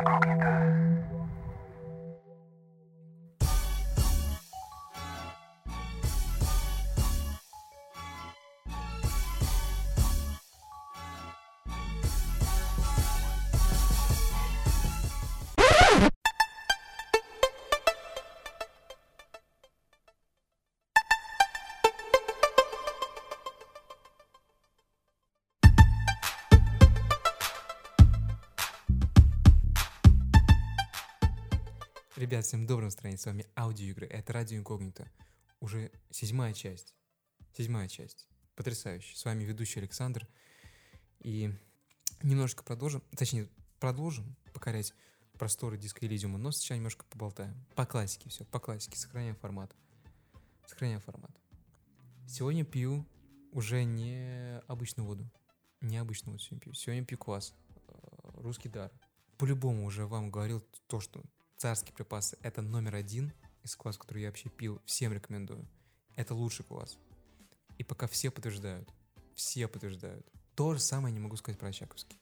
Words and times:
Okay, 0.00 0.38
good. 0.42 0.93
Ребят, 32.24 32.46
всем 32.46 32.66
доброго 32.66 32.86
настроения, 32.86 33.18
с 33.18 33.26
вами 33.26 33.46
аудиоигры, 33.54 34.06
это 34.06 34.32
Радио 34.32 34.56
Инкогнито, 34.56 35.06
уже 35.60 35.92
седьмая 36.10 36.54
часть, 36.54 36.94
седьмая 37.54 37.86
часть, 37.86 38.28
потрясающе, 38.56 39.14
с 39.14 39.26
вами 39.26 39.44
ведущий 39.44 39.80
Александр, 39.80 40.26
и 41.20 41.52
немножко 42.22 42.64
продолжим, 42.64 43.02
точнее, 43.14 43.46
продолжим 43.78 44.36
покорять 44.54 44.94
просторы 45.38 45.76
диска 45.76 46.06
Элизиума, 46.06 46.38
но 46.38 46.50
сейчас 46.50 46.78
немножко 46.78 47.04
поболтаем, 47.10 47.62
по 47.74 47.84
классике 47.84 48.30
все, 48.30 48.46
по 48.46 48.58
классике, 48.58 48.96
сохраняем 48.96 49.36
формат, 49.36 49.76
сохраняем 50.64 51.00
формат. 51.00 51.38
Сегодня 52.26 52.64
пью 52.64 53.06
уже 53.52 53.84
не 53.84 54.60
обычную 54.66 55.06
воду, 55.06 55.30
не 55.82 55.98
обычную 55.98 56.32
воду 56.32 56.42
сегодня 56.42 56.60
пью, 56.62 56.72
сегодня 56.72 57.04
пью 57.04 57.18
квас, 57.18 57.52
э, 57.86 57.92
русский 58.36 58.70
дар. 58.70 58.90
По-любому 59.36 59.84
уже 59.84 60.06
вам 60.06 60.30
говорил 60.30 60.66
то, 60.86 61.00
что 61.00 61.22
Царские 61.64 61.94
припасы– 61.94 62.36
это 62.42 62.60
номер 62.60 62.94
один 62.94 63.32
из 63.62 63.74
квас, 63.74 63.96
который 63.96 64.20
я 64.20 64.28
вообще 64.28 64.50
пил. 64.50 64.82
Всем 64.84 65.14
рекомендую. 65.14 65.66
Это 66.14 66.34
лучший 66.34 66.62
квас. 66.62 66.98
И 67.78 67.84
пока 67.84 68.06
все 68.06 68.30
подтверждают, 68.30 68.86
все 69.34 69.66
подтверждают. 69.66 70.30
То 70.56 70.74
же 70.74 70.80
самое 70.80 71.10
не 71.14 71.20
могу 71.20 71.36
сказать 71.36 71.58
про 71.58 71.68
Очаковский. 71.68 72.20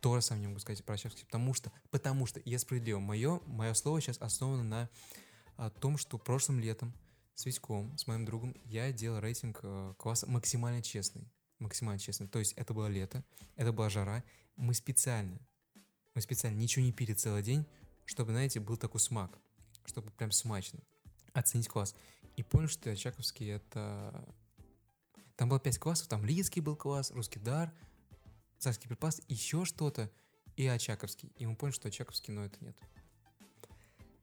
То 0.00 0.16
же 0.16 0.22
самое 0.22 0.40
не 0.40 0.48
могу 0.48 0.58
сказать 0.58 0.84
про 0.84 0.94
Очаковский, 0.94 1.26
потому 1.26 1.54
что, 1.54 1.70
потому 1.92 2.26
что, 2.26 2.42
я 2.44 2.58
справедливо, 2.58 2.98
мое, 2.98 3.40
мое 3.46 3.72
слово 3.74 4.00
сейчас 4.00 4.18
основано 4.18 4.64
на 4.64 4.90
о 5.54 5.70
том, 5.70 5.96
что 5.96 6.18
прошлым 6.18 6.58
летом 6.58 6.92
с 7.36 7.46
Витьком, 7.46 7.96
с 7.96 8.08
моим 8.08 8.24
другом, 8.24 8.56
я 8.64 8.90
делал 8.90 9.20
рейтинг 9.20 9.60
э, 9.62 9.94
кваса 9.96 10.26
максимально 10.26 10.82
честный. 10.82 11.30
Максимально 11.60 12.00
честный. 12.00 12.26
То 12.26 12.40
есть 12.40 12.54
это 12.54 12.74
было 12.74 12.88
лето, 12.88 13.22
это 13.54 13.70
была 13.72 13.90
жара. 13.90 14.24
Мы 14.56 14.74
специально, 14.74 15.38
мы 16.16 16.20
специально 16.20 16.58
ничего 16.58 16.84
не 16.84 16.90
пили 16.90 17.12
целый 17.12 17.44
день, 17.44 17.64
чтобы, 18.04 18.32
знаете, 18.32 18.60
был 18.60 18.76
такой 18.76 19.00
смак, 19.00 19.38
чтобы 19.84 20.10
прям 20.10 20.30
смачно 20.30 20.80
оценить 21.32 21.68
класс. 21.68 21.94
И 22.36 22.42
понял, 22.42 22.68
что 22.68 22.90
Очаковский 22.90 23.50
это... 23.50 24.24
Там 25.36 25.48
было 25.48 25.58
пять 25.58 25.78
классов, 25.78 26.08
там 26.08 26.24
Лидский 26.24 26.60
был 26.60 26.76
класс, 26.76 27.10
Русский 27.10 27.40
дар, 27.40 27.72
Царский 28.58 28.86
припас, 28.86 29.20
еще 29.28 29.64
что-то, 29.64 30.10
и 30.56 30.66
Очаковский. 30.66 31.32
И 31.36 31.46
мы 31.46 31.56
поняли, 31.56 31.74
что 31.74 31.88
Очаковский, 31.88 32.32
но 32.32 32.44
это 32.44 32.62
нет. 32.64 32.76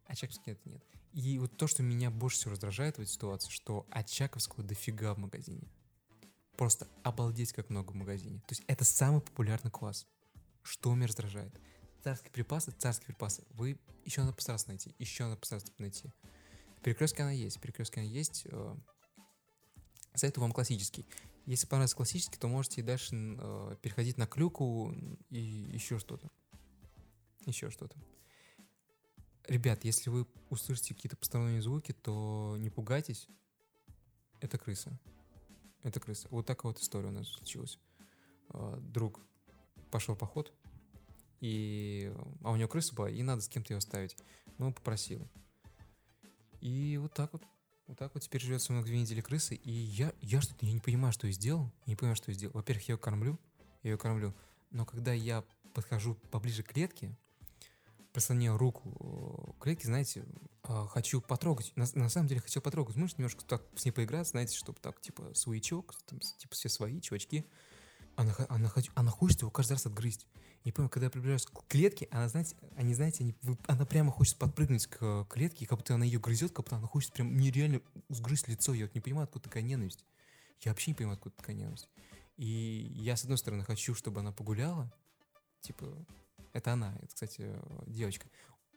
Очаковский 0.05 0.53
это 0.53 0.69
нет. 0.69 0.83
И 1.11 1.39
вот 1.39 1.57
то, 1.57 1.67
что 1.67 1.83
меня 1.83 2.11
больше 2.11 2.37
всего 2.37 2.51
раздражает 2.51 2.97
в 2.97 3.01
этой 3.01 3.09
ситуации, 3.09 3.49
что 3.49 3.85
Очаковского 3.89 4.63
дофига 4.63 5.13
в 5.13 5.17
магазине. 5.17 5.67
Просто 6.55 6.87
обалдеть, 7.03 7.51
как 7.51 7.69
много 7.69 7.91
в 7.91 7.95
магазине. 7.95 8.39
То 8.41 8.51
есть 8.51 8.63
это 8.67 8.85
самый 8.85 9.21
популярный 9.21 9.71
класс. 9.71 10.05
Что 10.61 10.93
меня 10.93 11.07
раздражает? 11.07 11.59
Царские 12.03 12.31
припасы, 12.31 12.71
царские 12.71 13.07
припасы, 13.07 13.43
вы 13.51 13.79
еще 14.05 14.21
надо 14.21 14.33
постараться 14.33 14.67
найти, 14.69 14.95
еще 14.99 15.25
надо 15.25 15.37
постараться 15.37 15.71
найти. 15.77 16.11
В 16.77 16.81
перекрестке 16.81 17.23
она 17.23 17.31
есть, 17.31 17.57
в 17.57 17.61
перекрестке 17.61 17.99
она 18.01 18.09
есть. 18.09 18.43
Э, 18.45 18.75
советую 20.15 20.43
вам 20.43 20.51
классический. 20.51 21.05
Если 21.45 21.67
понравится 21.67 21.95
классический, 21.95 22.37
то 22.37 22.47
можете 22.47 22.81
и 22.81 22.83
дальше 22.83 23.15
э, 23.15 23.75
переходить 23.81 24.17
на 24.17 24.27
клюку 24.27 24.93
и 25.29 25.39
еще 25.39 25.99
что-то. 25.99 26.29
Еще 27.45 27.69
что-то. 27.69 27.97
Ребят, 29.47 29.83
если 29.83 30.09
вы 30.09 30.27
услышите 30.49 30.93
какие-то 30.93 31.17
посторонние 31.17 31.61
звуки, 31.61 31.91
то 31.91 32.55
не 32.59 32.69
пугайтесь. 32.69 33.27
Это 34.41 34.57
крыса. 34.57 34.97
Это 35.83 35.99
крыса. 35.99 36.27
Вот 36.31 36.45
такая 36.45 36.71
вот 36.71 36.81
история 36.81 37.07
у 37.07 37.11
нас 37.11 37.27
случилась. 37.27 37.79
Э, 38.53 38.77
друг 38.79 39.19
пошел 39.91 40.15
поход, 40.15 40.53
и, 41.39 42.13
а 42.43 42.51
у 42.51 42.55
него 42.55 42.67
крыса 42.67 42.93
была, 42.95 43.09
и 43.09 43.21
надо 43.23 43.41
с 43.41 43.49
кем-то 43.49 43.73
ее 43.73 43.77
оставить. 43.77 44.15
Ну, 44.57 44.73
попросил. 44.73 45.27
И 46.61 46.97
вот 47.01 47.13
так 47.13 47.31
вот. 47.33 47.43
Вот 47.87 47.97
так 47.97 48.13
вот 48.13 48.21
теперь 48.21 48.39
живет 48.39 48.61
со 48.61 48.71
мной 48.71 48.85
две 48.85 49.01
недели 49.01 49.19
крысы, 49.19 49.55
и 49.55 49.71
я, 49.71 50.13
я 50.21 50.41
что-то, 50.41 50.63
я 50.63 50.73
не 50.73 50.79
понимаю, 50.79 51.11
что 51.11 51.25
я 51.25 51.33
сделал. 51.33 51.73
Я 51.87 51.91
не 51.93 51.95
понимаю, 51.95 52.15
что 52.15 52.29
я 52.29 52.35
сделал. 52.37 52.53
Во-первых, 52.53 52.87
я 52.87 52.93
ее 52.93 52.99
кормлю, 52.99 53.39
я 53.81 53.89
ее 53.89 53.97
кормлю. 53.97 54.35
Но 54.69 54.85
когда 54.85 55.11
я 55.11 55.43
подхожу 55.73 56.13
поближе 56.29 56.61
к 56.61 56.67
клетке, 56.67 57.17
прислоняю 58.13 58.57
руку 58.57 59.55
к 59.57 59.63
клетке, 59.63 59.87
знаете, 59.87 60.23
а, 60.61 60.87
хочу 60.87 61.19
потрогать. 61.19 61.71
На, 61.75 61.87
на 61.95 62.09
самом 62.09 62.27
деле 62.27 62.41
хотел 62.41 62.61
потрогать 62.61 62.95
мышь, 62.95 63.17
немножко 63.17 63.43
так 63.43 63.63
с 63.75 63.85
ней 63.85 63.91
поиграться, 63.91 64.31
знаете, 64.31 64.55
чтобы 64.55 64.79
так, 64.79 65.01
типа, 65.01 65.33
своячок, 65.33 65.95
там, 66.05 66.19
типа, 66.19 66.53
все 66.53 66.69
свои, 66.69 67.01
чувачки. 67.01 67.43
Она, 68.15 68.35
она, 68.49 68.71
она 68.93 69.09
хочет 69.09 69.41
его 69.41 69.49
каждый 69.49 69.73
раз 69.73 69.87
отгрызть. 69.87 70.27
Не 70.65 70.71
помню, 70.71 70.89
когда 70.89 71.05
я 71.05 71.09
приближаюсь 71.09 71.45
к 71.45 71.67
клетке, 71.67 72.07
она, 72.11 72.27
знаете, 72.27 72.55
они, 72.75 72.93
знаете, 72.93 73.23
они, 73.23 73.35
она 73.67 73.85
прямо 73.85 74.11
хочет 74.11 74.37
подпрыгнуть 74.37 74.87
к 74.87 75.25
клетке, 75.29 75.65
как 75.65 75.77
будто 75.79 75.95
она 75.95 76.05
ее 76.05 76.19
грызет, 76.19 76.51
как 76.51 76.65
будто 76.65 76.75
она 76.75 76.87
хочет 76.87 77.13
прям 77.13 77.37
нереально 77.37 77.81
сгрызть 78.09 78.47
лицо. 78.47 78.73
Я 78.73 78.85
вот 78.85 78.95
не 78.95 79.01
понимаю, 79.01 79.23
откуда 79.23 79.45
такая 79.45 79.63
ненависть. 79.63 80.05
Я 80.61 80.71
вообще 80.71 80.91
не 80.91 80.95
понимаю, 80.95 81.15
откуда 81.15 81.35
такая 81.35 81.55
ненависть. 81.55 81.87
И 82.35 82.91
я, 82.95 83.15
с 83.15 83.23
одной 83.23 83.37
стороны, 83.37 83.63
хочу, 83.63 83.95
чтобы 83.95 84.19
она 84.19 84.31
погуляла. 84.31 84.93
Типа, 85.61 85.87
это 86.53 86.73
она, 86.73 86.95
это, 87.01 87.07
кстати, 87.07 87.53
девочка. 87.87 88.27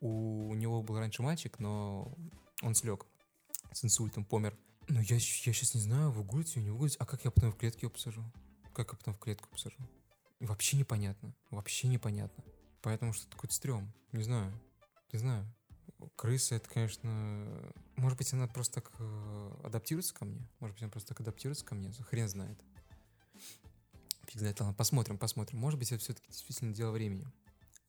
У, 0.00 0.48
у 0.50 0.54
него 0.54 0.82
был 0.82 0.98
раньше 0.98 1.22
мальчик, 1.22 1.58
но 1.58 2.16
он 2.62 2.74
слег 2.74 3.06
с 3.72 3.84
инсультом, 3.84 4.24
помер. 4.24 4.56
Но 4.88 5.00
я, 5.00 5.16
я 5.16 5.20
сейчас 5.20 5.74
не 5.74 5.80
знаю, 5.80 6.10
выгулить 6.10 6.54
ее, 6.56 6.62
не 6.62 6.70
выгулить. 6.70 6.96
А 6.98 7.06
как 7.06 7.24
я 7.24 7.30
потом 7.30 7.52
в 7.52 7.56
клетке 7.56 7.86
ее 7.86 7.90
посажу? 7.90 8.24
Как 8.72 8.92
я 8.92 8.98
потом 8.98 9.14
в 9.14 9.18
клетку 9.18 9.48
посажу? 9.48 9.76
Вообще 10.42 10.76
непонятно. 10.76 11.34
Вообще 11.50 11.86
непонятно. 11.86 12.42
Поэтому 12.80 13.12
что 13.12 13.28
такое 13.28 13.48
стрём. 13.50 13.92
Не 14.10 14.24
знаю. 14.24 14.52
Не 15.12 15.18
знаю. 15.20 15.46
Крыса, 16.16 16.56
это, 16.56 16.68
конечно... 16.68 17.72
Может 17.94 18.18
быть, 18.18 18.32
она 18.32 18.48
просто 18.48 18.80
так 18.80 18.90
э, 18.98 19.50
адаптируется 19.62 20.12
ко 20.12 20.24
мне? 20.24 20.48
Может 20.58 20.74
быть, 20.74 20.82
она 20.82 20.90
просто 20.90 21.10
так 21.10 21.20
адаптируется 21.20 21.64
ко 21.64 21.76
мне? 21.76 21.92
Хрен 21.92 22.28
знает. 22.28 22.58
Фиг 24.26 24.40
знает. 24.40 24.58
Ладно, 24.58 24.74
посмотрим, 24.74 25.16
посмотрим. 25.16 25.60
Может 25.60 25.78
быть, 25.78 25.92
это 25.92 26.02
все-таки 26.02 26.26
действительно 26.32 26.74
дело 26.74 26.90
времени. 26.90 27.24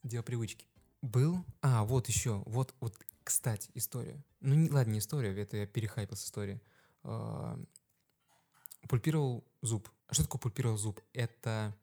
Дело 0.04 0.22
привычки. 0.22 0.68
Был... 1.02 1.44
А, 1.60 1.82
вот 1.82 2.06
еще. 2.06 2.44
Вот, 2.46 2.72
вот, 2.78 2.96
кстати, 3.24 3.68
история. 3.74 4.22
Ну, 4.40 4.54
не, 4.54 4.70
ладно, 4.70 4.92
не 4.92 5.00
история. 5.00 5.36
Это 5.36 5.56
я 5.56 5.66
перехайпил 5.66 6.16
с 6.16 6.24
историей. 6.24 6.60
А, 7.02 7.58
пульпировал 8.88 9.44
зуб. 9.60 9.90
Что 10.12 10.22
такое 10.22 10.38
пульпировал 10.38 10.76
зуб? 10.76 11.00
Это 11.12 11.76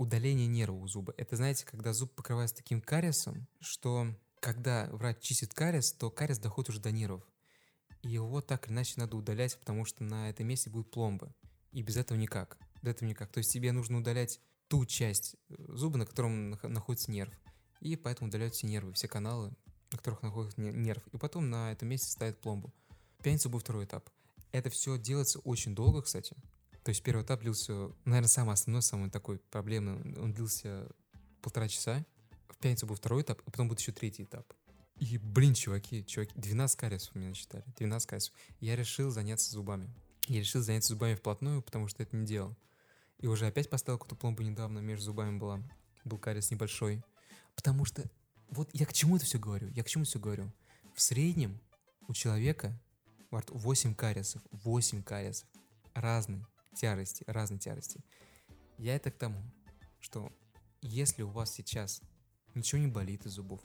удаление 0.00 0.46
нерва 0.46 0.76
у 0.76 0.88
зуба. 0.88 1.12
Это, 1.18 1.36
знаете, 1.36 1.66
когда 1.66 1.92
зуб 1.92 2.14
покрывается 2.14 2.56
таким 2.56 2.80
кариесом, 2.80 3.46
что 3.60 4.06
когда 4.40 4.88
врач 4.92 5.20
чистит 5.20 5.52
кариес, 5.52 5.92
то 5.92 6.10
кариес 6.10 6.38
доходит 6.38 6.70
уже 6.70 6.80
до 6.80 6.90
нервов. 6.90 7.22
И 8.00 8.08
его 8.08 8.40
так 8.40 8.66
или 8.66 8.72
иначе 8.72 8.94
надо 8.96 9.18
удалять, 9.18 9.58
потому 9.58 9.84
что 9.84 10.02
на 10.02 10.30
этом 10.30 10.46
месте 10.46 10.70
будет 10.70 10.90
пломба. 10.90 11.34
И 11.72 11.82
без 11.82 11.98
этого 11.98 12.16
никак. 12.16 12.56
Без 12.80 12.92
этого 12.92 13.10
никак. 13.10 13.30
То 13.30 13.38
есть 13.38 13.52
тебе 13.52 13.72
нужно 13.72 13.98
удалять 13.98 14.40
ту 14.68 14.86
часть 14.86 15.36
э, 15.50 15.54
зуба, 15.68 15.98
на 15.98 16.06
котором 16.06 16.52
находится 16.62 17.10
нерв. 17.10 17.34
И 17.80 17.94
поэтому 17.96 18.28
удаляют 18.28 18.54
все 18.54 18.66
нервы, 18.66 18.94
все 18.94 19.06
каналы, 19.06 19.54
на 19.92 19.98
которых 19.98 20.22
находится 20.22 20.62
нерв. 20.62 21.06
И 21.08 21.18
потом 21.18 21.50
на 21.50 21.72
этом 21.72 21.88
месте 21.88 22.10
ставят 22.10 22.40
пломбу. 22.40 22.72
Пятница 23.22 23.50
будет 23.50 23.64
второй 23.64 23.84
этап. 23.84 24.08
Это 24.50 24.70
все 24.70 24.96
делается 24.96 25.40
очень 25.40 25.74
долго, 25.74 26.00
кстати. 26.00 26.34
То 26.82 26.90
есть 26.90 27.02
первый 27.02 27.24
этап 27.24 27.40
длился, 27.40 27.90
наверное, 28.04 28.28
самый 28.28 28.54
основной, 28.54 28.82
самый 28.82 29.10
такой 29.10 29.38
проблемный, 29.50 30.18
он 30.18 30.32
длился 30.32 30.88
полтора 31.42 31.68
часа. 31.68 32.04
В 32.48 32.56
пятницу 32.56 32.86
был 32.86 32.94
второй 32.94 33.22
этап, 33.22 33.40
и 33.40 33.50
потом 33.50 33.68
будет 33.68 33.80
еще 33.80 33.92
третий 33.92 34.24
этап. 34.24 34.50
И, 34.96 35.18
блин, 35.18 35.54
чуваки, 35.54 36.04
чуваки, 36.04 36.32
12 36.36 36.78
кариесов 36.78 37.10
у 37.14 37.18
меня 37.18 37.30
насчитали, 37.30 37.64
12 37.76 38.08
кариесов. 38.08 38.34
Я 38.60 38.76
решил 38.76 39.10
заняться 39.10 39.50
зубами. 39.50 39.90
Я 40.26 40.40
решил 40.40 40.62
заняться 40.62 40.90
зубами 40.90 41.14
вплотную, 41.14 41.62
потому 41.62 41.88
что 41.88 42.02
это 42.02 42.16
не 42.16 42.26
делал. 42.26 42.56
И 43.18 43.26
уже 43.26 43.46
опять 43.46 43.68
поставил 43.68 43.98
какую-то 43.98 44.16
пломбу 44.16 44.42
недавно, 44.42 44.78
между 44.78 45.06
зубами 45.06 45.38
была. 45.38 45.62
Был 46.04 46.18
кариес 46.18 46.50
небольшой. 46.50 47.02
Потому 47.54 47.84
что, 47.84 48.04
вот 48.48 48.70
я 48.72 48.86
к 48.86 48.92
чему 48.92 49.16
это 49.16 49.26
все 49.26 49.38
говорю? 49.38 49.68
Я 49.70 49.84
к 49.84 49.88
чему 49.88 50.04
все 50.04 50.18
говорю? 50.18 50.50
В 50.94 51.02
среднем 51.02 51.60
у 52.08 52.14
человека 52.14 52.78
во 53.30 53.40
рту 53.40 53.56
8 53.56 53.94
кариесов. 53.94 54.42
8 54.50 55.02
кариесов. 55.02 55.48
Разный 55.94 56.44
тярости, 56.74 57.24
разной 57.26 57.58
тярости. 57.58 58.04
Я 58.78 58.96
это 58.96 59.10
к 59.10 59.18
тому, 59.18 59.42
что 60.00 60.32
если 60.80 61.22
у 61.22 61.28
вас 61.30 61.52
сейчас 61.52 62.02
ничего 62.54 62.80
не 62.80 62.86
болит 62.86 63.26
из 63.26 63.32
зубов, 63.32 63.60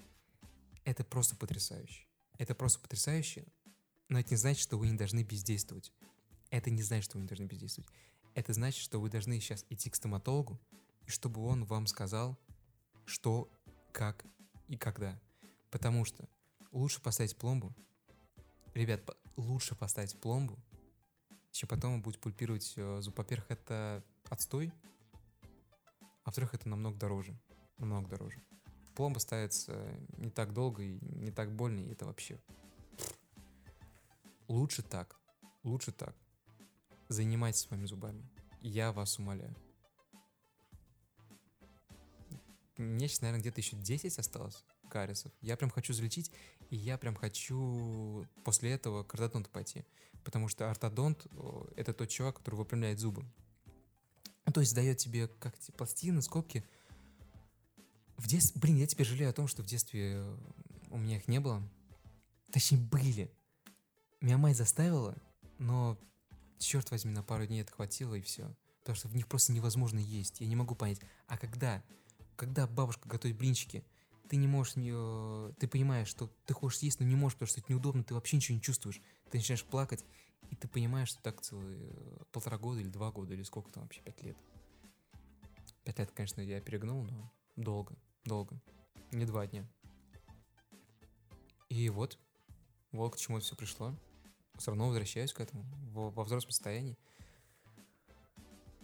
Это 0.86 1.04
просто 1.04 1.36
потрясающе. 1.36 2.06
Это 2.38 2.54
просто 2.54 2.80
потрясающе, 2.80 3.48
но 4.08 4.20
это 4.20 4.32
не 4.32 4.38
значит, 4.38 4.62
что 4.62 4.78
вы 4.78 4.88
не 4.88 4.98
должны 4.98 5.24
бездействовать. 5.24 5.92
Это 6.52 6.70
не 6.70 6.84
значит, 6.84 7.06
что 7.06 7.18
вы 7.18 7.24
не 7.24 7.28
должны 7.28 7.46
бездействовать. 7.46 7.90
Это 8.36 8.54
значит, 8.54 8.82
что 8.82 9.02
вы 9.02 9.10
должны 9.10 9.40
сейчас 9.40 9.66
идти 9.70 9.90
к 9.90 9.96
стоматологу, 9.96 10.62
и 11.08 11.10
чтобы 11.10 11.42
он 11.42 11.66
вам 11.66 11.88
сказал, 11.88 12.38
что, 13.06 13.50
как 13.92 14.26
и 14.68 14.78
когда. 14.78 15.20
Потому 15.72 16.06
что 16.06 16.30
лучше 16.72 17.02
поставить 17.02 17.36
пломбу, 17.36 17.76
ребят, 18.76 19.02
лучше 19.36 19.76
поставить 19.76 20.20
пломбу, 20.20 20.60
чем 21.56 21.70
потом 21.70 22.02
будет 22.02 22.20
пульпировать 22.20 22.74
э, 22.76 23.02
зуб. 23.02 23.18
Во-первых, 23.18 23.50
это 23.50 24.04
отстой, 24.30 24.74
а 26.02 26.26
во-вторых, 26.26 26.54
это 26.54 26.68
намного 26.68 26.98
дороже. 26.98 27.34
Намного 27.78 28.10
дороже. 28.10 28.44
Пломба 28.94 29.20
ставится 29.20 29.74
не 30.18 30.30
так 30.30 30.54
долго 30.54 30.84
и 30.84 31.00
не 31.02 31.32
так 31.32 31.56
больно, 31.56 31.80
и 31.80 31.92
это 31.92 32.06
вообще... 32.06 32.42
Лучше 34.50 34.84
так. 34.84 35.18
Лучше 35.64 35.94
так. 35.94 36.14
Занимайтесь 37.08 37.62
своими 37.62 37.86
зубами. 37.86 38.30
Я 38.60 38.92
вас 38.92 39.18
умоляю. 39.18 39.56
Мне 42.78 43.08
сейчас, 43.08 43.22
наверное, 43.22 43.40
где-то 43.40 43.62
еще 43.62 43.78
10 43.78 44.20
осталось 44.20 44.66
кариесов. 44.90 45.32
Я 45.42 45.58
прям 45.58 45.70
хочу 45.70 45.94
залечить, 45.94 46.32
и 46.70 46.76
я 46.76 46.98
прям 46.98 47.16
хочу 47.16 48.26
после 48.44 48.72
этого 48.72 49.04
к 49.04 49.14
ортодонту 49.14 49.50
пойти. 49.50 49.84
Потому 50.24 50.48
что 50.48 50.70
ортодонт— 50.70 51.28
это 51.76 51.94
тот 51.94 52.10
чувак, 52.10 52.38
который 52.38 52.56
выпрямляет 52.56 53.00
зубы. 53.00 53.24
То 54.54 54.62
есть 54.62 54.74
дает 54.74 54.98
тебе 54.98 55.28
как 55.28 55.56
эти 55.58 55.72
пластины, 55.72 56.22
скобки. 56.22 56.64
В 58.18 58.28
детстве, 58.28 58.60
блин, 58.62 58.78
я 58.78 58.88
теперь 58.88 59.06
жалею 59.06 59.30
о 59.30 59.34
том, 59.34 59.48
что 59.48 59.64
в 59.64 59.66
детстве 59.66 60.24
у 60.90 60.98
меня 60.98 61.18
их 61.18 61.28
не 61.28 61.40
было. 61.40 61.62
Точнее, 62.52 62.78
были. 62.78 63.32
Меня 64.22 64.38
мать 64.38 64.56
заставила, 64.56 65.16
но, 65.58 66.00
черт 66.58 66.90
возьми, 66.92 67.12
на 67.12 67.22
пару 67.22 67.46
дней 67.46 67.62
это 67.62 67.74
хватило, 67.74 68.16
и 68.16 68.22
все. 68.22 68.56
Потому 68.82 68.96
что 68.96 69.08
в 69.10 69.16
них 69.16 69.28
просто 69.28 69.52
невозможно 69.52 70.00
есть. 70.00 70.40
Я 70.40 70.48
не 70.48 70.56
могу 70.56 70.74
понять. 70.74 71.02
А 71.28 71.38
когда? 71.38 71.84
Когда 72.36 72.66
бабушка 72.66 73.10
готовит 73.10 73.38
блинчики, 73.38 73.84
ты 74.30 74.38
не 74.38 74.48
можешь, 74.48 74.76
не, 74.76 74.92
ты 75.54 75.68
понимаешь, 75.68 76.08
что 76.08 76.30
ты 76.46 76.54
хочешь 76.54 76.80
есть, 76.80 77.00
но 77.00 77.06
не 77.06 77.16
можешь, 77.16 77.36
потому 77.36 77.50
что 77.50 77.62
это 77.62 77.72
неудобно, 77.72 78.04
ты 78.04 78.14
вообще 78.14 78.38
ничего 78.38 78.56
не 78.56 78.62
чувствуешь. 78.62 79.02
Ты 79.30 79.38
начинаешь 79.38 79.64
плакать, 79.64 80.04
и 80.52 80.56
ты 80.56 80.68
понимаешь, 80.68 81.10
что 81.10 81.22
так 81.22 81.42
целые 81.42 81.90
э, 81.92 82.24
полтора 82.32 82.58
года 82.58 82.80
или 82.80 82.90
два 82.90 83.12
года, 83.12 83.34
или 83.34 83.44
сколько 83.44 83.72
там 83.72 83.84
вообще, 83.84 84.02
пять 84.02 84.22
лет. 84.24 84.38
Пять 85.84 86.00
лет, 86.00 86.12
конечно, 86.12 86.42
я 86.42 86.60
перегнул, 86.62 87.04
но 87.04 87.32
долго, 87.56 87.96
долго. 88.24 88.60
Не 89.12 89.26
два 89.26 89.48
дня. 89.48 89.68
И 91.70 91.90
вот, 91.90 92.20
вот 92.92 93.16
к 93.16 93.18
чему 93.18 93.38
это 93.38 93.46
все 93.46 93.56
пришло. 93.56 93.96
Все 94.58 94.72
равно 94.72 94.88
возвращаюсь 94.88 95.34
к 95.34 95.40
этому 95.42 95.64
во, 95.92 96.10
во 96.10 96.24
взрослом 96.24 96.52
состоянии. 96.52 96.98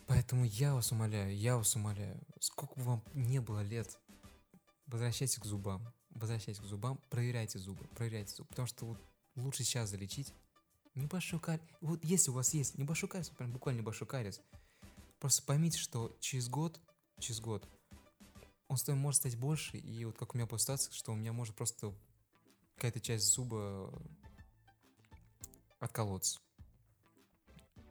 Поэтому 0.08 0.44
я 0.44 0.74
вас 0.74 0.92
умоляю, 0.92 1.36
я 1.36 1.56
вас 1.56 1.76
умоляю, 1.76 2.22
сколько 2.42 2.76
бы 2.76 2.84
вам 2.84 3.04
не 3.14 3.40
было 3.40 3.62
лет, 3.64 3.98
возвращайтесь 4.92 5.38
к 5.38 5.46
зубам, 5.46 5.94
возвращайтесь 6.10 6.62
к 6.62 6.66
зубам, 6.66 7.00
проверяйте 7.10 7.58
зубы, 7.58 7.88
проверяйте 7.96 8.36
зубы, 8.36 8.50
потому 8.50 8.68
что 8.68 8.86
вот 8.86 9.00
лучше 9.36 9.64
сейчас 9.64 9.90
залечить, 9.90 10.34
небольшой 10.96 11.40
кариес. 11.40 11.66
Вот 11.80 12.04
если 12.04 12.32
у 12.32 12.34
вас 12.34 12.54
есть 12.54 12.78
небольшой 12.78 13.10
кариес, 13.10 13.30
прям 13.30 13.52
буквально 13.52 13.80
небольшой 13.80 14.08
кариес, 14.08 14.42
просто 15.20 15.44
поймите, 15.44 15.80
что 15.80 16.16
через 16.20 16.50
год, 16.50 16.80
через 17.20 17.40
год, 17.40 17.68
он 18.68 18.78
стоит, 18.78 18.98
может 18.98 19.20
стать 19.20 19.36
больше, 19.38 19.78
и 19.78 20.06
вот 20.06 20.18
как 20.18 20.34
у 20.34 20.38
меня 20.38 20.48
была 20.48 20.60
ситуация, 20.60 20.94
что 20.94 21.12
у 21.12 21.16
меня 21.16 21.34
может 21.34 21.56
просто 21.56 21.94
какая-то 22.76 23.00
часть 23.00 23.26
зуба 23.26 23.94
отколоться. 25.80 26.40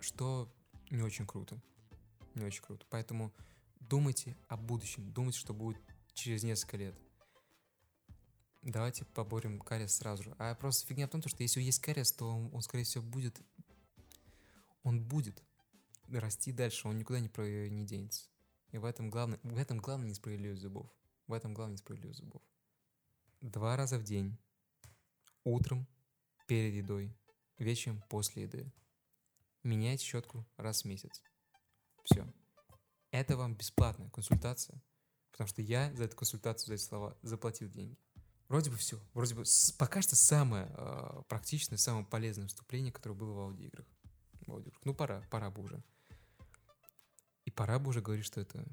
Что 0.01 0.51
не 0.91 1.03
очень 1.03 1.27
круто. 1.27 1.61
Не 2.35 2.45
очень 2.45 2.63
круто. 2.63 2.87
Поэтому 2.89 3.33
думайте 3.81 4.37
о 4.49 4.57
будущем, 4.57 5.13
думайте, 5.13 5.39
что 5.39 5.53
будет 5.53 5.77
через 6.15 6.43
несколько 6.43 6.77
лет– 6.77 6.95
давайте 8.63 9.05
поборем 9.05 9.61
кариес 9.61 9.97
сразу 9.97 10.23
же. 10.23 10.37
А 10.39 10.55
просто 10.55 10.87
фигня 10.87 11.07
в 11.07 11.11
том, 11.11 11.23
что 11.23 11.43
если 11.43 11.61
есть 11.61 11.81
кариес, 11.81 12.13
то 12.13 12.27
он, 12.27 12.51
он 12.53 12.63
скорее 12.63 12.85
всего, 12.85 13.05
будет... 13.05 13.41
Он 14.83 15.03
будет 15.03 15.43
расти 16.09 16.53
дальше, 16.53 16.89
он 16.89 16.99
никуда 16.99 17.21
не, 17.21 17.29
про, 17.29 17.45
не 17.69 17.85
денется. 17.85 18.29
И 18.71 18.79
в 18.79 18.85
этом 18.85 19.11
главное, 19.11 19.39
в 19.43 19.59
этом 19.59 19.79
главное 19.79 20.09
несправедливость 20.09 20.63
зубов. 20.63 20.91
В 21.27 21.33
этом 21.35 21.53
главное 21.53 21.75
несправедливость 21.75 22.21
зубов. 22.21 22.43
Два 23.41 23.77
раза 23.77 23.99
в 23.99 24.05
день. 24.05 24.39
Утром, 25.45 25.87
перед 26.47 26.75
едой, 26.75 27.15
вечером, 27.59 28.03
после 28.09 28.45
еды. 28.45 28.73
Меняйте 29.63 30.05
щетку 30.05 30.47
раз 30.57 30.83
в 30.83 30.85
месяц. 30.87 31.23
Все. 32.05 32.27
Это 33.11 33.37
вам 33.37 33.55
бесплатная 33.55 34.09
консультация, 34.09 34.83
потому 35.41 35.49
что 35.49 35.63
я 35.63 35.91
за 35.95 36.05
эту 36.05 36.17
консультацию, 36.19 36.67
за 36.67 36.75
эти 36.75 36.83
слова 36.83 37.17
заплатил 37.23 37.71
деньги. 37.71 37.97
Вроде 38.51 38.71
бы 38.71 38.77
все. 38.77 39.01
Вроде 39.15 39.35
бы 39.35 39.45
пока 39.79 40.03
что 40.03 40.15
самое 40.15 40.71
э, 40.77 41.23
практичное, 41.31 41.79
самое 41.79 42.05
полезное 42.05 42.47
вступление, 42.47 42.93
которое 42.93 43.15
было 43.15 43.33
в 43.33 43.39
аудиоиграх. 43.39 43.87
В 44.47 44.53
аудиоиграх. 44.53 44.85
Ну, 44.85 44.93
пора, 44.93 45.27
пора 45.31 45.51
бы 45.51 45.63
уже. 45.63 45.83
И 47.47 47.51
пора 47.51 47.79
бы 47.79 47.89
уже 47.89 48.03
говорить, 48.03 48.27
что 48.27 48.39
это 48.39 48.67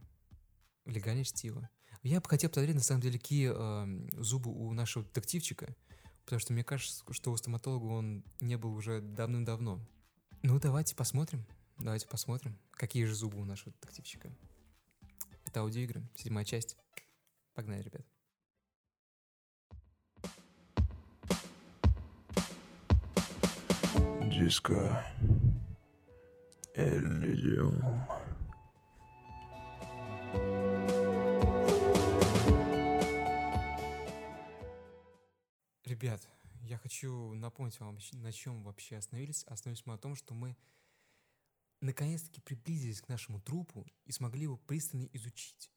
легальное 0.84 1.24
чтиво. 1.24 1.70
Я 2.04 2.20
бы 2.20 2.28
хотел 2.28 2.50
посмотреть, 2.50 2.76
на 2.76 2.84
самом 2.84 3.00
деле, 3.00 3.18
какие 3.18 3.54
э, 3.56 4.22
зубы 4.22 4.52
у 4.52 4.74
нашего 4.74 5.06
детективчика, 5.06 5.74
потому 6.26 6.42
что 6.42 6.52
мне 6.52 6.66
кажется, 6.66 7.02
что 7.12 7.32
у 7.32 7.38
стоматолога 7.38 7.86
он 7.86 8.26
не 8.42 8.58
был 8.58 8.74
уже 8.74 9.00
давным-давно. 9.00 9.80
Ну, 10.44 10.60
давайте 10.60 10.98
посмотрим. 10.98 11.48
Давайте 11.78 12.10
посмотрим, 12.10 12.60
какие 12.72 13.06
же 13.06 13.16
зубы 13.16 13.40
у 13.40 13.46
нашего 13.46 13.72
детективчика. 13.72 14.36
Это 15.48 15.62
аудиоигры, 15.62 16.04
седьмая 16.14 16.44
часть. 16.44 16.76
Погнали, 17.54 17.82
ребят. 17.82 18.06
Диско 24.30 25.06
Эллиум. 26.76 27.82
Ребят, 35.86 36.28
я 36.64 36.78
хочу 36.78 37.34
напомнить 37.36 37.80
вам, 37.80 37.98
на 38.12 38.34
чем 38.34 38.64
вообще 38.64 38.98
остановились. 38.98 39.46
Остановились 39.46 39.86
мы 39.86 39.94
о 39.94 39.98
том, 39.98 40.16
что 40.16 40.34
мы 40.34 40.58
наконец-таки 41.82 42.42
приблизились 42.42 43.02
к 43.02 43.08
нашему 43.08 43.42
трупу 43.42 43.86
и 44.06 44.12
смогли 44.12 44.44
его 44.44 44.58
пристально 44.58 45.06
изучить. 45.14 45.72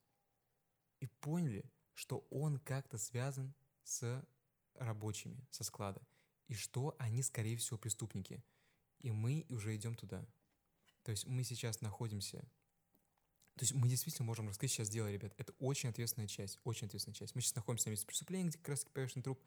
И 1.00 1.06
поняли, 1.06 1.64
что 1.94 2.26
он 2.30 2.58
как-то 2.58 2.98
связан 2.98 3.54
с 3.84 4.24
рабочими, 4.74 5.46
со 5.50 5.64
склада 5.64 6.00
и 6.50 6.54
что 6.54 6.96
они, 6.98 7.22
скорее 7.22 7.56
всего, 7.56 7.78
преступники. 7.78 8.42
И 8.98 9.12
мы 9.12 9.46
уже 9.50 9.76
идем 9.76 9.94
туда. 9.94 10.26
То 11.04 11.12
есть 11.12 11.26
мы 11.26 11.44
сейчас 11.44 11.80
находимся... 11.80 12.40
То 13.54 13.64
есть 13.64 13.72
мы 13.72 13.88
действительно 13.88 14.26
можем 14.26 14.48
раскрыть 14.48 14.72
сейчас 14.72 14.88
дело, 14.88 15.10
ребят. 15.10 15.32
Это 15.36 15.52
очень 15.58 15.90
ответственная 15.90 16.26
часть, 16.26 16.58
очень 16.64 16.86
ответственная 16.86 17.14
часть. 17.14 17.34
Мы 17.34 17.40
сейчас 17.40 17.54
находимся 17.54 17.88
на 17.88 17.90
месте 17.90 18.06
преступления, 18.06 18.48
где 18.48 18.58
как 18.58 18.70
раз 18.70 18.84
повешенный 18.84 19.22
труп. 19.22 19.40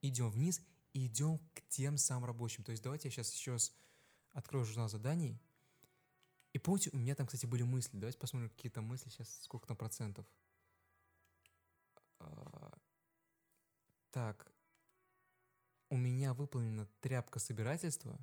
Идем 0.00 0.30
вниз 0.30 0.62
и 0.92 1.06
идем 1.06 1.38
к 1.52 1.62
тем 1.68 1.98
самым 1.98 2.24
рабочим. 2.24 2.64
То 2.64 2.70
есть 2.70 2.82
давайте 2.82 3.08
я 3.08 3.12
сейчас 3.12 3.34
еще 3.34 3.52
раз 3.52 3.74
открою 4.32 4.64
журнал 4.64 4.88
заданий. 4.88 5.38
И 6.56 6.58
помните, 6.58 6.88
у 6.94 6.96
меня 6.96 7.14
там, 7.14 7.26
кстати, 7.26 7.44
были 7.44 7.64
мысли. 7.64 7.98
Давайте 7.98 8.16
посмотрим, 8.18 8.48
какие 8.48 8.72
там 8.72 8.84
мысли 8.86 9.10
сейчас, 9.10 9.42
сколько 9.42 9.66
там 9.66 9.76
процентов. 9.76 10.24
А, 12.18 12.72
так, 14.10 14.50
у 15.90 15.98
меня 15.98 16.32
выполнена 16.32 16.86
тряпка 17.00 17.40
собирательства, 17.40 18.18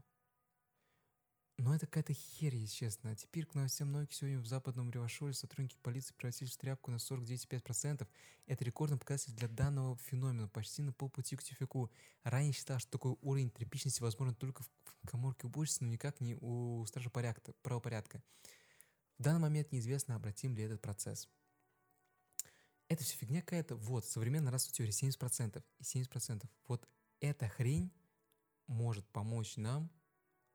но 1.57 1.75
это 1.75 1.85
какая-то 1.85 2.13
херь, 2.13 2.55
если 2.55 2.75
честно. 2.75 3.15
Теперь 3.15 3.45
к 3.45 3.53
новостям 3.53 3.91
науки 3.91 4.13
сегодня 4.13 4.39
в 4.39 4.47
западном 4.47 4.89
Ревашоле 4.89 5.33
сотрудники 5.33 5.77
полиции 5.81 6.13
превратились 6.13 6.53
в 6.53 6.57
тряпку 6.57 6.89
на 6.89 6.95
49,5%. 6.95 8.07
Это 8.47 8.65
рекордный 8.65 8.97
показатель 8.97 9.33
для 9.33 9.47
данного 9.47 9.95
феномена, 9.97 10.47
почти 10.47 10.81
на 10.81 10.91
полпути 10.91 11.35
к 11.35 11.43
тюфику. 11.43 11.91
Ранее 12.23 12.53
считал, 12.53 12.79
что 12.79 12.91
такой 12.91 13.15
уровень 13.21 13.51
тряпичности 13.51 14.01
возможен 14.01 14.33
только 14.35 14.63
в 14.63 15.07
коморке 15.07 15.45
уборщицы, 15.45 15.83
но 15.83 15.91
никак 15.91 16.19
не 16.21 16.35
у 16.41 16.83
стража 16.87 17.11
порядка, 17.11 17.53
правопорядка. 17.61 18.23
В 19.19 19.23
данный 19.23 19.39
момент 19.39 19.71
неизвестно, 19.71 20.15
обратим 20.15 20.55
ли 20.55 20.63
этот 20.63 20.81
процесс. 20.81 21.29
Это 22.87 23.03
все 23.03 23.15
фигня 23.15 23.41
какая-то. 23.41 23.75
Вот, 23.75 24.05
современная 24.05 24.51
расовая 24.51 24.73
теория 24.73 24.91
70%. 24.91 25.63
И 25.79 25.83
70%. 25.83 26.45
Вот 26.67 26.87
эта 27.19 27.47
хрень 27.47 27.93
может 28.67 29.07
помочь 29.09 29.55
нам 29.55 29.89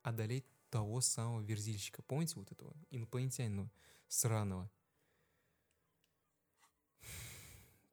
одолеть 0.03 0.47
того 0.71 1.01
самого 1.01 1.41
верзильщика. 1.41 2.03
Помните 2.03 2.35
вот 2.37 2.51
этого 2.53 2.75
инопланетянина 2.91 3.71
сраного? 4.09 4.71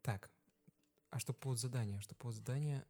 Так, 0.01 0.29
а 1.09 1.19
что 1.19 1.33
по 1.33 1.55
задания? 1.55 1.99
Что 2.01 2.15
по 2.15 2.31
задания? 2.31 2.85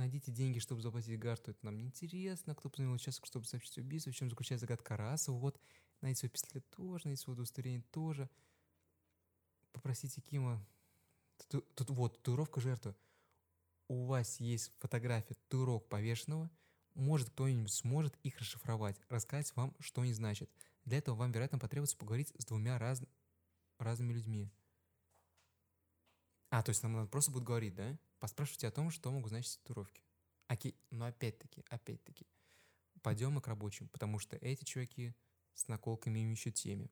найдите 0.00 0.32
деньги, 0.32 0.58
чтобы 0.58 0.82
заплатить 0.82 1.18
Гарту, 1.18 1.52
это 1.52 1.64
нам 1.64 1.76
не 1.76 1.84
интересно. 1.84 2.54
Кто 2.54 2.68
позвонил 2.68 2.94
участок, 2.94 3.26
чтобы 3.26 3.46
сообщить 3.46 3.78
убийство, 3.78 4.10
в 4.10 4.16
чем 4.16 4.30
заключается 4.30 4.66
загадка 4.66 4.96
раса, 4.96 5.32
вот. 5.32 5.60
Найдите 6.00 6.20
свой 6.20 6.30
пистолет 6.30 6.68
тоже, 6.70 7.02
найдите 7.04 7.24
свое 7.24 7.34
удостоверение 7.34 7.84
тоже. 7.90 8.28
Попросите 9.72 10.22
Кима. 10.22 10.66
Тут, 11.48 11.74
тут 11.74 11.90
вот, 11.90 12.16
татуировка 12.16 12.60
жертвы. 12.60 12.94
У 13.88 14.06
вас 14.06 14.40
есть 14.40 14.72
фотография 14.78 15.34
татуировок 15.34 15.88
повешенного. 15.88 16.50
Может, 17.00 17.30
кто-нибудь 17.30 17.72
сможет 17.72 18.14
их 18.22 18.38
расшифровать, 18.38 19.00
рассказать 19.08 19.56
вам, 19.56 19.74
что 19.80 20.02
они 20.02 20.12
значат. 20.12 20.50
Для 20.84 20.98
этого 20.98 21.14
вам, 21.14 21.32
вероятно, 21.32 21.58
потребуется 21.58 21.96
поговорить 21.96 22.30
с 22.36 22.44
двумя 22.44 22.78
раз... 22.78 23.02
разными 23.78 24.12
людьми. 24.12 24.52
А, 26.50 26.62
то 26.62 26.68
есть 26.68 26.82
нам 26.82 26.92
надо 26.92 27.08
просто 27.08 27.30
будет 27.30 27.44
говорить, 27.44 27.74
да? 27.74 27.98
Поспрашивайте 28.18 28.68
о 28.68 28.70
том, 28.70 28.90
что 28.90 29.10
могут 29.10 29.30
значить 29.30 29.58
татуировки. 29.62 30.02
Окей, 30.46 30.76
но 30.90 31.06
опять-таки, 31.06 31.64
опять-таки, 31.70 32.26
пойдем 33.00 33.32
мы 33.32 33.40
к 33.40 33.46
рабочим, 33.46 33.88
потому 33.88 34.18
что 34.18 34.36
эти 34.36 34.64
чуваки 34.64 35.14
с 35.54 35.68
наколками 35.68 36.18
им 36.18 36.32
еще 36.32 36.50
теме. 36.50 36.90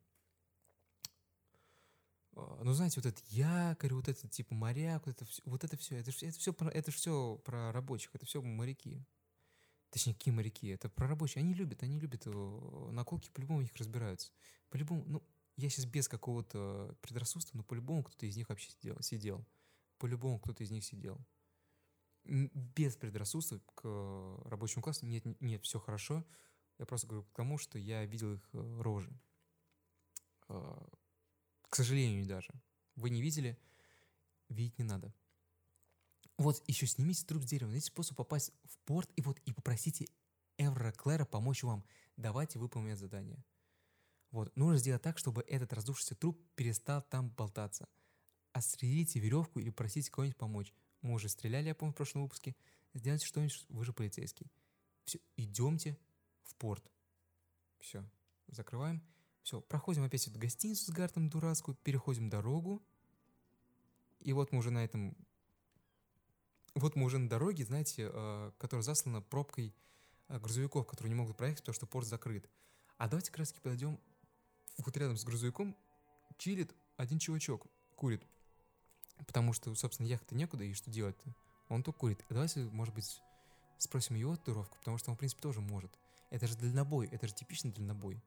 А, 2.34 2.62
ну, 2.64 2.72
знаете, 2.72 2.98
вот 2.98 3.04
этот 3.04 3.26
якорь, 3.28 3.92
вот 3.92 4.08
этот 4.08 4.30
типа 4.30 4.54
моряк, 4.54 5.04
вот 5.04 5.20
это 5.20 5.30
вот 5.44 5.64
это 5.64 5.76
все, 5.76 5.96
это, 5.96 6.12
это 6.12 6.38
все, 6.38 6.56
это 6.72 6.90
все 6.92 7.36
про 7.44 7.72
рабочих, 7.72 8.14
это 8.14 8.24
все 8.24 8.40
моряки. 8.40 9.04
Точнее, 9.90 10.14
какие 10.14 10.34
моряки, 10.34 10.68
это 10.68 10.88
про 10.88 11.08
рабочие. 11.08 11.40
Они 11.42 11.54
любят, 11.54 11.82
они 11.82 11.98
любят 11.98 12.26
э, 12.26 12.88
наколки, 12.92 13.30
по-любому 13.30 13.62
их 13.62 13.74
разбираются. 13.76 14.30
По-любому, 14.68 15.04
ну, 15.06 15.22
я 15.56 15.70
сейчас 15.70 15.86
без 15.86 16.08
какого-то 16.08 16.94
предрассудства, 17.00 17.56
но 17.56 17.64
по-любому 17.64 18.04
кто-то 18.04 18.26
из 18.26 18.36
них 18.36 18.48
вообще 18.48 18.70
сидел. 18.70 19.00
сидел. 19.00 19.46
По-любому 19.98 20.38
кто-то 20.38 20.62
из 20.62 20.70
них 20.70 20.84
сидел. 20.84 21.18
Без 22.24 22.96
предрассудства 22.96 23.60
к 23.74 24.42
рабочему 24.44 24.82
классу. 24.82 25.06
Нет, 25.06 25.24
нет, 25.40 25.64
все 25.64 25.80
хорошо. 25.80 26.24
Я 26.78 26.86
просто 26.86 27.06
говорю 27.06 27.24
к 27.24 27.32
тому, 27.32 27.58
что 27.58 27.78
я 27.78 28.04
видел 28.04 28.34
их 28.34 28.48
э, 28.52 28.80
рожи. 28.80 29.10
Э, 30.48 30.86
к 31.62 31.74
сожалению, 31.74 32.26
даже. 32.26 32.52
Вы 32.94 33.10
не 33.10 33.22
видели, 33.22 33.58
видеть 34.48 34.78
не 34.78 34.84
надо. 34.84 35.12
Вот 36.38 36.62
еще 36.68 36.86
снимите 36.86 37.26
труп 37.26 37.42
с 37.42 37.46
дерева. 37.46 37.68
Найдите 37.68 37.88
способ 37.88 38.16
попасть 38.16 38.52
в 38.64 38.78
порт 38.86 39.10
и 39.16 39.22
вот 39.22 39.38
и 39.40 39.52
попросите 39.52 40.06
Эвра 40.56 40.92
Клэра 40.92 41.24
помочь 41.24 41.62
вам. 41.62 41.84
Давайте 42.16 42.58
выполним 42.58 42.96
задание. 42.96 43.44
Вот. 44.30 44.54
Нужно 44.56 44.78
сделать 44.78 45.02
так, 45.02 45.18
чтобы 45.18 45.42
этот 45.42 45.72
раздувшийся 45.72 46.14
труп 46.14 46.40
перестал 46.54 47.02
там 47.02 47.30
болтаться. 47.30 47.88
Острелите 48.52 49.18
веревку 49.18 49.58
или 49.60 49.70
просите 49.70 50.10
кого-нибудь 50.10 50.36
помочь. 50.36 50.74
Мы 51.02 51.14
уже 51.14 51.28
стреляли, 51.28 51.68
я 51.68 51.74
помню, 51.74 51.92
в 51.92 51.96
прошлом 51.96 52.22
выпуске. 52.22 52.56
Сделайте 52.94 53.26
что-нибудь, 53.26 53.66
вы 53.68 53.84
же 53.84 53.92
полицейский. 53.92 54.50
Все, 55.04 55.20
идемте 55.36 55.98
в 56.42 56.54
порт. 56.56 56.90
Все, 57.78 58.04
закрываем. 58.48 59.02
Все, 59.42 59.60
проходим 59.60 60.04
опять 60.04 60.26
эту 60.26 60.38
гостиницу 60.38 60.84
с 60.84 60.90
Гартом 60.90 61.30
дурацкую, 61.30 61.76
переходим 61.76 62.28
дорогу. 62.28 62.82
И 64.20 64.32
вот 64.32 64.52
мы 64.52 64.58
уже 64.58 64.70
на 64.70 64.84
этом... 64.84 65.16
Вот 66.78 66.94
мы 66.94 67.06
уже 67.06 67.18
на 67.18 67.28
дороге, 67.28 67.64
знаете, 67.64 68.08
э, 68.12 68.52
которая 68.56 68.84
заслана 68.84 69.20
пробкой 69.20 69.74
э, 70.28 70.38
грузовиков, 70.38 70.86
которые 70.86 71.10
не 71.10 71.16
могут 71.16 71.36
проехать, 71.36 71.62
потому 71.62 71.74
что 71.74 71.86
порт 71.86 72.06
закрыт. 72.06 72.48
А 72.98 73.08
давайте 73.08 73.32
как 73.32 73.40
раз 73.40 73.52
подойдем 73.52 73.98
вот 74.76 74.96
рядом 74.96 75.16
с 75.16 75.24
грузовиком 75.24 75.76
чилит 76.36 76.72
один 76.96 77.18
чувачок, 77.18 77.66
курит. 77.96 78.24
Потому 79.26 79.52
что, 79.52 79.74
собственно, 79.74 80.06
ехать-то 80.06 80.36
некуда, 80.36 80.62
и 80.62 80.72
что 80.72 80.88
делать-то? 80.88 81.34
Он 81.68 81.82
только 81.82 81.98
курит. 81.98 82.24
А 82.28 82.34
давайте, 82.34 82.60
может 82.60 82.94
быть, 82.94 83.20
спросим 83.78 84.14
его 84.14 84.36
татуировку, 84.36 84.78
потому 84.78 84.98
что 84.98 85.10
он, 85.10 85.16
в 85.16 85.18
принципе, 85.18 85.42
тоже 85.42 85.60
может. 85.60 85.90
Это 86.30 86.46
же 86.46 86.56
дальнобой, 86.56 87.08
это 87.08 87.26
же 87.26 87.34
типичный 87.34 87.72
дальнобой. 87.72 88.22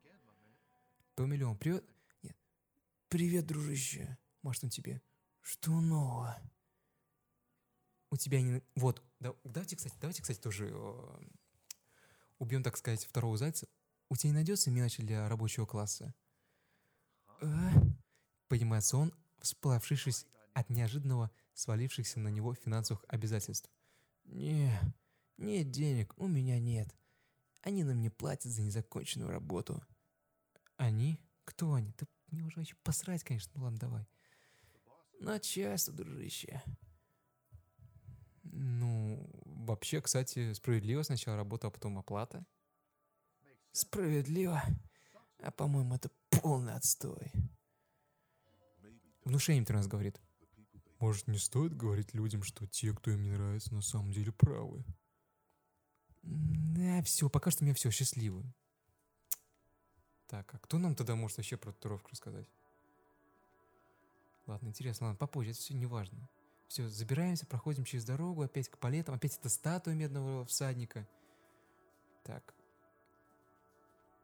По 1.15 1.22
миллион. 1.22 1.58
Привет. 1.58 1.86
Нет. 2.22 2.36
Привет, 3.08 3.46
дружище. 3.48 4.17
Может, 4.41 4.65
он 4.65 4.70
тебе. 4.72 5.01
Что 5.41 5.72
нового? 5.72 6.38
У 8.12 8.18
тебя 8.18 8.41
не... 8.41 8.62
Вот, 8.75 9.01
да, 9.20 9.34
давайте, 9.44 9.75
кстати, 9.75 9.96
давайте, 10.00 10.22
кстати, 10.22 10.39
тоже 10.39 10.70
э, 10.72 11.20
убьем, 12.38 12.62
так 12.62 12.77
сказать, 12.77 13.06
второго 13.06 13.38
зайца. 13.38 13.68
У 14.10 14.15
тебя 14.15 14.30
не 14.30 14.36
найдется 14.36 14.70
мелочи 14.70 15.01
для 15.01 15.27
рабочего 15.30 15.65
класса? 15.65 16.13
«А?» 17.41 17.72
Понимается 18.48 18.98
он, 18.98 19.13
всплавшись 19.39 20.27
от 20.53 20.70
неожиданного 20.70 21.32
свалившихся 21.53 22.20
на 22.20 22.27
него 22.27 22.53
финансовых 22.53 23.03
обязательств. 23.08 23.72
«Не, 24.25 24.77
нет 25.38 25.72
денег, 25.72 26.13
у 26.18 26.27
меня 26.27 26.60
нет. 26.60 26.94
Они 27.62 27.84
нам 27.84 28.01
не 28.01 28.10
платят 28.10 28.51
за 28.51 28.62
незаконченную 28.62 29.32
работу». 29.32 29.82
«Они? 30.77 31.20
Кто 31.46 31.74
они? 31.74 31.94
Да 31.98 32.06
мне 32.27 32.44
уже 32.44 32.58
вообще 32.58 32.75
посрать, 32.84 33.24
конечно. 33.24 33.51
Ну 33.56 33.63
ладно, 33.63 33.80
давай». 33.80 34.08
«Начальство, 35.20 35.94
дружище». 35.94 36.62
Ну, 38.63 39.27
вообще, 39.44 40.01
кстати, 40.01 40.53
справедливо 40.53 41.01
сначала 41.01 41.36
работа, 41.36 41.68
а 41.68 41.72
потом 41.72 41.98
оплата. 41.98 42.46
Справедливо. 43.72 44.62
А 45.41 45.50
по-моему, 45.50 45.96
это 45.96 46.12
полный 46.30 46.75
отстой. 46.75 47.32
Внушение 49.25 49.65
нас 49.70 49.88
говорит. 49.88 50.22
Может, 51.00 51.27
не 51.27 51.39
стоит 51.39 51.75
говорить 51.75 52.13
людям, 52.13 52.44
что 52.44 52.68
те, 52.68 52.94
кто 52.94 53.10
им 53.10 53.24
не 53.24 53.32
нравится, 53.32 53.74
на 53.74 53.82
самом 53.82 54.12
деле 54.12 54.32
правы? 54.32 54.86
Да, 56.22 57.01
все, 57.01 57.30
пока 57.32 57.50
что 57.50 57.63
у 57.63 57.65
меня 57.65 57.74
все 57.74 57.89
счастливо. 57.89 58.44
Так, 60.27 60.53
а 60.53 60.60
кто 60.60 60.77
нам 60.77 60.94
тогда 60.94 61.15
может 61.15 61.38
вообще 61.38 61.58
про 61.58 61.72
татуировку 61.72 62.12
рассказать? 62.12 62.48
Ладно, 64.46 64.68
интересно, 64.68 65.08
ладно, 65.08 65.18
попозже, 65.18 65.50
это 65.50 65.60
все 65.60 65.74
не 65.74 65.88
важно. 65.88 66.30
Все, 66.72 66.88
забираемся, 66.88 67.46
проходим 67.46 67.84
через 67.84 68.06
дорогу, 68.06 68.44
опять 68.44 68.70
к 68.70 68.78
палетам, 68.78 69.13
опять 69.13 69.38
эта 69.38 69.50
статуя 69.50 69.94
медного 69.94 70.46
всадника. 70.46 71.06
Так. 72.24 72.54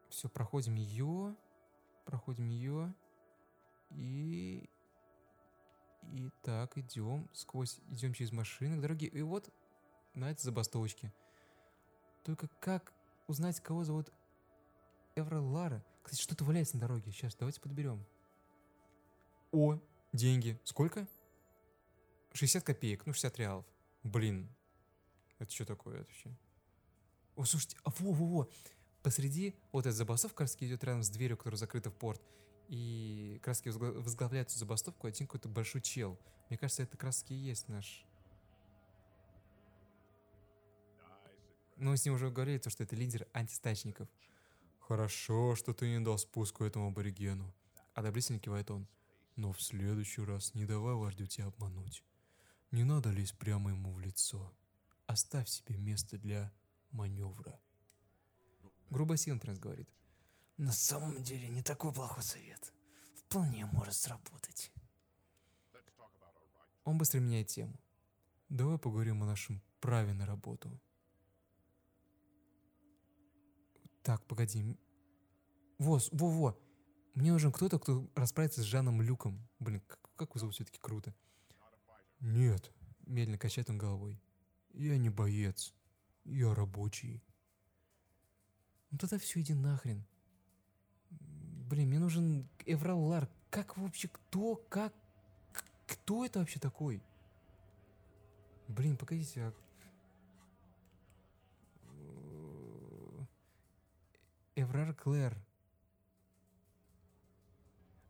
Все, 0.08 0.30
проходим 0.30 0.74
ее 0.74 1.36
проходим 2.06 2.48
ее. 2.48 2.94
И... 3.90 4.66
И 6.14 6.30
так, 6.40 6.78
идем 6.78 7.28
сквозь, 7.34 7.78
идем 7.90 8.14
через 8.14 8.32
машины 8.32 8.78
к 8.78 8.80
дороге. 8.80 9.08
И 9.08 9.20
вот 9.20 9.52
на 10.14 10.30
этой 10.30 10.40
забастовочке. 10.40 11.12
Только 12.24 12.48
как 12.60 12.94
узнать, 13.26 13.60
кого 13.60 13.84
зовут 13.84 14.10
Эвра 15.16 15.38
Лара? 15.38 15.84
Кстати, 16.02 16.22
что-то 16.22 16.44
валяется 16.44 16.76
на 16.76 16.80
дороге. 16.80 17.12
Сейчас, 17.12 17.34
давайте 17.34 17.60
подберем. 17.60 18.02
О, 19.52 19.78
деньги. 20.14 20.58
Сколько? 20.64 21.06
60 22.38 22.62
копеек, 22.62 23.04
ну 23.06 23.12
60 23.12 23.38
реалов. 23.38 23.66
Блин. 24.02 24.48
Это 25.38 25.52
что 25.52 25.64
такое 25.64 25.98
вообще? 25.98 26.36
О, 27.36 27.44
слушайте, 27.44 27.76
а 27.84 27.90
во-во-во 27.98 28.48
посреди, 29.02 29.54
вот 29.72 29.86
эта 29.86 29.96
забастовка 29.96 30.44
раз 30.44 30.56
идет 30.60 30.84
рядом 30.84 31.02
с 31.02 31.08
дверью, 31.08 31.36
которая 31.36 31.58
закрыта 31.58 31.90
в 31.90 31.94
порт, 31.94 32.20
и 32.68 33.38
как 33.42 33.48
раз 33.48 33.62
возглавляет 33.64 34.48
эту 34.48 34.58
забастовку 34.58 35.06
один 35.06 35.26
какой-то 35.26 35.48
большой 35.48 35.80
чел. 35.80 36.18
Мне 36.48 36.58
кажется, 36.58 36.82
это 36.82 36.96
раз 37.04 37.24
и 37.28 37.34
есть 37.34 37.68
наш... 37.68 38.04
Мы 41.76 41.96
с 41.96 42.04
ним 42.04 42.14
уже 42.14 42.30
говорили, 42.30 42.58
то, 42.58 42.70
что 42.70 42.82
это 42.82 42.96
лидер 42.96 43.26
антистачников. 43.32 44.08
Хорошо, 44.80 45.54
что 45.54 45.72
ты 45.72 45.88
не 45.88 46.04
дал 46.04 46.18
спуску 46.18 46.64
этому 46.64 46.88
аборигену. 46.88 47.54
Одобрительно 47.94 48.40
кивает 48.40 48.70
он. 48.70 48.88
Но 49.36 49.52
в 49.52 49.62
следующий 49.62 50.22
раз 50.22 50.54
не 50.54 50.66
давай 50.66 50.94
вождю 50.94 51.26
тебя 51.26 51.46
обмануть. 51.46 52.02
Не 52.70 52.84
надо 52.84 53.10
лезть 53.10 53.38
прямо 53.38 53.70
ему 53.70 53.92
в 53.92 54.00
лицо. 54.00 54.52
Оставь 55.06 55.48
себе 55.48 55.76
место 55.76 56.18
для 56.18 56.52
маневра. 56.90 57.58
Грубо 58.90 59.16
Синтренс 59.16 59.58
говорит. 59.58 59.88
На 60.58 60.72
самом 60.72 61.22
деле 61.22 61.48
не 61.48 61.62
такой 61.62 61.92
плохой 61.92 62.22
совет. 62.22 62.72
Вполне 63.14 63.64
может 63.66 63.94
сработать. 63.94 64.70
Он 66.84 66.98
быстро 66.98 67.20
меняет 67.20 67.48
тему. 67.48 67.78
Давай 68.48 68.78
поговорим 68.78 69.22
о 69.22 69.26
нашем 69.26 69.62
праве 69.80 70.12
на 70.14 70.26
работу. 70.26 70.70
Так, 74.02 74.24
погоди. 74.26 74.78
Во, 75.78 76.00
во-во. 76.12 76.58
Мне 77.14 77.32
нужен 77.32 77.52
кто-то, 77.52 77.78
кто 77.78 78.08
расправится 78.14 78.62
с 78.62 78.64
Жаном 78.64 79.02
Люком. 79.02 79.46
Блин, 79.58 79.82
как, 79.86 80.00
как 80.16 80.30
его 80.30 80.40
зовут 80.40 80.54
все-таки 80.54 80.78
круто. 80.78 81.14
«Нет»,– 82.20 82.72
медленно 83.06 83.38
качает 83.38 83.70
он 83.70 83.78
головой. 83.78 84.20
«Я 84.72 84.98
не 84.98 85.10
боец. 85.10 85.74
Я 86.24 86.54
рабочий». 86.54 87.22
«Ну 88.90 88.98
тогда 88.98 89.18
все, 89.18 89.40
иди 89.40 89.54
нахрен». 89.54 90.04
Блин, 91.68 91.88
мне 91.88 91.98
нужен 91.98 92.48
Эврал 92.64 93.02
Ларк. 93.04 93.30
Как 93.50 93.76
вообще, 93.76 94.08
кто, 94.08 94.56
как, 94.70 94.94
кто 95.86 96.24
это 96.24 96.38
вообще 96.38 96.58
такой? 96.58 97.02
Блин, 98.68 98.96
погодите, 98.96 99.42
а... 99.42 99.52
Эврар 104.54 104.94
Клэр. 104.94 105.36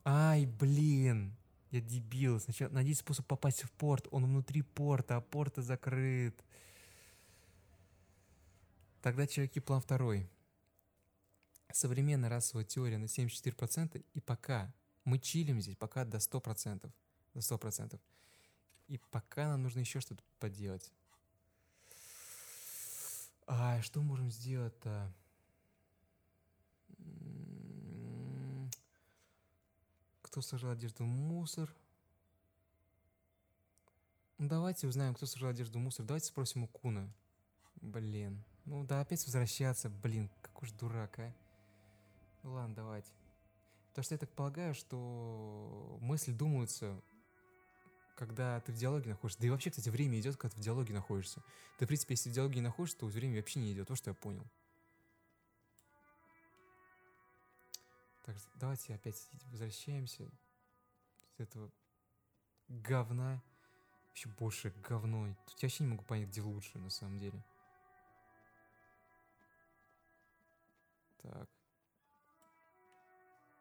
Ай, 0.04 0.46
блин. 0.46 1.37
Я 1.70 1.80
дебил. 1.80 2.40
Сначала 2.40 2.70
найди 2.70 2.94
способ 2.94 3.26
попасть 3.26 3.62
в 3.62 3.70
порт. 3.72 4.08
Он 4.10 4.24
внутри 4.24 4.62
порта, 4.62 5.16
а 5.16 5.20
порт 5.20 5.56
закрыт. 5.56 6.42
Тогда, 9.02 9.26
чуваки, 9.26 9.60
план 9.60 9.80
второй. 9.80 10.28
Современная 11.72 12.30
расовая 12.30 12.64
теория 12.64 12.98
на 12.98 13.04
74%, 13.04 14.02
и 14.14 14.20
пока 14.20 14.72
мы 15.04 15.18
чилим 15.18 15.60
здесь, 15.60 15.76
пока 15.76 16.04
до 16.04 16.16
100%. 16.18 16.90
До 17.34 17.40
100%. 17.40 18.00
И 18.88 18.98
пока 19.10 19.48
нам 19.48 19.62
нужно 19.62 19.80
еще 19.80 20.00
что-то 20.00 20.22
поделать. 20.38 20.92
А 23.46 23.80
что 23.82 24.02
можем 24.02 24.30
сделать-то? 24.30 25.12
Кто 30.28 30.42
сажал 30.42 30.72
одежду 30.72 31.04
в 31.04 31.06
мусор? 31.06 31.74
Ну, 34.36 34.46
давайте 34.46 34.86
узнаем, 34.86 35.14
кто 35.14 35.24
сажал 35.24 35.48
одежду 35.48 35.78
в 35.78 35.82
мусор. 35.82 36.04
Давайте 36.04 36.26
спросим 36.26 36.64
у 36.64 36.68
Куна. 36.68 37.08
Блин. 37.76 38.44
Ну 38.66 38.84
да, 38.84 39.00
опять 39.00 39.24
возвращаться. 39.24 39.88
Блин, 39.88 40.30
какой 40.42 40.68
же 40.68 40.74
дурак, 40.74 41.18
а. 41.18 41.32
Ну 42.42 42.52
ладно, 42.52 42.74
давайте. 42.74 43.10
Потому 43.88 44.04
что 44.04 44.14
я 44.16 44.18
так 44.18 44.30
полагаю, 44.32 44.74
что 44.74 45.96
мысли 46.02 46.32
думаются, 46.32 47.00
когда 48.14 48.60
ты 48.60 48.70
в 48.72 48.76
диалоге 48.76 49.08
находишься. 49.08 49.40
Да 49.40 49.46
и 49.46 49.50
вообще, 49.50 49.70
кстати, 49.70 49.88
время 49.88 50.20
идет, 50.20 50.36
когда 50.36 50.54
ты 50.54 50.60
в 50.60 50.64
диалоге 50.64 50.92
находишься. 50.92 51.42
Ты, 51.78 51.86
в 51.86 51.88
принципе, 51.88 52.12
если 52.12 52.28
в 52.28 52.34
диалоге 52.34 52.56
не 52.56 52.66
находишься, 52.66 52.98
то 52.98 53.06
время 53.06 53.36
вообще 53.36 53.60
не 53.60 53.72
идет. 53.72 53.88
То, 53.88 53.96
что 53.96 54.10
я 54.10 54.14
понял. 54.14 54.44
Так, 58.28 58.36
давайте 58.56 58.94
опять 58.94 59.26
возвращаемся 59.46 60.30
с 61.34 61.40
этого 61.40 61.72
говна. 62.68 63.42
Вообще 64.08 64.28
больше 64.28 64.68
говно. 64.86 65.34
Тут 65.46 65.62
я 65.62 65.66
вообще 65.66 65.84
не 65.84 65.90
могу 65.92 66.04
понять, 66.04 66.28
где 66.28 66.42
лучше, 66.42 66.78
на 66.78 66.90
самом 66.90 67.18
деле. 67.18 67.42
Так. 71.22 71.48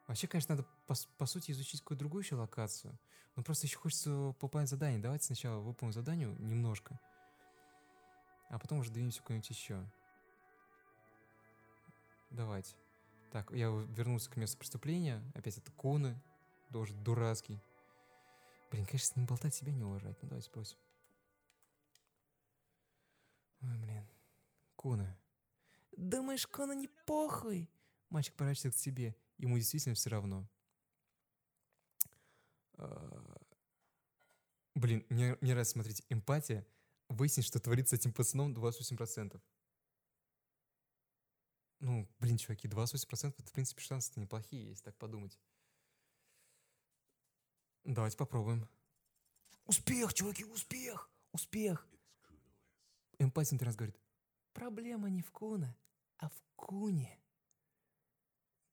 Вообще, 0.06 0.28
конечно, 0.28 0.54
надо, 0.54 0.68
по, 0.86 0.94
по 1.16 1.24
сути, 1.24 1.52
изучить 1.52 1.80
какую-то 1.80 2.00
другую 2.00 2.22
еще 2.22 2.34
локацию. 2.34 2.94
Но 3.36 3.42
просто 3.42 3.66
еще 3.66 3.78
хочется 3.78 4.10
выполнять 4.10 4.68
задание. 4.68 5.00
Давайте 5.00 5.24
сначала 5.24 5.60
выполним 5.60 5.94
задание 5.94 6.28
немножко. 6.38 7.00
А 8.50 8.58
потом 8.58 8.80
уже 8.80 8.92
двинемся 8.92 9.22
куда-нибудь 9.22 9.48
еще. 9.48 9.82
Давайте. 12.28 12.76
Так, 13.30 13.50
я 13.52 13.68
вернулся 13.68 14.30
к 14.30 14.36
месту 14.36 14.56
преступления. 14.58 15.22
Опять 15.34 15.58
это 15.58 15.70
Коны. 15.72 16.20
Тоже 16.72 16.94
дурацкий. 16.94 17.60
Блин, 18.70 18.84
конечно, 18.84 19.06
с 19.06 19.16
ним 19.16 19.26
болтать 19.26 19.54
себя 19.54 19.72
не 19.72 19.84
уважать. 19.84 20.16
Ну, 20.22 20.28
давайте 20.28 20.46
спросим. 20.46 20.76
Ой, 23.62 23.78
блин. 23.78 24.06
Кона. 24.76 25.18
Думаешь, 25.96 26.46
Кона 26.46 26.72
не 26.72 26.88
похуй? 27.06 27.68
Мальчик 28.10 28.34
поворачивается 28.34 28.80
к 28.80 28.82
тебе. 28.82 29.16
Ему 29.38 29.56
действительно 29.56 29.94
все 29.94 30.10
равно. 30.10 30.48
А, 32.74 33.40
блин, 34.74 35.04
мне, 35.08 35.36
мне 35.40 35.52
нравится 35.52 35.72
смотреть 35.72 36.04
эмпатия. 36.08 36.66
Выяснить, 37.08 37.46
что 37.46 37.58
творится 37.58 37.96
с 37.96 38.00
этим 38.00 38.12
пацаном 38.12 38.52
28%. 38.52 39.40
Ну, 41.80 42.08
блин, 42.18 42.38
чуваки, 42.38 42.66
28% 42.66 43.34
это, 43.38 43.48
в 43.48 43.52
принципе, 43.52 43.82
шансы-то 43.82 44.20
неплохие, 44.20 44.68
если 44.68 44.84
так 44.84 44.96
подумать. 44.96 45.38
Давайте 47.84 48.16
попробуем. 48.16 48.68
Успех, 49.64 50.12
чуваки, 50.12 50.44
успех! 50.44 51.10
Успех! 51.32 51.86
Эмпатия 53.18 53.58
раз 53.58 53.76
говорит, 53.76 53.98
проблема 54.52 55.08
не 55.08 55.22
в 55.22 55.30
Куна, 55.30 55.76
а 56.18 56.28
в 56.28 56.42
Куне. 56.56 57.18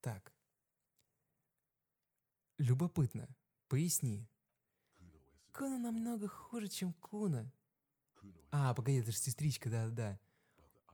Так. 0.01 0.33
Любопытно. 2.57 3.27
Поясни. 3.67 4.27
Куна 5.51 5.79
намного 5.79 6.27
хуже, 6.27 6.67
чем 6.67 6.93
Куна. 6.93 7.51
А, 8.51 8.73
погоди, 8.73 8.99
это 8.99 9.11
же 9.11 9.17
сестричка, 9.17 9.69
да-да-да. 9.69 10.19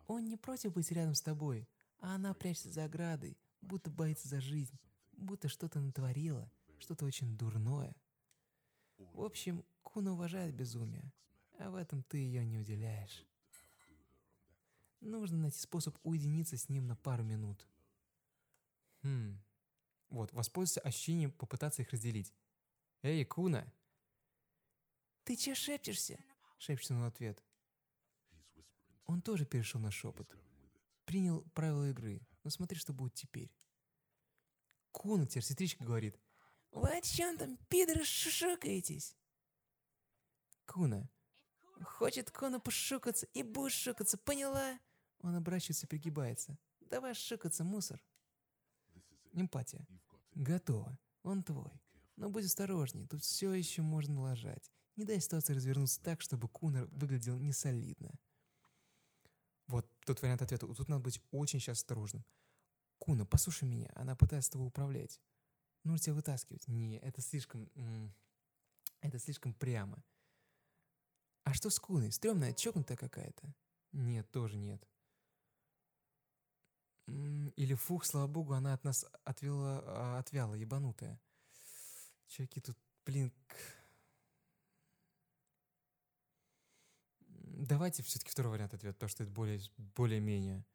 Он 0.07 0.27
не 0.27 0.37
против 0.37 0.73
быть 0.73 0.91
рядом 0.91 1.15
с 1.15 1.21
тобой, 1.21 1.67
а 2.01 2.15
она 2.15 2.33
прячется 2.33 2.71
за 2.71 2.85
оградой, 2.85 3.37
будто 3.61 3.89
боится 3.89 4.27
за 4.27 4.41
жизнь, 4.41 4.77
будто 5.13 5.47
что-то 5.47 5.79
натворила, 5.79 6.51
что-то 6.79 7.05
очень 7.05 7.37
дурное. 7.37 7.95
В 8.97 9.21
общем, 9.21 9.63
Куна 9.83 10.13
уважает 10.13 10.53
безумие, 10.53 11.13
а 11.57 11.69
в 11.69 11.75
этом 11.75 12.03
ты 12.03 12.17
ее 12.17 12.43
не 12.43 12.57
уделяешь. 12.57 13.25
Нужно 14.99 15.37
найти 15.37 15.59
способ 15.59 15.97
уединиться 16.03 16.57
с 16.57 16.69
ним 16.69 16.87
на 16.87 16.95
пару 16.95 17.23
минут. 17.23 17.67
Хм. 19.03 19.39
Вот, 20.09 20.31
воспользуйся 20.33 20.81
ощущением 20.81 21.31
попытаться 21.31 21.81
их 21.81 21.89
разделить. 21.91 22.33
«Эй, 23.01 23.25
Куна!» 23.25 23.71
«Ты 25.23 25.35
че 25.35 25.55
шепчешься?»— 25.55 26.19
шепчется 26.57 26.93
он 26.93 27.01
в 27.01 27.05
ответ. 27.05 27.41
Он 29.05 29.21
тоже 29.21 29.45
перешел 29.45 29.81
на 29.81 29.89
шепот. 29.89 30.37
Принял 31.05 31.43
правила 31.53 31.89
игры, 31.89 32.21
но 32.43 32.49
смотри, 32.49 32.77
что 32.77 32.93
будет 32.93 33.13
теперь. 33.13 33.51
Куна, 34.91 35.25
теперь 35.25 35.43
сестричка 35.43 35.83
говорит. 35.83 36.19
«Вы 36.71 36.89
о 36.89 37.01
чем 37.01 37.37
там, 37.37 37.57
пидоры, 37.69 38.03
шушукаетесь?» 38.03 39.15
Куна. 40.65 41.09
«Хочет 41.83 42.31
Куна 42.31 42.59
пошукаться 42.59 43.25
и 43.33 43.43
будешь 43.43 43.73
шукаться, 43.73 44.17
поняла?» 44.17 44.79
Он 45.19 45.35
обращается 45.35 45.85
и 45.85 45.89
пригибается. 45.89 46.57
«Давай 46.79 47.13
шукаться, 47.13 47.63
мусор!» 47.63 48.01
Эмпатия. 49.33 49.85
Готово. 50.35 50.97
Он 51.23 51.43
твой. 51.43 51.71
Но 52.15 52.29
будь 52.29 52.45
осторожней, 52.45 53.07
тут 53.07 53.21
все 53.23 53.53
еще 53.53 53.81
можно 53.81 54.21
лажать. 54.21 54.71
Не 54.95 55.05
дай 55.05 55.19
ситуации 55.19 55.53
развернуться 55.53 56.01
так, 56.01 56.21
чтобы 56.21 56.47
Кунер 56.49 56.87
выглядел 56.91 57.39
несолидно. 57.39 58.11
Тот 60.05 60.21
вариант 60.21 60.41
ответа. 60.41 60.67
Тут 60.67 60.89
надо 60.89 61.03
быть 61.03 61.21
очень 61.31 61.59
сейчас 61.59 61.79
осторожным. 61.79 62.25
Куна, 62.99 63.25
послушай 63.25 63.65
меня, 63.67 63.89
она 63.95 64.15
пытается 64.15 64.51
тобой 64.51 64.67
управлять. 64.67 65.19
Нужно 65.83 66.03
тебя 66.03 66.15
вытаскивать. 66.15 66.67
Не, 66.67 66.97
это 66.99 67.21
слишком... 67.21 67.69
Это 69.01 69.17
слишком 69.17 69.53
прямо. 69.55 70.03
А 71.43 71.53
что 71.53 71.71
с 71.71 71.79
Куной? 71.79 72.11
Стремная, 72.11 72.53
чокнутая 72.53 72.97
какая-то? 72.97 73.55
Нет, 73.93 74.29
тоже 74.29 74.57
нет. 74.57 74.87
Или 77.07 77.73
фух, 77.73 78.05
слава 78.05 78.27
богу, 78.27 78.53
она 78.53 78.73
от 78.73 78.83
нас 78.83 79.05
отвела, 79.23 79.81
а, 79.85 80.19
отвяла, 80.19 80.53
ебанутая. 80.53 81.19
Чуваки, 82.27 82.61
тут, 82.61 82.77
блин... 83.05 83.33
Давайте 87.61 88.01
все-таки 88.01 88.31
второй 88.31 88.53
вариант 88.53 88.73
ответа, 88.73 88.95
потому 88.95 89.09
что 89.09 89.23
это 89.23 89.31
более, 89.31 89.61
более-менее. 89.77 90.65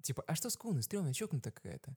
Типа, 0.00 0.22
а 0.28 0.36
что 0.36 0.48
с 0.48 0.56
Куной? 0.56 0.84
Стрёмная, 0.84 1.12
чокнутая 1.12 1.52
какая-то. 1.52 1.96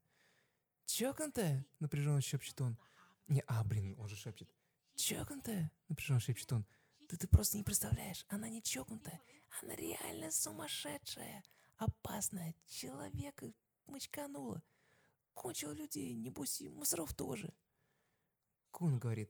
Чокнутая? 0.87 1.65
Напряженно 1.79 2.19
шепчет 2.19 2.59
он. 2.59 2.79
Не, 3.27 3.43
а, 3.45 3.63
блин, 3.63 3.95
он 3.99 4.09
же 4.09 4.15
шепчет. 4.15 4.49
Чокнутая? 4.95 5.71
Напряженно 5.87 6.19
шепчет 6.19 6.51
он. 6.51 6.65
Да 7.09 7.15
ты 7.15 7.27
просто 7.27 7.57
не 7.57 7.63
представляешь, 7.63 8.25
она 8.27 8.49
не 8.49 8.63
чокнутая. 8.63 9.21
Она 9.61 9.75
реально 9.75 10.31
сумасшедшая, 10.31 11.43
опасная, 11.77 12.55
человека 12.65 13.53
мочканула. 13.85 14.63
Кончила 15.35 15.73
людей, 15.73 16.15
небось 16.15 16.59
и 16.61 16.69
мусоров 16.69 17.13
тоже. 17.13 17.53
Кун 18.71 18.97
говорит, 18.97 19.29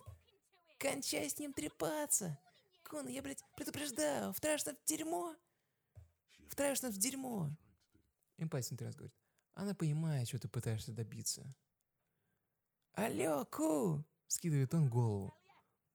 кончай 0.77 1.29
с 1.29 1.39
ним 1.39 1.51
трепаться. 1.51 2.39
Кун, 2.84 3.08
я, 3.08 3.22
блядь, 3.22 3.43
предупреждаю, 3.56 4.34
втравишь 4.34 4.65
нас 4.65 4.76
в 4.76 4.86
дерьмо. 4.86 5.36
Втравишь 6.50 6.82
нас 6.82 6.93
в 6.93 6.98
дерьмо. 6.98 7.50
Эмпатия 8.38 8.78
раз 8.78 8.96
говорит, 8.96 9.15
она 9.56 9.74
понимает, 9.74 10.28
что 10.28 10.39
ты 10.39 10.48
пытаешься 10.48 10.91
добиться. 10.91 11.43
Алло, 12.93 13.46
Ку! 13.46 14.04
Скидывает 14.28 14.74
он 14.74 14.89
голову. 14.89 15.36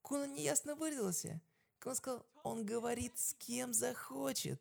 Кун 0.03 0.33
неясно 0.33 0.74
выразился. 0.74 1.40
Кун 1.81 1.94
сказал, 1.94 2.27
он 2.42 2.64
говорит 2.64 3.18
с 3.18 3.35
кем 3.35 3.72
захочет. 3.72 4.61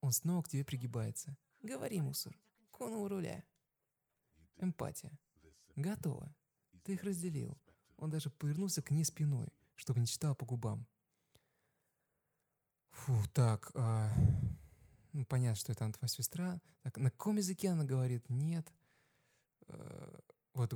Он 0.00 0.12
снова 0.12 0.42
к 0.42 0.48
тебе 0.48 0.64
пригибается. 0.64 1.36
Говори, 1.62 2.00
мусор. 2.00 2.38
Кон 2.70 2.92
у 2.94 3.08
руля. 3.08 3.44
Эмпатия. 4.56 5.18
Готово. 5.76 6.34
Ты 6.82 6.94
их 6.94 7.02
разделил. 7.04 7.58
Он 7.96 8.10
даже 8.10 8.30
повернулся 8.30 8.82
к 8.82 8.90
ней 8.90 9.04
спиной, 9.04 9.48
чтобы 9.80 10.00
не 10.00 10.06
читал 10.06 10.34
по 10.34 10.44
губам. 10.44 10.86
Фу, 12.90 13.14
так, 13.32 13.70
а... 13.74 14.12
Ну, 15.12 15.24
понятно, 15.24 15.56
что 15.56 15.72
это 15.72 15.84
она 15.84 15.92
твоя 15.92 16.08
сестра. 16.08 16.60
Так, 16.82 16.98
на 16.98 17.10
каком 17.10 17.36
языке 17.36 17.70
она 17.70 17.84
говорит? 17.84 18.28
Нет. 18.28 18.72
Э, 19.66 20.20
вот. 20.54 20.72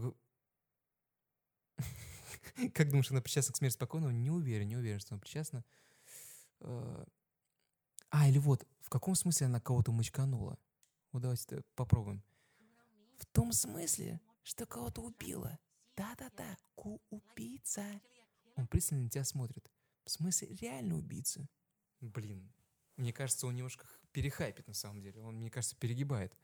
Как 2.74 2.88
думаешь, 2.88 3.10
она 3.12 3.20
причастна 3.20 3.52
к 3.52 3.56
смерти 3.56 3.74
спокойного? 3.74 4.10
Не 4.10 4.30
уверен, 4.30 4.66
не 4.66 4.76
уверен, 4.76 4.98
что 4.98 5.14
она 5.14 5.20
причастна. 5.20 5.64
Э, 6.60 7.04
а, 8.10 8.28
или 8.28 8.38
вот, 8.38 8.66
в 8.80 8.88
каком 8.88 9.14
смысле 9.14 9.46
она 9.46 9.60
кого-то 9.60 9.92
мочканула? 9.92 10.58
Вот 11.12 11.22
давайте 11.22 11.62
попробуем. 11.76 12.24
В 13.18 13.26
том 13.26 13.52
смысле, 13.52 14.20
что 14.42 14.66
кого-то 14.66 15.02
убила. 15.02 15.60
Да-да-да, 15.96 16.56
ку-убийца. 16.74 17.84
Он 18.54 18.66
пристально 18.66 19.04
на 19.04 19.10
тебя 19.10 19.24
смотрит. 19.24 19.70
В 20.04 20.10
смысле, 20.10 20.54
реально 20.54 20.96
убийца. 20.96 21.48
Блин, 22.00 22.52
мне 22.96 23.12
кажется, 23.12 23.46
он 23.46 23.56
немножко 23.56 23.88
перехайпит 24.12 24.66
на 24.66 24.74
самом 24.74 25.00
деле. 25.00 25.20
Он, 25.22 25.36
мне 25.36 25.50
кажется, 25.50 25.76
перегибает. 25.76 26.36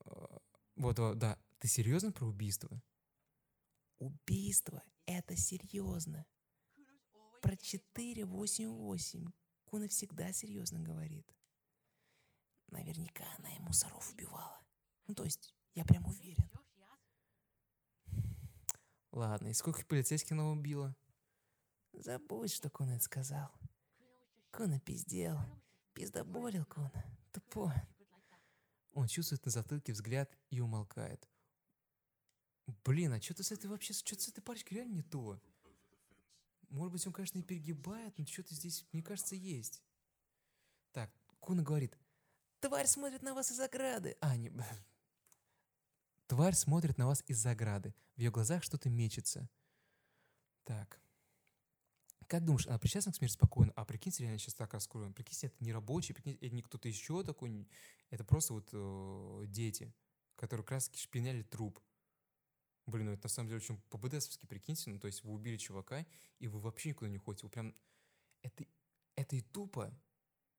А, 0.00 0.40
вот, 0.76 0.98
вот, 0.98 1.18
да. 1.18 1.38
Ты 1.58 1.66
серьезно 1.66 2.12
про 2.12 2.26
убийство? 2.26 2.82
Убийство— 3.98 4.84
это 5.06 5.36
серьезно. 5.36 6.24
Про 7.42 7.56
488 7.56 9.32
Куна 9.64 9.86
всегда 9.88 10.32
серьезно 10.32 10.80
говорит. 10.80 11.30
Наверняка 12.68 13.24
она 13.38 13.50
ему 13.50 13.66
мусоров 13.66 14.10
убивала. 14.12 14.60
Ну, 15.06 15.14
то 15.14 15.24
есть, 15.24 15.54
я 15.74 15.84
прям 15.84 16.06
уверен. 16.06 16.50
Ладно, 19.18 19.48
и 19.48 19.52
сколько 19.52 19.84
полицейских 19.84 20.30
она 20.30 20.48
убила? 20.48 20.94
Забудь, 21.92 22.52
что 22.52 22.70
Куна 22.70 23.00
сказал. 23.00 23.50
Куна 24.52 24.78
пиздел. 24.78 25.36
Пиздоболил 25.92 26.64
Куна. 26.66 27.04
Тупо. 27.32 27.74
Он 28.92 29.08
чувствует 29.08 29.44
на 29.44 29.50
затылке 29.50 29.92
взгляд 29.92 30.30
и 30.50 30.60
умолкает. 30.60 31.28
Блин, 32.84 33.12
а 33.12 33.20
что-то 33.20 33.42
с 33.42 33.50
этой 33.50 33.66
вообще, 33.66 33.92
что-то 33.92 34.22
с 34.22 34.28
этой 34.28 34.40
парочкой 34.40 34.76
реально 34.76 34.94
не 34.94 35.02
то. 35.02 35.42
Может 36.68 36.92
быть, 36.92 37.04
он, 37.08 37.12
конечно, 37.12 37.40
и 37.40 37.42
перегибает, 37.42 38.16
но 38.18 38.24
что-то 38.24 38.54
здесь, 38.54 38.86
мне 38.92 39.02
кажется, 39.02 39.34
есть. 39.34 39.82
Так, 40.92 41.10
Куна 41.40 41.64
говорит, 41.64 41.98
тварь 42.60 42.86
смотрит 42.86 43.22
на 43.22 43.34
вас 43.34 43.50
из 43.50 43.58
ограды. 43.58 44.16
А, 44.20 44.36
не... 44.36 44.52
Тварь 46.28 46.54
смотрит 46.54 46.98
на 46.98 47.06
вас 47.06 47.24
из 47.26 47.38
заграды. 47.38 47.94
В 48.16 48.20
ее 48.20 48.30
глазах 48.30 48.62
что-то 48.62 48.90
мечется. 48.90 49.48
Так. 50.64 51.00
Как 52.26 52.44
думаешь, 52.44 52.66
она 52.66 52.78
причастна 52.78 53.12
к 53.12 53.16
смерти 53.16 53.32
спокойно? 53.32 53.72
А 53.74 53.86
прикиньте, 53.86 54.24
реально 54.24 54.38
сейчас 54.38 54.52
так 54.52 54.74
раскроем. 54.74 55.14
Прикиньте, 55.14 55.46
это 55.46 55.56
не 55.64 55.72
рабочий, 55.72 56.12
прикиньте, 56.12 56.46
это 56.46 56.54
не 56.54 56.60
кто-то 56.60 56.86
еще 56.86 57.24
такой. 57.24 57.66
Это 58.10 58.24
просто 58.24 58.52
вот 58.52 58.68
э, 58.72 59.44
дети, 59.46 59.94
которые 60.36 60.66
раз 60.66 60.90
шпиняли 60.94 61.42
труп. 61.42 61.80
Блин, 62.84 63.06
ну 63.06 63.12
это 63.12 63.24
на 63.24 63.30
самом 63.30 63.48
деле 63.48 63.62
очень 63.62 63.80
по-БДСовски, 63.88 64.44
прикиньте. 64.44 64.90
Ну, 64.90 64.98
то 64.98 65.06
есть 65.06 65.24
вы 65.24 65.32
убили 65.32 65.56
чувака, 65.56 66.06
и 66.40 66.46
вы 66.46 66.60
вообще 66.60 66.90
никуда 66.90 67.08
не 67.10 67.16
ходите. 67.16 67.46
Вы 67.46 67.50
прям... 67.50 67.74
Это, 68.42 68.66
это 69.14 69.34
и 69.34 69.40
тупо, 69.40 69.98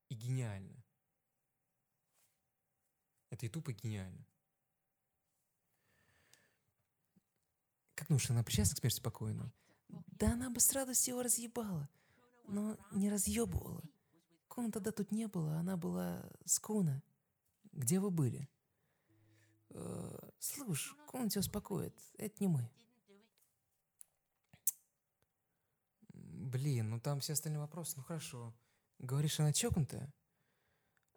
и 0.09 0.15
гениально. 0.15 0.83
Это 3.29 3.45
и 3.45 3.49
тупо, 3.49 3.69
и 3.69 3.75
гениально. 3.75 4.25
Как 7.99 8.07
думаешь, 8.07 8.29
она 8.29 8.43
причастна 8.43 8.77
к 8.77 8.79
смерти 8.79 8.95
спокойно? 8.95 9.51
Да 9.89 10.31
она 10.31 10.49
бы 10.49 10.61
с 10.61 10.71
радостью 10.71 11.15
его 11.15 11.21
разъебала, 11.21 11.89
но 12.47 12.77
не 12.93 13.09
разъебывала. 13.09 13.83
Куна 14.47 14.71
тогда 14.71 14.93
тут 14.93 15.11
не 15.11 15.27
было, 15.27 15.57
она 15.57 15.75
была 15.75 16.23
с 16.45 16.59
Куна. 16.59 17.03
Где 17.73 17.99
вы 17.99 18.09
были? 18.09 18.47
Э, 19.71 20.17
слушай, 20.39 20.95
Куна 21.07 21.27
тебя 21.27 21.41
успокоит, 21.41 21.93
это 22.17 22.41
не 22.41 22.47
мы. 22.47 22.71
Блин, 26.13 26.91
ну 26.91 27.01
там 27.01 27.19
все 27.19 27.33
остальные 27.33 27.59
вопросы, 27.59 27.95
ну 27.97 28.03
хорошо. 28.03 28.55
Говоришь, 28.99 29.41
она 29.41 29.51
чокнутая? 29.51 30.13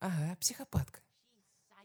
Ага, 0.01 0.35
психопатка. 0.41 1.01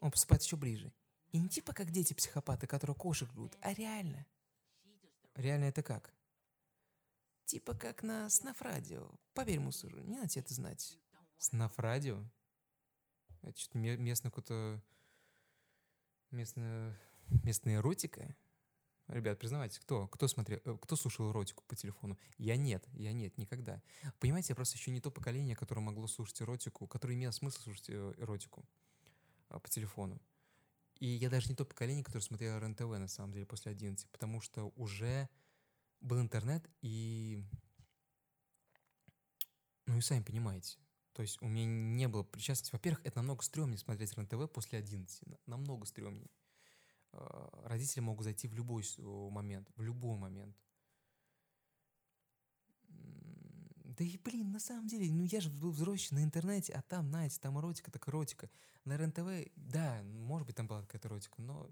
Он 0.01 0.09
поступает 0.09 0.41
еще 0.41 0.55
ближе. 0.55 0.91
И 1.33 1.37
не 1.37 1.49
типа 1.49 1.73
как 1.73 1.91
дети-психопаты, 1.91 2.65
которые 2.65 2.95
кошек 2.95 3.31
жрут, 3.31 3.55
а 3.61 3.75
реально. 3.75 4.25
Реально 5.37 5.65
это 5.65 5.83
как? 5.83 6.11
Типа 7.45 7.75
как 7.75 8.01
на 8.01 8.27
Снафрадио. 8.27 9.07
Поверь, 9.35 9.59
мусору, 9.59 9.99
не 10.01 10.17
надо 10.17 10.29
тебе 10.29 10.41
это 10.41 10.53
знать. 10.55 10.97
Снафрадио? 11.37 12.23
Это 13.43 13.57
что-то 13.59 13.77
местное 13.77 14.31
какое-то... 14.31 14.81
Местная... 16.31 16.99
Местная 17.43 17.75
эротика? 17.75 18.35
Ребят, 19.07 19.37
признавайте, 19.37 19.79
кто? 19.79 20.07
Кто 20.07 20.27
смотрел, 20.27 20.59
э, 20.65 20.77
кто 20.81 20.95
слушал 20.95 21.29
эротику 21.29 21.63
по 21.67 21.75
телефону? 21.75 22.17
Я 22.37 22.57
нет, 22.57 22.83
я 22.93 23.13
нет, 23.13 23.37
никогда. 23.37 23.81
Понимаете, 24.19 24.49
я 24.49 24.55
просто 24.55 24.75
еще 24.75 24.89
не 24.89 25.01
то 25.01 25.11
поколение, 25.11 25.55
которое 25.55 25.81
могло 25.81 26.07
слушать 26.07 26.41
эротику, 26.41 26.87
которое 26.87 27.13
имело 27.13 27.31
смысл 27.31 27.61
слушать 27.61 27.89
э, 27.89 28.13
эротику 28.17 28.65
а, 29.49 29.59
по 29.59 29.69
телефону. 29.69 30.19
И 30.99 31.07
я 31.07 31.29
даже 31.29 31.49
не 31.49 31.55
то 31.55 31.65
поколение, 31.65 32.03
которое 32.03 32.23
смотрело 32.23 32.59
РЕН-ТВ, 32.59 32.97
на 32.97 33.07
самом 33.07 33.33
деле, 33.33 33.45
после 33.45 33.71
11, 33.71 34.09
потому 34.09 34.41
что 34.41 34.71
уже 34.75 35.29
был 36.01 36.19
интернет, 36.19 36.69
и... 36.81 37.43
Ну 39.85 39.97
и 39.97 40.01
сами 40.01 40.21
понимаете. 40.21 40.77
То 41.13 41.21
есть 41.21 41.41
у 41.41 41.47
меня 41.47 41.65
не 41.65 42.07
было 42.07 42.23
причастности. 42.23 42.73
Во-первых, 42.73 43.01
это 43.03 43.17
намного 43.17 43.41
стрёмнее 43.43 43.77
смотреть 43.77 44.15
РЕН-ТВ 44.15 44.51
после 44.51 44.79
11. 44.79 45.23
Намного 45.45 45.85
стрёмнее. 45.85 46.29
А, 47.13 47.63
родители 47.65 48.01
могут 48.01 48.25
зайти 48.25 48.47
в 48.47 48.53
любой 48.53 48.83
момент. 49.31 49.69
В 49.75 49.81
любой 49.81 50.17
момент. 50.17 50.55
Да 53.97 54.03
и, 54.03 54.17
блин, 54.17 54.51
на 54.51 54.59
самом 54.59 54.87
деле, 54.87 55.11
ну 55.11 55.23
я 55.23 55.41
же 55.41 55.49
был 55.49 55.71
взрослый 55.71 56.21
на 56.21 56.23
интернете, 56.23 56.71
а 56.73 56.83
там, 56.83 57.09
знаете, 57.09 57.39
там 57.41 57.59
эротика, 57.59 57.91
так 57.91 58.07
эротика. 58.07 58.49
На 58.85 58.95
РЕН-ТВ, 58.95 59.51
да, 59.55 60.03
может 60.03 60.45
быть, 60.45 60.55
там 60.55 60.67
была 60.67 60.81
какая-то 60.81 61.07
эротика, 61.07 61.41
но 61.41 61.69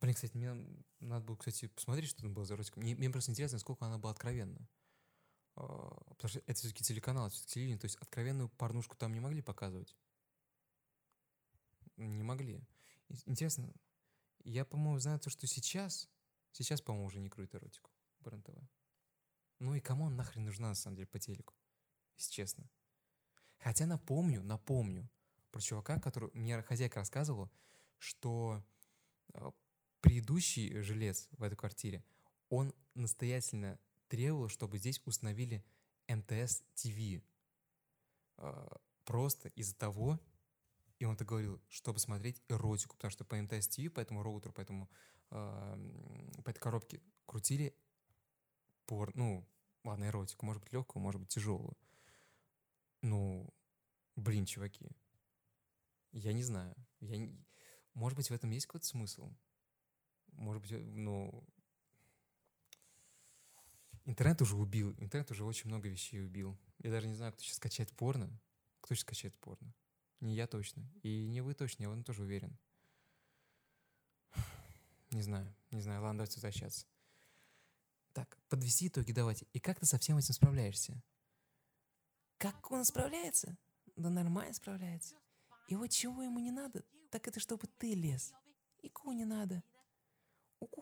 Блин, 0.00 0.14
кстати, 0.14 0.36
мне 0.36 0.54
надо 1.00 1.24
было, 1.24 1.36
кстати, 1.36 1.66
посмотреть, 1.66 2.10
что 2.10 2.22
там 2.22 2.32
было 2.32 2.44
за 2.44 2.54
эротика. 2.54 2.78
Мне, 2.78 2.94
мне 2.94 3.10
просто 3.10 3.32
интересно, 3.32 3.56
насколько 3.56 3.84
она 3.84 3.98
была 3.98 4.12
откровенна. 4.12 4.68
А, 5.56 5.88
потому 6.10 6.28
что 6.28 6.38
это 6.40 6.54
все-таки 6.54 6.84
телеканал, 6.84 7.26
это 7.26 7.34
все-таки 7.34 7.54
телевидение. 7.54 7.80
То 7.80 7.86
есть 7.86 7.96
откровенную 7.96 8.48
порнушку 8.48 8.96
там 8.96 9.12
не 9.12 9.20
могли 9.20 9.42
показывать? 9.42 9.96
Не 11.96 12.22
могли. 12.22 12.62
Интересно, 13.26 13.72
я, 14.44 14.64
по-моему, 14.64 15.00
знаю 15.00 15.18
то, 15.18 15.30
что 15.30 15.48
сейчас, 15.48 16.08
сейчас, 16.52 16.80
по-моему, 16.80 17.06
уже 17.06 17.18
не 17.18 17.28
кроет 17.28 17.54
эротику 17.54 17.90
по 18.22 18.28
РЕН-ТВ. 18.28 18.77
Ну 19.58 19.74
и 19.74 19.80
кому 19.80 20.04
он 20.04 20.16
нахрен 20.16 20.44
нужна, 20.44 20.68
на 20.68 20.74
самом 20.74 20.96
деле, 20.96 21.08
по 21.08 21.18
телеку? 21.18 21.54
Если 22.16 22.32
честно. 22.32 22.68
Хотя 23.58 23.86
напомню, 23.86 24.42
напомню 24.42 25.10
про 25.50 25.60
чувака, 25.60 25.98
который 25.98 26.30
мне 26.32 26.62
хозяйка 26.62 27.00
рассказывала, 27.00 27.50
что 27.98 28.62
а, 29.34 29.52
предыдущий 30.00 30.80
жилец 30.82 31.28
в 31.32 31.42
этой 31.42 31.56
квартире, 31.56 32.04
он 32.48 32.72
настоятельно 32.94 33.78
требовал, 34.08 34.48
чтобы 34.48 34.78
здесь 34.78 35.00
установили 35.04 35.64
МТС 36.08 36.62
ТВ. 36.74 37.22
А, 38.36 38.80
просто 39.04 39.48
из-за 39.50 39.74
того, 39.74 40.20
и 40.98 41.04
он 41.04 41.14
это 41.14 41.24
говорил, 41.24 41.60
чтобы 41.68 41.98
смотреть 41.98 42.42
эротику, 42.48 42.96
потому 42.96 43.10
что 43.10 43.24
по 43.24 43.36
МТС 43.36 43.68
ТВ, 43.68 43.92
по 43.92 44.00
этому 44.00 44.22
роутеру, 44.22 44.52
по, 44.52 44.60
этому, 44.60 44.90
э, 45.30 46.42
по 46.44 46.50
этой 46.50 46.58
коробке 46.58 47.00
крутили 47.26 47.74
пор, 48.88 49.14
ну, 49.14 49.46
ладно, 49.84 50.06
эротику, 50.06 50.44
может 50.44 50.62
быть 50.62 50.72
легкую, 50.72 51.02
может 51.02 51.20
быть 51.20 51.30
тяжелую. 51.30 51.76
Ну, 53.02 53.48
блин, 54.16 54.44
чуваки, 54.44 54.90
я 56.12 56.32
не 56.32 56.42
знаю. 56.42 56.74
Я 57.00 57.16
не... 57.16 57.32
Может 57.94 58.16
быть, 58.16 58.30
в 58.30 58.34
этом 58.34 58.50
есть 58.50 58.66
какой-то 58.66 58.86
смысл? 58.86 59.32
может 60.38 60.62
быть, 60.62 60.72
э, 60.72 60.78
ну, 60.78 61.44
интернет 64.04 64.40
уже 64.42 64.56
убил, 64.56 64.94
интернет 64.98 65.30
уже 65.30 65.44
очень 65.44 65.68
много 65.68 65.88
вещей 65.88 66.24
убил. 66.24 66.58
Я 66.78 66.90
даже 66.90 67.08
не 67.08 67.14
знаю, 67.14 67.32
кто 67.32 67.42
сейчас 67.42 67.56
скачает 67.56 67.90
порно. 67.92 68.30
Кто 68.80 68.94
сейчас 68.94 69.02
скачает 69.02 69.34
порно? 69.40 69.74
Не 70.20 70.34
я 70.34 70.46
точно. 70.46 70.88
И 71.02 71.26
не 71.26 71.40
вы 71.40 71.54
точно, 71.54 71.84
я 71.84 71.90
в 71.90 72.02
тоже 72.02 72.22
уверен. 72.22 72.56
Не 75.10 75.22
знаю, 75.22 75.54
не 75.70 75.80
знаю. 75.80 76.02
Ладно, 76.02 76.18
давайте 76.18 76.36
возвращаться. 76.36 76.86
Так, 78.18 78.36
подвести 78.48 78.88
итоги 78.88 79.12
давайте. 79.12 79.46
И 79.52 79.60
как 79.60 79.78
ты 79.78 79.86
со 79.86 79.96
всем 79.96 80.18
этим 80.18 80.34
справляешься? 80.34 81.00
Как 82.38 82.68
он 82.72 82.84
справляется? 82.84 83.56
Да 83.94 84.10
нормально 84.10 84.52
справляется. 84.54 85.14
И 85.68 85.76
вот 85.76 85.90
чего 85.90 86.24
ему 86.24 86.40
не 86.40 86.50
надо, 86.50 86.84
так 87.10 87.28
это 87.28 87.38
чтобы 87.38 87.68
ты 87.78 87.94
лез. 87.94 88.32
И 88.82 88.88
ку 88.88 89.12
не 89.12 89.24
надо. 89.24 89.62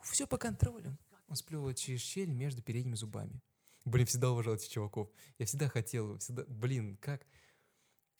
Все 0.03 0.27
по 0.27 0.38
контролю. 0.38 0.96
Он 1.29 1.37
сплевывает 1.37 1.77
через 1.77 2.01
щель 2.01 2.31
между 2.31 2.62
передними 2.62 2.94
зубами. 2.94 3.42
Блин, 3.85 4.07
всегда 4.07 4.31
уважал 4.31 4.55
этих 4.55 4.70
чуваков. 4.70 5.11
Я 5.37 5.44
всегда 5.44 5.68
хотел, 5.68 6.16
всегда... 6.16 6.44
Блин, 6.44 6.96
как... 6.96 7.27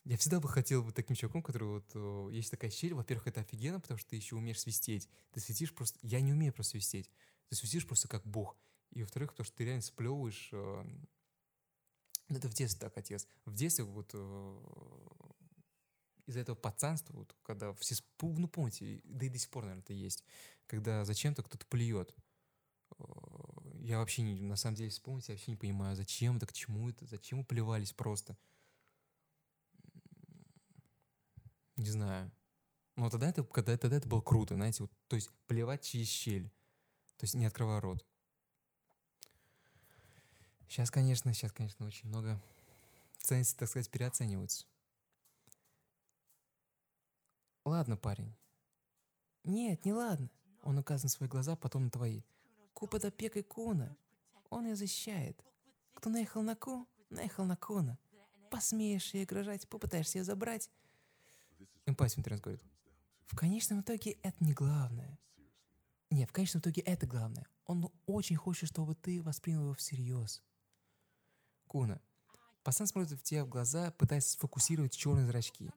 Я 0.05 0.18
всегда 0.18 0.40
бы 0.40 0.48
хотел 0.50 0.85
быть 0.85 0.94
таким 0.94 1.16
чуваком, 1.16 1.42
который 1.42 1.68
вот... 1.68 1.90
э, 1.94 2.29
Есть 2.33 2.50
такая 2.50 2.70
щель, 2.70 2.92
во-первых, 2.92 3.29
это 3.29 3.40
офигенно, 3.40 3.81
потому 3.81 3.96
что 3.96 4.11
ты 4.11 4.16
еще 4.16 4.37
умеешь 4.37 4.61
свистеть. 4.61 5.09
Ты 5.33 5.40
светишь 5.40 5.74
просто... 5.74 5.98
Я 6.02 6.20
не 6.20 6.35
умею 6.35 6.52
просто 6.52 6.72
свистеть. 6.72 7.11
Ты 7.48 7.57
свистишь 7.57 7.87
просто 7.87 8.09
как 8.09 8.26
бог. 8.26 8.59
И 8.90 9.03
во-вторых, 9.03 9.31
потому 9.33 9.44
что 9.46 9.57
ты 9.57 9.64
реально 9.64 9.83
сплевываешь... 9.83 10.49
э, 10.53 10.85
Ну, 12.29 12.37
это 12.37 12.49
в 12.49 12.55
детстве 12.55 12.81
так, 12.81 12.96
отец. 12.99 13.27
В 13.44 13.55
детстве 13.55 13.85
вот 13.85 14.11
э, 14.14 14.59
из-за 16.27 16.40
этого 16.40 16.57
пацанства, 16.57 17.14
вот, 17.14 17.37
когда 17.42 17.72
все... 17.75 17.94
Ну, 18.22 18.49
помните, 18.49 19.01
да 19.05 19.27
и 19.27 19.29
до 19.29 19.38
сих 19.38 19.51
пор, 19.51 19.64
наверное, 19.64 19.83
это 19.83 19.92
есть. 19.92 20.25
Когда 20.66 21.05
зачем-то 21.05 21.42
кто-то 21.42 21.66
плюет. 21.66 22.14
Э, 22.99 23.05
Я 23.81 23.99
вообще 23.99 24.22
не... 24.22 24.40
На 24.40 24.57
самом 24.57 24.77
деле, 24.77 24.90
вспомните, 24.90 25.33
я 25.33 25.37
вообще 25.37 25.51
не 25.53 25.57
понимаю, 25.57 25.94
зачем 25.96 26.37
это, 26.38 26.46
к 26.46 26.53
чему 26.53 26.90
это, 26.90 27.07
зачем 27.07 27.44
плевались 27.44 27.92
просто. 27.92 28.37
Не 31.77 31.90
знаю. 31.90 32.33
Но 32.96 33.11
тогда 33.11 33.29
это, 33.29 33.44
когда, 33.44 33.77
тогда 33.77 33.99
это 33.99 34.09
было 34.09 34.22
круто, 34.22 34.55
знаете, 34.55 34.83
вот, 34.83 34.92
то 35.09 35.16
есть 35.16 35.31
плевать 35.46 35.83
через 35.85 36.09
щель. 36.09 36.49
То 37.18 37.25
есть 37.25 37.35
не 37.35 37.46
открывая 37.46 37.81
рот. 37.81 38.05
Сейчас, 40.68 40.90
конечно, 40.90 41.33
сейчас, 41.33 41.52
конечно, 41.52 41.87
очень 41.87 42.09
много 42.09 42.40
ценностей, 43.18 43.57
так 43.57 43.68
сказать, 43.68 43.90
переоцениваются. 43.90 44.66
Ладно, 47.64 47.96
парень. 47.96 48.35
Нет, 49.44 49.85
не 49.85 49.92
ладно. 49.92 50.31
Он 50.62 50.79
указывает 50.79 51.05
на 51.05 51.16
свои 51.16 51.29
глаза, 51.29 51.57
потом 51.57 51.85
на 51.85 51.90
твои. 51.90 52.22
Ку 52.72 52.87
под 52.87 53.05
опекой 53.05 53.42
Куна. 53.42 53.96
Он 54.50 54.66
ее 54.66 54.76
защищает. 54.76 55.44
Кто 55.94 56.11
наехал 56.11 56.42
на 56.42 56.57
Ку, 56.57 56.87
наехал 57.11 57.44
на 57.44 57.57
Куна. 57.57 57.98
Посмеешь 58.50 59.14
ее 59.14 59.24
угрожать, 59.24 59.68
попытаешься 59.68 60.18
ее 60.18 60.24
забрать. 60.24 60.70
Эмпатия 61.87 62.18
интернет 62.18 62.42
говорит. 62.42 62.62
В 63.26 63.37
конечном 63.37 63.81
итоге 63.81 64.12
это 64.22 64.37
не 64.44 64.52
главное. 64.52 65.18
Не, 66.11 66.26
в 66.26 66.33
конечном 66.33 66.61
итоге 66.61 66.83
это 66.83 67.07
главное. 67.07 67.46
Он 67.64 67.92
очень 68.07 68.37
хочет, 68.37 68.68
чтобы 68.68 68.94
ты 68.94 69.22
воспринял 69.22 69.62
его 69.62 69.74
всерьез. 69.74 70.42
Куна. 71.66 72.00
Пацан 72.62 72.87
смотрит 72.87 73.18
в 73.18 73.22
тебя 73.22 73.44
в 73.44 73.48
глаза, 73.48 73.90
пытаясь 73.92 74.26
сфокусировать 74.29 74.96
черные 74.96 75.26
зрачки. 75.26 75.70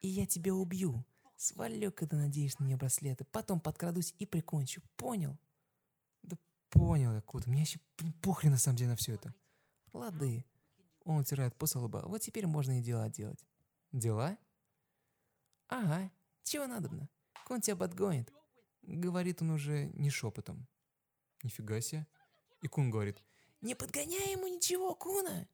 И 0.00 0.08
я 0.08 0.26
тебя 0.26 0.54
убью. 0.54 1.04
Свалю, 1.36 1.92
когда 1.92 2.16
надеешь 2.16 2.58
на 2.58 2.64
нее 2.64 2.76
браслеты. 2.76 3.24
Потом 3.24 3.60
подкрадусь 3.60 4.14
и 4.18 4.26
прикончу. 4.26 4.82
Понял? 4.96 5.36
Да 6.22 6.36
понял 6.70 7.12
я, 7.12 7.20
Кута. 7.20 7.50
Мне 7.50 7.64
блин, 7.98 8.12
похрен 8.22 8.52
на 8.52 8.58
самом 8.58 8.76
деле 8.76 8.90
на 8.90 8.96
все 8.96 9.14
это. 9.14 9.34
Лады. 9.92 10.44
Он 11.04 11.18
утирает 11.18 11.56
после 11.56 11.80
лба. 11.80 12.02
Вот 12.06 12.20
теперь 12.20 12.46
можно 12.46 12.78
и 12.78 12.82
дела 12.82 13.08
делать. 13.08 13.44
Дела? 13.92 14.38
Ага. 15.68 16.10
Чего 16.42 16.66
надобно? 16.66 17.08
Кон 17.46 17.60
тебя 17.60 17.76
подгонит. 17.76 18.32
Говорит 18.82 19.42
он 19.42 19.50
уже 19.50 19.86
не 19.94 20.10
шепотом. 20.10 20.66
Нифига 21.42 21.80
себе. 21.80 22.06
И 22.62 22.68
Кун 22.68 22.90
говорит, 22.90 23.22
не 23.60 23.74
подгоняй 23.74 24.32
ему 24.32 24.46
ничего, 24.46 24.94
Куна. 24.94 25.48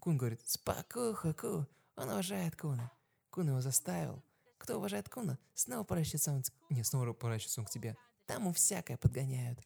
Кун 0.00 0.16
говорит, 0.16 0.40
спокуха, 0.48 1.32
Ку. 1.34 1.66
Он 1.96 2.10
уважает 2.10 2.56
Куна. 2.56 2.92
Кун 3.30 3.48
его 3.48 3.60
заставил. 3.60 4.22
Кто 4.58 4.78
уважает 4.78 5.08
Куна, 5.08 5.38
снова 5.54 5.84
поращится 5.84 6.32
он... 6.32 6.42
Не, 6.70 6.82
снова 6.82 7.12
поращится 7.12 7.60
он 7.60 7.66
к 7.66 7.70
тебе. 7.70 7.96
Там 8.26 8.42
ему 8.42 8.52
всякое 8.52 8.96
подгоняют. 8.96 9.60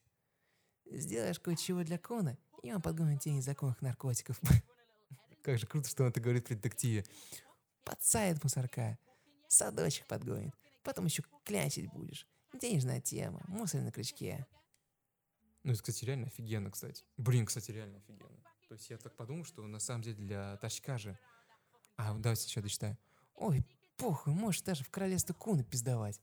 Сделаешь 0.87 1.40
кое-чего 1.40 1.83
для 1.85 1.99
Куна, 1.99 2.37
и 2.62 2.73
он 2.73 2.83
подгонит 2.83 3.23
тебе 3.23 3.35
незаконных 3.35 3.81
наркотиков. 3.81 4.40
Как 5.43 5.59
же 5.59 5.66
круто, 5.66 5.88
что 5.88 6.05
он 6.05 6.11
это 6.11 6.21
говорит 6.21 6.47
при 6.47 6.55
детективе. 6.55 7.05
Подсадит 7.85 8.43
мусорка. 8.43 8.99
Садочек 9.49 10.07
подгонит. 10.07 10.55
Потом 10.83 11.07
еще 11.07 11.25
клянчить 11.45 11.90
будешь. 11.93 12.27
Денежная 12.61 13.01
тема. 13.01 13.43
Мусор 13.49 13.81
на 13.83 13.93
крючке. 13.93 14.47
Ну, 15.62 15.73
это, 15.73 15.83
кстати, 15.83 16.05
реально 16.05 16.27
офигенно, 16.27 16.70
кстати. 16.70 17.05
Блин, 17.16 17.46
кстати, 17.46 17.70
реально 17.70 17.99
офигенно. 17.99 18.42
То 18.68 18.75
есть 18.75 18.88
я 18.88 18.99
так 18.99 19.16
подумал, 19.16 19.44
что 19.44 19.66
на 19.66 19.79
самом 19.81 20.03
деле 20.03 20.16
для 20.16 20.57
тачка 20.59 20.96
же... 20.96 21.18
А, 21.96 22.14
давайте 22.14 22.46
еще 22.46 22.62
дочитаю. 22.62 22.96
Ой, 23.35 23.66
похуй, 23.96 24.33
можешь 24.33 24.62
даже 24.62 24.85
в 24.85 24.90
королевство 24.90 25.35
Куна 25.35 25.62
пиздовать. 25.62 26.20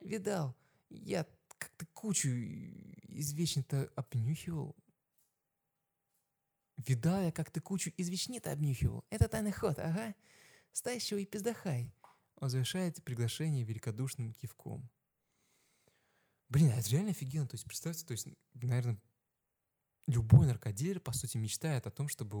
Видал, 0.00 0.56
я 0.88 1.26
как-то 1.58 1.86
кучу 1.86 2.28
извечно-то 2.28 3.90
обнюхивал. 3.94 4.74
Видал 6.76 7.20
я, 7.20 7.32
как 7.32 7.50
ты 7.50 7.60
кучу 7.60 7.92
извечни-то 7.96 8.52
обнюхивал. 8.52 9.04
Это 9.10 9.28
тайный 9.28 9.52
ход, 9.52 9.78
ага. 9.78 10.14
Стащил 10.72 11.18
и 11.18 11.24
пиздахай. 11.24 11.94
Он 12.36 12.48
завершает 12.48 13.02
приглашение 13.04 13.64
великодушным 13.64 14.32
кивком. 14.32 14.90
Блин, 16.52 16.70
а 16.70 16.74
это 16.74 16.90
реально 16.90 17.12
офигенно. 17.12 17.48
То 17.48 17.54
есть, 17.54 17.64
представьте, 17.64 18.04
то 18.04 18.12
есть, 18.12 18.28
наверное, 18.52 19.00
любой 20.06 20.46
наркодилер, 20.46 21.00
по 21.00 21.14
сути, 21.14 21.38
мечтает 21.38 21.86
о 21.86 21.90
том, 21.90 22.08
чтобы 22.08 22.36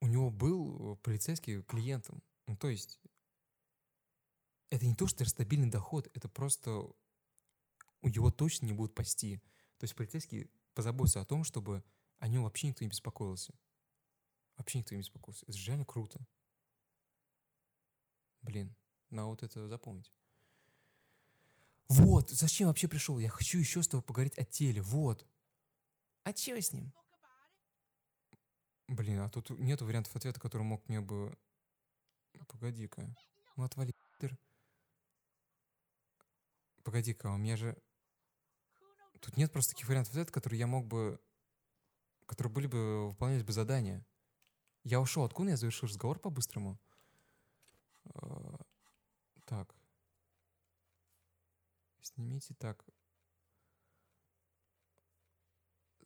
у, 0.00 0.06
него 0.06 0.30
был 0.30 0.96
полицейский 0.96 1.62
клиентом. 1.62 2.22
Ну, 2.46 2.58
то 2.58 2.68
есть, 2.68 3.00
это 4.68 4.84
не 4.84 4.94
то, 4.94 5.06
что 5.06 5.24
стабильный 5.24 5.70
доход, 5.70 6.10
это 6.12 6.28
просто 6.28 6.70
у 8.02 8.08
его 8.08 8.30
точно 8.30 8.66
не 8.66 8.74
будут 8.74 8.94
пасти. 8.94 9.40
То 9.78 9.84
есть 9.84 9.96
полицейский 9.96 10.50
позаботится 10.74 11.22
о 11.22 11.24
том, 11.24 11.44
чтобы 11.44 11.82
о 12.18 12.28
нем 12.28 12.42
вообще 12.42 12.66
никто 12.66 12.84
не 12.84 12.90
беспокоился. 12.90 13.54
Вообще 14.58 14.80
никто 14.80 14.94
не 14.94 15.00
беспокоился. 15.00 15.46
Это 15.46 15.56
же 15.56 15.68
реально 15.68 15.86
круто. 15.86 16.20
Блин, 18.42 18.76
надо 19.08 19.28
вот 19.28 19.42
это 19.42 19.66
запомнить. 19.68 20.12
Вот, 21.90 22.30
зачем 22.30 22.68
вообще 22.68 22.86
пришел? 22.86 23.18
Я 23.18 23.28
хочу 23.28 23.58
еще 23.58 23.82
с 23.82 23.88
тобой 23.88 24.04
поговорить 24.04 24.38
о 24.38 24.44
теле. 24.44 24.80
Вот. 24.80 25.26
А 26.22 26.32
чего 26.32 26.60
с 26.60 26.72
ним? 26.72 26.92
Блин, 28.86 29.18
а 29.18 29.28
тут 29.28 29.50
нет 29.50 29.82
вариантов 29.82 30.14
ответа, 30.14 30.38
который 30.38 30.62
мог 30.62 30.88
мне 30.88 31.00
бы... 31.00 31.36
Погоди-ка. 32.46 33.12
Ну, 33.56 33.64
отвали. 33.64 33.92
Погоди-ка, 36.84 37.26
у 37.26 37.36
меня 37.36 37.56
же... 37.56 37.76
Тут 39.20 39.36
нет 39.36 39.50
просто 39.52 39.74
таких 39.74 39.88
вариантов 39.88 40.12
ответа, 40.12 40.30
которые 40.30 40.60
я 40.60 40.68
мог 40.68 40.86
бы... 40.86 41.20
Которые 42.26 42.52
были 42.52 42.68
бы... 42.68 43.08
Выполнялись 43.08 43.42
бы 43.42 43.52
задания. 43.52 44.06
Я 44.84 45.00
ушел 45.00 45.24
от 45.24 45.34
Куна, 45.34 45.50
я 45.50 45.56
завершил 45.56 45.88
разговор 45.88 46.20
по-быстрому. 46.20 46.78
Э, 48.14 48.56
Так. 49.46 49.79
Снимите 52.02 52.54
так. 52.54 52.84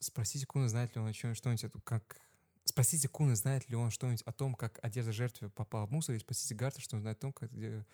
Спросите 0.00 0.46
Куна, 0.46 0.68
знает 0.68 0.94
ли 0.94 1.00
он 1.00 1.09
о 1.09 1.12
чем 1.12 1.35
что-нибудь, 1.35 1.83
как... 1.85 2.20
Спросите 2.64 3.09
Куна, 3.09 3.37
знает 3.37 3.68
ли 3.68 3.76
он 3.76 3.90
что-нибудь 3.90 4.22
о 4.22 4.33
том, 4.33 4.54
как 4.54 4.78
одежда 4.85 5.12
жертвы 5.12 5.50
попала 5.50 5.87
в 5.87 5.90
мусор, 5.90 6.14
и 6.14 6.18
спросите 6.18 6.54
Гарта, 6.54 6.80
что 6.80 6.96
он 6.96 7.02
знает 7.02 7.18
о 7.18 7.20
том, 7.20 7.33
как 7.33 7.50
где 7.52 7.87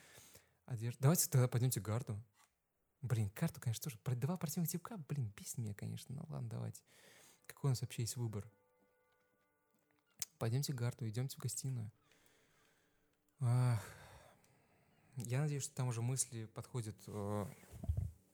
одежда... 0.66 1.00
Давайте 1.00 1.28
тогда 1.28 1.48
пойдемте 1.48 1.80
к 1.80 1.84
Гарту. 1.84 2.20
Блин, 3.02 3.30
карту, 3.30 3.60
конечно, 3.60 3.84
тоже. 3.84 3.98
Про 3.98 4.14
два 4.14 4.36
противных 4.36 4.70
типка, 4.70 4.98
блин, 5.08 5.32
бесит 5.36 5.58
меня, 5.58 5.74
конечно. 5.74 6.14
Ну 6.14 6.24
ладно, 6.28 6.48
давайте. 6.48 6.82
Какой 7.46 7.68
у 7.68 7.72
нас 7.72 7.80
вообще 7.80 8.02
есть 8.02 8.16
выбор? 8.16 8.50
Пойдемте 10.38 10.72
к 10.72 10.76
Гарту, 10.76 11.08
идемте 11.08 11.36
в 11.36 11.40
гостиную. 11.40 11.90
Ах. 13.40 13.82
Я 15.16 15.40
надеюсь, 15.40 15.64
что 15.64 15.74
там 15.74 15.88
уже 15.88 16.02
мысли 16.02 16.46
подходят 16.46 16.96
э, 17.06 17.46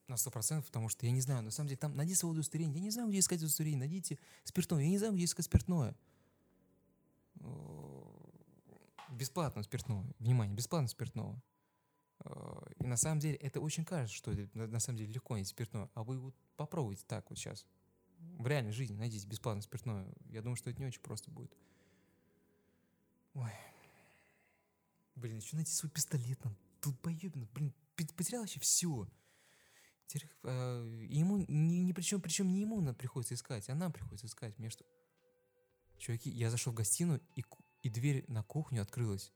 на 0.08 0.16
сто 0.16 0.30
процентов, 0.30 0.66
потому 0.66 0.88
что 0.88 1.06
я 1.06 1.12
не 1.12 1.20
знаю, 1.20 1.42
на 1.42 1.50
самом 1.50 1.68
деле, 1.68 1.78
там 1.78 1.96
найди 1.96 2.14
свое 2.14 2.32
удостоверение. 2.32 2.76
Я 2.78 2.82
не 2.82 2.90
знаю, 2.90 3.08
где 3.08 3.18
искать 3.18 3.40
удостоверение. 3.40 3.80
Найдите 3.80 4.18
спиртное. 4.44 4.82
Я 4.82 4.88
не 4.88 4.98
знаю, 4.98 5.14
где 5.14 5.24
искать 5.24 5.44
спиртное. 5.44 5.94
Э, 7.40 7.96
Бесплатно 9.10 9.62
спиртное. 9.62 10.04
Внимание, 10.18 10.54
бесплатно 10.54 10.88
спиртного. 10.88 11.40
Э, 12.24 12.60
И 12.78 12.86
на 12.86 12.96
самом 12.96 13.20
деле 13.20 13.36
это 13.36 13.60
очень 13.60 13.84
кажется, 13.84 14.16
что 14.16 14.32
это 14.32 14.56
на 14.58 14.80
самом 14.80 14.98
деле 14.98 15.12
легко 15.12 15.34
найти 15.34 15.48
спиртное. 15.50 15.88
А 15.94 16.02
вы 16.02 16.18
вот 16.18 16.34
попробуйте 16.56 17.04
так 17.06 17.28
вот 17.30 17.38
сейчас. 17.38 17.66
В 18.38 18.46
реальной 18.46 18.72
жизни 18.72 18.96
найдите 18.96 19.26
бесплатно 19.26 19.62
спиртное. 19.62 20.06
Я 20.30 20.42
думаю, 20.42 20.56
что 20.56 20.70
это 20.70 20.80
не 20.80 20.86
очень 20.86 21.00
просто 21.02 21.30
будет. 21.30 21.54
Ой. 23.34 23.52
Блин, 25.14 25.36
еще 25.36 25.56
найти 25.56 25.72
свой 25.72 25.90
пистолет. 25.90 26.40
Тут 26.80 26.98
поебано. 27.00 27.46
Блин, 27.54 27.72
потерял 27.94 28.42
вообще 28.42 28.60
все. 28.60 29.08
Ему 30.44 31.38
ни, 31.38 31.76
ни 31.78 31.92
при 31.92 32.02
чем, 32.02 32.20
причем 32.20 32.50
не 32.50 32.60
ему 32.60 32.94
приходится 32.94 33.34
искать, 33.34 33.68
а 33.68 33.74
нам 33.74 33.92
приходится 33.92 34.26
искать. 34.26 34.54
Что? 34.70 34.84
Чуваки, 35.98 36.30
я 36.30 36.50
зашел 36.50 36.72
в 36.72 36.76
гостиную, 36.76 37.20
и, 37.34 37.44
и 37.82 37.88
дверь 37.88 38.24
на 38.28 38.42
кухню 38.42 38.82
открылась. 38.82 39.32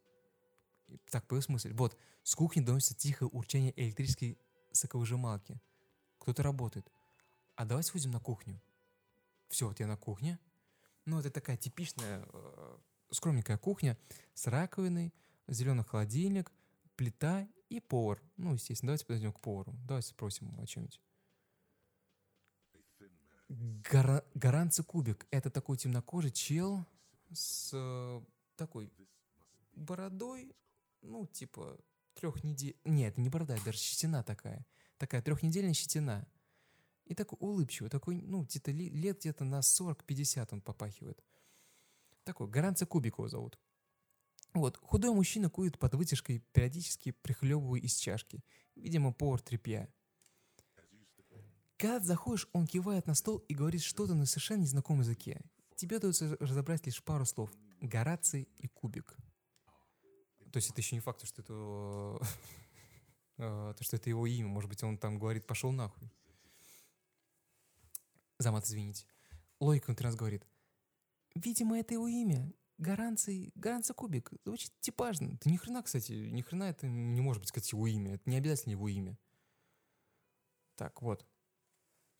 И 0.88 0.98
Так, 1.10 1.26
появился 1.26 1.52
мысль. 1.52 1.72
Вот, 1.72 1.96
с 2.22 2.34
кухни 2.34 2.60
доносится 2.60 2.94
тихое 2.94 3.28
урчание 3.28 3.72
электрической 3.76 4.38
соковыжималки. 4.72 5.60
Кто-то 6.18 6.42
работает. 6.42 6.90
А 7.56 7.64
давайте 7.64 7.92
выйдем 7.92 8.10
на 8.10 8.20
кухню. 8.20 8.60
Все, 9.48 9.66
вот 9.66 9.80
я 9.80 9.86
на 9.86 9.96
кухне. 9.96 10.38
Ну, 11.06 11.18
это 11.18 11.30
такая 11.30 11.56
типичная, 11.56 12.24
э, 12.32 12.78
скромненькая 13.10 13.58
кухня 13.58 13.98
с 14.34 14.46
раковиной, 14.46 15.12
зеленый 15.48 15.84
холодильник, 15.84 16.52
плита 17.00 17.48
и 17.70 17.80
повар. 17.80 18.22
Ну, 18.36 18.52
естественно, 18.52 18.88
давайте 18.88 19.06
подойдем 19.06 19.32
к 19.32 19.40
повару. 19.40 19.72
Давайте 19.88 20.08
спросим 20.08 20.54
о 20.60 20.66
чем-нибудь. 20.66 21.00
Гара... 23.48 24.22
Гаранцы 24.34 24.82
Кубик. 24.82 25.26
Это 25.30 25.48
такой 25.48 25.78
темнокожий 25.78 26.30
чел 26.30 26.84
с 27.32 27.70
э, 27.72 28.20
такой 28.56 28.92
бородой, 29.72 30.54
ну, 31.00 31.26
типа, 31.26 31.80
трех 32.12 32.44
недель... 32.44 32.76
Нет, 32.84 33.14
это 33.14 33.22
не 33.22 33.30
борода, 33.30 33.54
это 33.54 33.64
даже 33.64 33.78
щетина 33.78 34.22
такая. 34.22 34.66
Такая 34.98 35.22
трехнедельная 35.22 35.72
щетина. 35.72 36.28
И 37.06 37.14
такой 37.14 37.38
улыбчивый, 37.40 37.88
такой, 37.88 38.20
ну, 38.20 38.42
где-то 38.42 38.72
лет 38.72 39.20
где-то 39.20 39.44
на 39.44 39.60
40-50 39.60 40.48
он 40.50 40.60
попахивает. 40.60 41.24
Такой, 42.24 42.46
Гаранца 42.46 42.84
Кубик 42.84 43.16
его 43.16 43.28
зовут. 43.28 43.58
Вот, 44.52 44.78
худой 44.82 45.12
мужчина 45.12 45.48
курит 45.48 45.78
под 45.78 45.94
вытяжкой, 45.94 46.40
периодически 46.52 47.12
прихлебывая 47.12 47.80
из 47.80 47.94
чашки. 47.96 48.42
Видимо, 48.74 49.12
повар 49.12 49.40
тряпья. 49.40 49.88
Когда 51.76 52.00
заходишь, 52.00 52.48
он 52.52 52.66
кивает 52.66 53.06
на 53.06 53.14
стол 53.14 53.38
и 53.48 53.54
говорит 53.54 53.82
что-то 53.82 54.14
на 54.14 54.26
совершенно 54.26 54.62
незнакомом 54.62 55.00
языке. 55.00 55.40
Тебе 55.76 55.96
удается 55.96 56.36
разобрать 56.40 56.84
лишь 56.84 57.02
пару 57.02 57.24
слов. 57.24 57.50
Гораций 57.80 58.48
и 58.58 58.68
кубик. 58.68 59.16
То 60.52 60.56
есть 60.56 60.70
это 60.70 60.80
еще 60.80 60.96
не 60.96 61.00
факт, 61.00 61.24
что 61.24 61.40
это, 61.40 61.52
э, 63.38 63.74
то, 63.78 63.84
что 63.84 63.96
это 63.96 64.10
его 64.10 64.26
имя. 64.26 64.48
Может 64.48 64.68
быть, 64.68 64.82
он 64.82 64.98
там 64.98 65.18
говорит 65.18 65.46
«пошел 65.46 65.72
нахуй». 65.72 66.10
Замат, 68.38 68.66
извините. 68.66 69.06
Логика 69.60 69.86
внутри 69.86 70.06
нас 70.06 70.16
говорит. 70.16 70.46
Видимо, 71.34 71.78
это 71.78 71.94
его 71.94 72.08
имя. 72.08 72.52
Гаранций, 72.80 73.52
Гаранца 73.56 73.92
Кубик. 73.92 74.32
Звучит 74.46 74.72
типажно. 74.80 75.38
Да 75.44 75.50
ни 75.50 75.58
хрена, 75.58 75.82
кстати, 75.82 76.12
ни 76.12 76.40
хрена 76.40 76.64
это 76.64 76.86
не 76.86 77.20
может 77.20 77.42
быть, 77.42 77.50
сказать, 77.50 77.70
его 77.72 77.86
имя. 77.86 78.14
Это 78.14 78.28
не 78.28 78.38
обязательно 78.38 78.72
его 78.72 78.88
имя. 78.88 79.18
Так, 80.76 81.02
вот. 81.02 81.26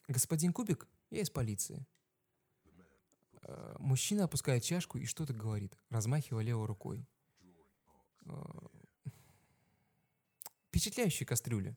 Господин 0.07 0.53
Кубик, 0.53 0.87
я 1.09 1.23
из 1.23 1.31
полиции. 1.31 1.87
Э, 3.43 3.75
мужчина 3.79 4.25
опускает 4.25 4.63
чашку 4.63 4.99
и 4.99 5.07
что-то 5.07 5.33
говорит, 5.33 5.79
размахивая 5.89 6.45
левой 6.45 6.67
рукой. 6.67 7.09
Э, 8.27 8.33
впечатляющие 10.69 11.27
кастрюли. 11.27 11.75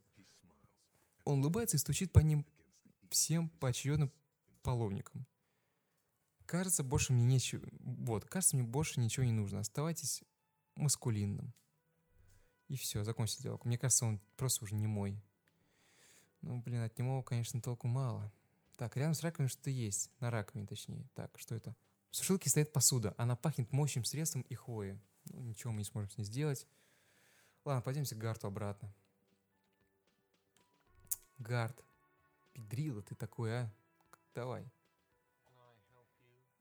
Он 1.24 1.40
улыбается 1.40 1.78
и 1.78 1.80
стучит 1.80 2.12
по 2.12 2.20
ним 2.20 2.46
всем 3.10 3.48
поочередным 3.48 4.12
половникам. 4.62 5.26
Кажется, 6.54 6.84
больше 6.84 7.14
мне 7.14 7.26
нечего... 7.26 7.68
Вот, 7.80 8.26
кажется, 8.26 8.56
мне 8.56 8.64
больше 8.64 9.00
ничего 9.00 9.26
не 9.26 9.32
нужно. 9.32 9.60
Оставайтесь 9.60 10.22
маскулинным. 10.76 11.52
И 12.68 12.76
все, 12.78 13.04
закончится 13.04 13.42
диалог. 13.42 13.66
Мне 13.66 13.80
кажется, 13.80 14.06
он 14.06 14.22
просто 14.36 14.64
уже 14.64 14.76
не 14.76 14.86
мой. 14.86 15.20
Ну, 16.42 16.62
блин, 16.62 16.84
от 16.84 16.96
него, 17.00 17.24
конечно, 17.24 17.60
толку 17.60 17.88
мало. 17.88 18.32
Так, 18.76 18.96
рядом 18.98 19.16
с 19.16 19.22
раковиной 19.22 19.50
что-то 19.50 19.72
есть. 19.72 20.12
На 20.20 20.30
раковине, 20.30 20.68
точнее. 20.68 21.10
Так, 21.16 21.36
что 21.40 21.56
это? 21.56 21.76
В 22.12 22.18
сушилке 22.18 22.52
стоит 22.52 22.72
посуда. 22.72 23.16
Она 23.18 23.36
пахнет 23.36 23.72
моющим 23.72 24.04
средством 24.04 24.44
и 24.44 24.54
хвоей. 24.54 25.00
Ну, 25.32 25.40
ничего 25.40 25.74
мы 25.74 25.80
не 25.80 25.86
сможем 25.86 26.12
с 26.12 26.20
ней 26.20 26.24
сделать. 26.26 26.68
Ладно, 27.66 27.82
пойдемте 27.82 28.14
к 28.14 28.20
Гарту 28.20 28.46
обратно. 28.46 28.94
Гарт. 31.40 31.84
Педрила 32.54 33.02
ты 33.02 33.16
такой, 33.16 33.62
а? 33.62 33.74
Давай. 34.36 34.72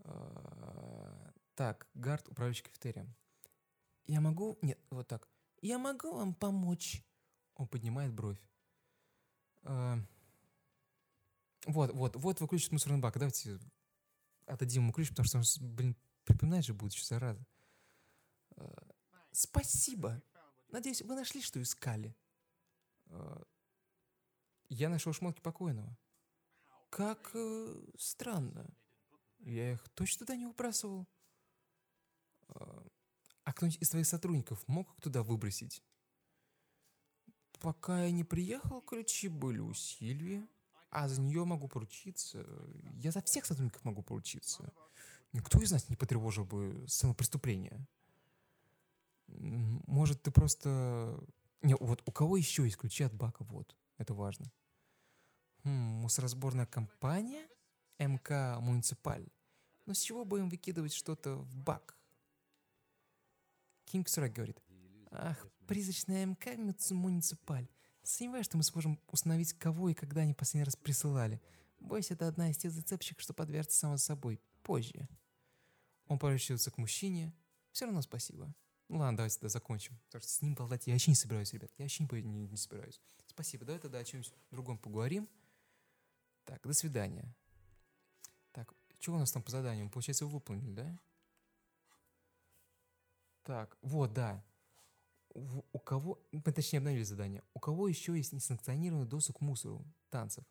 А, 0.05 1.33
так, 1.55 1.89
Гарт, 1.95 2.29
управляющий 2.29 2.65
кафетерием. 2.65 3.15
Я 4.07 4.21
могу... 4.21 4.59
Нет, 4.63 4.79
вот 4.91 5.09
так. 5.09 5.29
Я 5.61 5.79
могу 5.79 6.13
вам 6.13 6.35
помочь. 6.35 7.05
Он 7.55 7.69
поднимает 7.69 8.13
бровь. 8.13 8.41
А, 9.63 9.99
вот, 11.67 11.93
вот, 11.93 12.17
вот 12.17 12.41
выключит 12.41 12.73
мусорный 12.73 12.99
бак. 12.99 13.15
Давайте 13.15 13.59
отдадим 14.47 14.83
ему 14.83 14.93
ключ, 14.93 15.11
потому 15.11 15.27
что 15.27 15.39
он, 15.39 15.45
блин, 15.75 15.97
припоминать 16.25 16.65
же 16.65 16.75
будет 16.75 16.93
еще 16.93 17.05
зараза. 17.05 17.45
А, 18.57 18.73
спасибо. 19.31 20.23
Надеюсь, 20.69 21.03
вы 21.03 21.15
нашли, 21.15 21.43
что 21.43 21.61
искали. 21.61 22.17
Я 24.69 24.89
нашел 24.89 25.13
шмотки 25.13 25.41
покойного. 25.43 25.97
Как 26.89 27.31
э, 27.35 27.85
странно. 27.99 28.75
Я 29.43 29.73
их 29.73 29.89
точно 29.91 30.21
туда 30.27 30.37
не 30.37 30.47
выбрасывал. 30.47 31.07
А, 32.49 32.87
а 33.45 33.53
кто-нибудь 33.53 33.83
из 33.83 33.91
твоих 33.91 34.07
сотрудников 34.07 34.67
мог 34.69 34.95
туда 35.01 35.23
выбросить? 35.23 35.83
Пока 37.61 38.05
я 38.05 38.11
не 38.11 38.25
приехал, 38.25 38.81
ключи 38.81 39.29
были 39.29 39.59
у 39.59 39.73
Сильвии, 39.75 40.47
а 40.91 41.09
за 41.09 41.21
нее 41.21 41.45
могу 41.45 41.69
поручиться. 41.69 42.45
Я 42.95 43.13
за 43.13 43.23
всех 43.23 43.47
сотрудников 43.47 43.85
могу 43.85 44.03
поручиться. 44.03 44.73
Никто 45.33 45.61
из 45.61 45.71
нас 45.71 45.89
не 45.89 45.97
потревожил 45.97 46.45
бы 46.45 46.85
сцену 46.89 47.15
преступления. 47.15 47.87
Может, 49.29 50.23
ты 50.23 50.31
просто... 50.31 51.19
Не, 51.63 51.77
вот 51.77 52.03
у 52.05 52.13
кого 52.13 52.37
еще 52.37 52.65
есть 52.65 52.77
ключи 52.77 53.05
от 53.05 53.15
бака? 53.15 53.45
Вот, 53.45 53.77
это 53.97 54.13
важно. 54.15 54.51
Хм, 55.65 56.01
мусоросборная 56.03 56.67
компания? 56.67 57.47
МК 58.07 58.59
«Муниципаль». 58.61 59.29
Но 59.87 59.95
с 59.95 60.01
чего 60.01 60.25
будем 60.25 60.49
выкидывать 60.49 60.93
что-то 60.93 61.37
в 61.37 61.57
бак? 61.57 61.97
Кинг 63.85 64.09
Срак 64.09 64.33
говорит, 64.33 64.63
ах, 65.11 65.47
призрачная 65.67 66.27
МК 66.27 66.57
«Муниципаль». 66.91 67.69
Сомневаюсь, 68.03 68.47
что 68.47 68.57
мы 68.57 68.65
сможем 68.65 68.99
установить, 69.09 69.53
кого 69.53 69.89
и 69.89 69.95
когда 69.95 70.23
они 70.23 70.35
последний 70.35 70.65
раз 70.65 70.77
присылали. 70.77 71.41
Боюсь, 71.79 72.11
это 72.11 72.27
одна 72.27 72.51
из 72.51 72.57
тех 72.57 72.73
зацепщик, 72.73 73.21
что 73.21 73.33
подвергнется 73.33 73.79
само 73.79 73.97
собой. 73.97 74.41
Позже. 74.63 75.09
Он 76.07 76.19
поворачивается 76.19 76.71
к 76.71 76.79
мужчине. 76.79 77.33
Все 77.71 77.85
равно 77.85 78.03
спасибо. 78.03 78.55
Ну 78.89 78.99
ладно, 78.99 79.19
давайте 79.19 79.37
тогда 79.37 79.49
закончим. 79.49 79.99
Потому 80.07 80.23
что 80.23 80.31
с 80.31 80.43
ним 80.43 80.55
болтать 80.55 80.87
я 80.87 80.93
вообще 80.93 81.11
не 81.11 81.15
собираюсь, 81.15 81.53
ребят. 81.53 81.71
Я 81.79 81.85
вообще 81.85 82.05
не, 82.05 82.23
не, 82.23 82.47
не 82.49 82.57
собираюсь. 82.57 83.01
Спасибо. 83.27 83.65
Давай 83.65 83.81
тогда 83.81 83.99
о 83.99 84.05
чем-нибудь 84.05 84.35
другом 84.51 84.79
поговорим. 84.79 85.29
Так, 86.45 86.63
до 86.63 86.73
свидания. 86.73 87.35
Что 89.03 89.15
у 89.15 89.19
нас 89.19 89.33
там 89.33 89.43
по 89.43 89.51
заданию? 89.51 89.91
Получается, 89.91 90.27
вы 90.27 90.31
выполнили, 90.31 90.71
да? 90.71 91.01
Так, 93.43 93.77
вот, 93.83 94.13
да. 94.13 94.45
У, 95.35 95.65
у 95.73 95.79
кого, 95.81 96.23
точнее, 96.55 96.79
обновили 96.79 97.03
задание. 97.03 97.43
У 97.53 97.59
кого 97.59 97.89
еще 97.89 98.17
есть 98.17 98.33
несанкционированный 98.33 99.09
доступ 99.09 99.39
к 99.39 99.41
мусору, 99.41 99.85
танцев? 100.09 100.45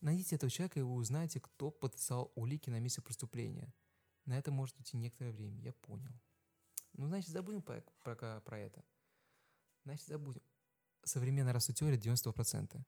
Найдите 0.00 0.36
этого 0.36 0.48
человека, 0.50 0.78
и 0.78 0.84
вы 0.84 0.92
узнаете, 0.92 1.40
кто 1.40 1.72
подписал 1.72 2.30
улики 2.36 2.70
на 2.70 2.78
месте 2.78 3.02
преступления. 3.02 3.74
На 4.24 4.38
это 4.38 4.52
может 4.52 4.78
уйти 4.78 4.96
некоторое 4.96 5.32
время, 5.32 5.60
я 5.60 5.72
понял. 5.72 6.12
Ну, 6.92 7.08
значит, 7.08 7.30
забудем 7.30 7.60
про, 7.60 7.82
про, 8.04 8.40
про 8.40 8.58
это. 8.60 8.84
Значит, 9.82 10.06
забудем. 10.06 10.42
Современная 11.02 11.52
расу 11.52 11.72
теория 11.72 11.98
90%. 11.98 12.80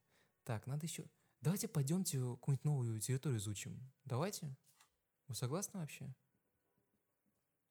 Так, 0.45 0.69
надо 0.69 0.87
еще... 0.87 1.07
Давайте 1.41 1.67
пойдемте 1.67 2.21
какую-нибудь 2.21 2.65
новую 2.65 3.01
территорию 3.01 3.41
изучим. 3.41 3.91
Давайте. 4.05 4.55
Вы 5.33 5.37
согласны 5.37 5.81
вообще? 5.81 6.15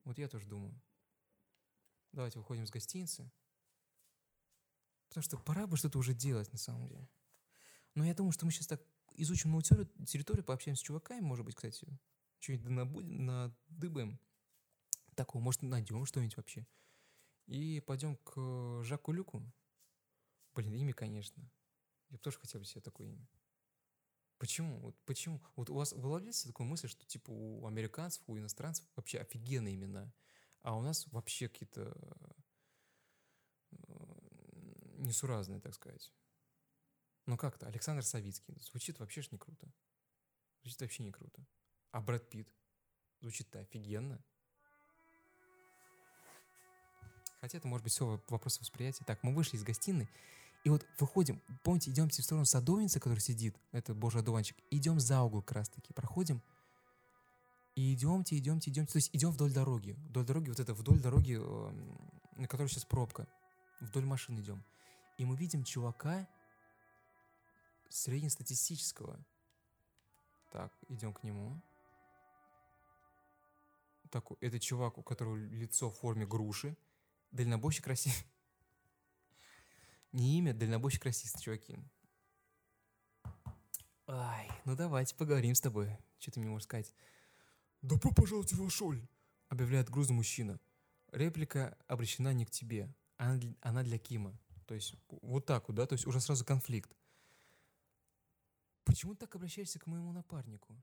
Вот 0.03 0.17
я 0.17 0.27
тоже 0.27 0.47
думаю. 0.47 0.81
Давайте 2.11 2.39
выходим 2.39 2.65
с 2.65 2.71
гостиницы. 2.71 3.31
Потому 5.09 5.21
что 5.23 5.37
пора 5.37 5.67
бы 5.67 5.77
что-то 5.77 5.99
уже 5.99 6.15
делать 6.15 6.51
на 6.51 6.57
самом 6.57 6.87
деле. 6.87 7.07
Но 7.93 8.03
я 8.03 8.15
думаю, 8.15 8.31
что 8.31 8.47
мы 8.47 8.51
сейчас 8.51 8.65
так 8.65 8.81
изучим 9.13 9.51
новую 9.51 9.61
территорию, 10.07 10.43
пообщаемся 10.43 10.81
с 10.81 10.83
чуваками, 10.87 11.21
может 11.21 11.45
быть, 11.45 11.53
кстати. 11.53 11.85
Что-нибудь 12.39 12.67
набудем, 12.67 13.25
надыбаем. 13.27 14.19
Такого, 15.13 15.43
может, 15.43 15.61
найдем 15.61 16.03
что-нибудь 16.07 16.37
вообще. 16.37 16.65
И 17.45 17.79
пойдем 17.81 18.15
к 18.15 18.81
Жаку 18.81 19.11
Люку. 19.11 19.43
Блин, 20.55 20.73
имя, 20.73 20.93
конечно. 20.93 21.47
Я 22.09 22.17
бы 22.17 22.23
тоже 22.23 22.39
хотел 22.39 22.59
бы 22.59 22.65
себе 22.65 22.81
такое 22.81 23.09
имя. 23.09 23.29
Почему? 24.41 24.79
Вот 24.79 24.95
почему? 25.05 25.39
Вот 25.55 25.69
у 25.69 25.75
вас 25.75 25.93
вылавливается 25.93 26.47
такая 26.47 26.65
мысль, 26.67 26.87
что 26.87 27.05
типа 27.05 27.29
у 27.29 27.67
американцев, 27.67 28.23
у 28.25 28.35
иностранцев 28.39 28.87
вообще 28.95 29.19
офигенные 29.19 29.75
имена, 29.75 30.11
а 30.63 30.75
у 30.75 30.81
нас 30.81 31.05
вообще 31.11 31.47
какие-то 31.47 31.95
э, 33.69 33.75
несуразные, 34.97 35.59
так 35.59 35.75
сказать. 35.75 36.11
Ну 37.27 37.37
как-то, 37.37 37.67
Александр 37.67 38.03
Савицкий. 38.03 38.59
Звучит 38.61 38.97
вообще 38.97 39.21
ж 39.21 39.29
не 39.29 39.37
круто. 39.37 39.71
Звучит 40.63 40.81
вообще 40.81 41.03
не 41.03 41.11
круто. 41.11 41.45
А 41.91 42.01
Брэд 42.01 42.27
Питт? 42.27 42.51
Звучит-то 43.19 43.59
офигенно. 43.59 44.25
Хотя 47.41 47.59
это 47.59 47.67
может 47.67 47.83
быть 47.83 47.93
все 47.93 48.19
вопрос 48.27 48.59
восприятия. 48.59 49.05
Так, 49.05 49.21
мы 49.21 49.35
вышли 49.35 49.57
из 49.57 49.63
гостиной, 49.63 50.09
и 50.63 50.69
вот 50.69 50.85
выходим, 50.99 51.41
помните, 51.63 51.89
идемте 51.89 52.21
в 52.21 52.25
сторону 52.25 52.45
садовницы, 52.45 52.99
которая 52.99 53.19
сидит, 53.19 53.57
это 53.71 53.95
божий 53.95 54.21
одуванчик, 54.21 54.57
идем 54.69 54.99
за 54.99 55.21
угол 55.21 55.41
как 55.41 55.57
раз 55.57 55.69
таки, 55.69 55.93
проходим, 55.93 56.41
И 57.75 57.93
идемте, 57.93 58.37
идемте, 58.37 58.69
идемте. 58.69 58.91
То 58.91 58.97
есть 58.97 59.09
идем 59.13 59.31
вдоль 59.31 59.53
дороги. 59.53 59.95
Вдоль 60.09 60.25
дороги, 60.25 60.49
вот 60.49 60.59
это, 60.59 60.73
вдоль 60.73 60.99
дороги, 60.99 61.35
эм, 61.37 62.11
на 62.35 62.47
которой 62.47 62.67
сейчас 62.67 62.85
пробка. 62.85 63.27
Вдоль 63.79 64.05
машин 64.05 64.37
идем. 64.39 64.63
И 65.17 65.25
мы 65.25 65.37
видим 65.37 65.63
чувака 65.63 66.27
среднестатистического. 67.89 69.17
Так, 70.51 70.73
идем 70.89 71.13
к 71.13 71.23
нему. 71.23 71.61
Так, 74.11 74.25
это 74.41 74.59
чувак, 74.59 74.97
у 74.97 75.01
которого 75.01 75.37
лицо 75.37 75.89
в 75.89 75.97
форме 75.97 76.27
груши. 76.27 76.75
Дальнобойщик 77.31 77.87
расист. 77.87 78.25
Не 80.11 80.37
имя, 80.39 80.53
дальнобойщик 80.53 81.05
расист, 81.05 81.39
чуваки. 81.41 81.79
Ай, 84.07 84.49
ну 84.65 84.75
давайте 84.75 85.15
поговорим 85.15 85.55
с 85.55 85.61
тобой. 85.61 85.97
Что 86.19 86.31
ты 86.31 86.39
мне 86.39 86.49
можешь 86.49 86.65
сказать? 86.65 86.93
«Добро 87.81 88.11
пожаловать 88.11 88.53
в 88.53 88.63
Вашоль!»— 88.63 89.07
объявляет 89.49 89.89
грузный 89.89 90.15
мужчина. 90.15 90.59
Реплика 91.11 91.77
обращена 91.87 92.31
не 92.31 92.45
к 92.45 92.51
тебе, 92.51 92.93
она 93.17 93.37
для, 93.37 93.55
она 93.61 93.83
для 93.83 93.97
Кима. 93.97 94.37
То 94.67 94.75
есть 94.75 94.95
вот 95.09 95.45
так 95.45 95.67
вот, 95.67 95.75
да, 95.75 95.85
то 95.85 95.93
есть 95.93 96.05
уже 96.05 96.21
сразу 96.21 96.45
конфликт. 96.45 96.95
Почему 98.83 99.13
ты 99.13 99.21
так 99.21 99.35
обращаешься 99.35 99.79
к 99.79 99.87
моему 99.87 100.11
напарнику? 100.11 100.75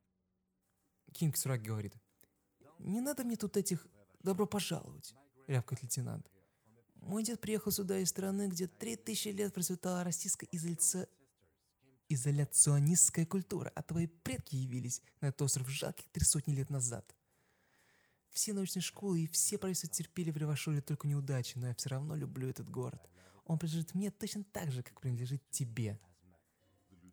Ким 1.12 1.32
Кисурак 1.32 1.62
говорит. 1.62 1.94
Не 2.78 3.00
надо 3.00 3.24
мне 3.24 3.36
тут 3.36 3.56
этих 3.56 3.86
«добро 4.20 4.46
пожаловать», 4.46 5.14
рявкает 5.46 5.82
лейтенант. 5.82 6.30
Мой 7.02 7.22
дед 7.22 7.40
приехал 7.40 7.70
сюда 7.70 7.98
из 7.98 8.10
страны, 8.10 8.48
где 8.48 8.66
три 8.66 8.96
тысячи 8.96 9.28
лет 9.28 9.54
процветала 9.54 10.04
российская 10.04 10.48
изоляция 10.52 11.08
изоляционистская 12.08 13.26
культура, 13.26 13.70
а 13.74 13.82
твои 13.82 14.06
предки 14.06 14.56
явились 14.56 15.02
на 15.20 15.26
этот 15.26 15.42
остров 15.42 15.68
жалких 15.68 16.06
три 16.10 16.24
сотни 16.24 16.54
лет 16.54 16.70
назад. 16.70 17.14
Все 18.30 18.52
научные 18.52 18.82
школы 18.82 19.22
и 19.22 19.26
все 19.26 19.58
правительства 19.58 19.90
терпели 19.90 20.30
в 20.30 20.36
Ревашоле 20.36 20.80
только 20.80 21.06
неудачи, 21.06 21.58
но 21.58 21.68
я 21.68 21.74
все 21.74 21.90
равно 21.90 22.14
люблю 22.14 22.48
этот 22.48 22.70
город. 22.70 23.08
Он 23.44 23.58
принадлежит 23.58 23.94
мне 23.94 24.10
точно 24.10 24.44
так 24.44 24.70
же, 24.70 24.82
как 24.82 25.00
принадлежит 25.00 25.42
тебе. 25.50 25.98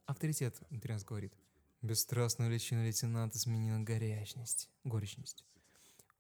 Авторитет, 0.06 0.62
Интернет 0.70 1.04
говорит. 1.04 1.34
Бесстрастная 1.82 2.50
личина 2.50 2.86
лейтенанта 2.86 3.40
сменила 3.40 3.80
горячность. 3.80 4.70
Горечность. 4.84 5.46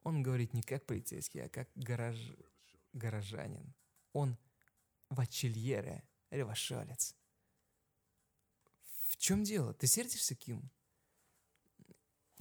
Он 0.04 0.22
говорит 0.22 0.54
не 0.54 0.62
как 0.62 0.86
полицейский, 0.86 1.44
а 1.44 1.50
как 1.50 1.70
гараж... 1.76 2.18
горожанин. 2.96 3.74
Он 4.14 4.38
вачельере, 5.10 6.04
ревашолец. 6.32 7.16
В 9.06 9.18
чем 9.18 9.44
дело? 9.44 9.74
Ты 9.74 9.88
сердишься, 9.88 10.36
Ким? 10.36 10.72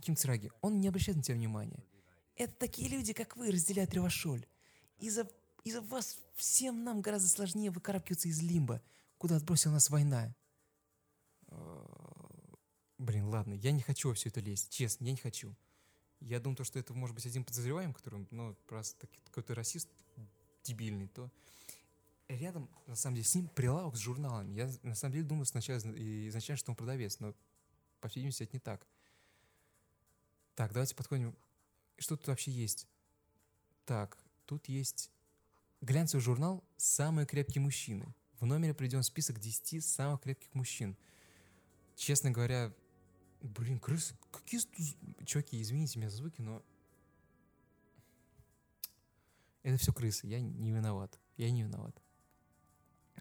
Ким 0.01 0.17
Цраги, 0.17 0.51
он 0.61 0.81
не 0.81 0.89
обращает 0.89 1.17
на 1.17 1.23
тебя 1.23 1.37
внимания. 1.37 1.85
Это 2.37 2.53
такие 2.55 2.89
люди, 2.89 3.13
как 3.13 3.37
вы, 3.37 3.51
разделяют 3.51 3.95
Ревашоль. 3.95 4.47
Из-за 4.99 5.29
из 5.63 5.77
вас 5.77 6.19
всем 6.35 6.85
нам 6.85 7.01
гораздо 7.01 7.29
сложнее 7.29 7.71
выкарабкиваться 7.71 8.29
из 8.29 8.43
лимба, 8.43 8.83
куда 9.19 9.37
отбросила 9.37 9.73
нас 9.73 9.89
война. 9.89 10.35
Блин, 12.99 13.27
ладно, 13.27 13.55
я 13.55 13.73
не 13.73 13.83
хочу 13.83 14.09
во 14.09 14.15
все 14.15 14.29
это 14.29 14.41
лезть, 14.41 14.71
честно, 14.71 15.05
я 15.05 15.13
не 15.13 15.17
хочу. 15.17 15.57
Я 16.21 16.41
думаю, 16.41 16.57
то, 16.57 16.65
что 16.65 16.79
это 16.79 16.93
может 16.95 17.15
быть 17.15 17.27
один 17.27 17.45
подозреваемый, 17.45 17.95
который, 17.95 18.27
ну, 18.31 18.55
просто 18.67 19.07
какой-то 19.25 19.55
расист 19.55 19.89
дебильный, 20.65 21.09
то 21.09 21.31
рядом, 22.29 22.69
на 22.87 22.97
самом 22.97 23.17
деле, 23.17 23.27
с 23.27 23.35
ним 23.35 23.49
прилавок 23.49 23.97
с 23.97 24.01
журналами. 24.01 24.53
Я, 24.55 24.71
на 24.83 24.95
самом 24.95 25.13
деле, 25.13 25.25
думал 25.25 25.45
сначала 25.45 25.79
изначально, 25.79 26.59
что 26.59 26.73
он 26.73 26.77
продавец, 26.77 27.21
но, 27.21 27.35
по 28.01 28.09
всей 28.09 28.21
видимости, 28.21 28.43
это 28.43 28.57
не 28.57 28.61
так. 28.61 28.87
Так, 30.55 30.73
давайте 30.73 30.95
подходим. 30.95 31.37
Что 31.99 32.17
тут 32.17 32.29
вообще 32.29 32.51
есть? 32.51 32.87
Так, 33.85 34.19
тут 34.47 34.69
есть 34.69 35.11
глянцевый 35.81 36.23
журнал 36.23 36.65
«Самые 36.77 37.27
крепкие 37.27 37.63
мужчины». 37.63 38.15
В 38.41 38.47
номере 38.47 38.75
приведен 38.75 39.03
список 39.03 39.39
10 39.39 39.85
самых 39.85 40.23
крепких 40.23 40.53
мужчин. 40.55 40.97
Честно 41.95 42.31
говоря, 42.31 42.73
блин, 43.41 43.79
крысы, 43.79 44.17
какие... 44.31 44.61
Чуваки, 45.25 45.61
извините 45.61 45.99
меня 45.99 46.11
за 46.11 46.17
звуки, 46.17 46.41
но... 46.41 46.63
Это 49.65 49.79
все 49.79 49.93
крысы, 49.93 50.27
я 50.27 50.41
не 50.41 50.71
виноват. 50.71 51.19
Я 51.37 51.51
не 51.51 51.63
виноват. 51.63 52.01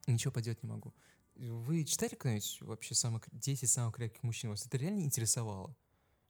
Ничего 0.05 0.31
поделать 0.31 0.61
не 0.61 0.69
могу. 0.69 0.93
Вы 1.35 1.85
читали 1.85 2.13
когда-нибудь 2.15 2.61
вообще 2.61 2.93
самых, 2.93 3.23
10 3.31 3.69
самых 3.69 3.95
крепких 3.95 4.21
мужчин? 4.23 4.49
Вас 4.49 4.65
это 4.65 4.77
реально 4.77 5.01
интересовало? 5.01 5.75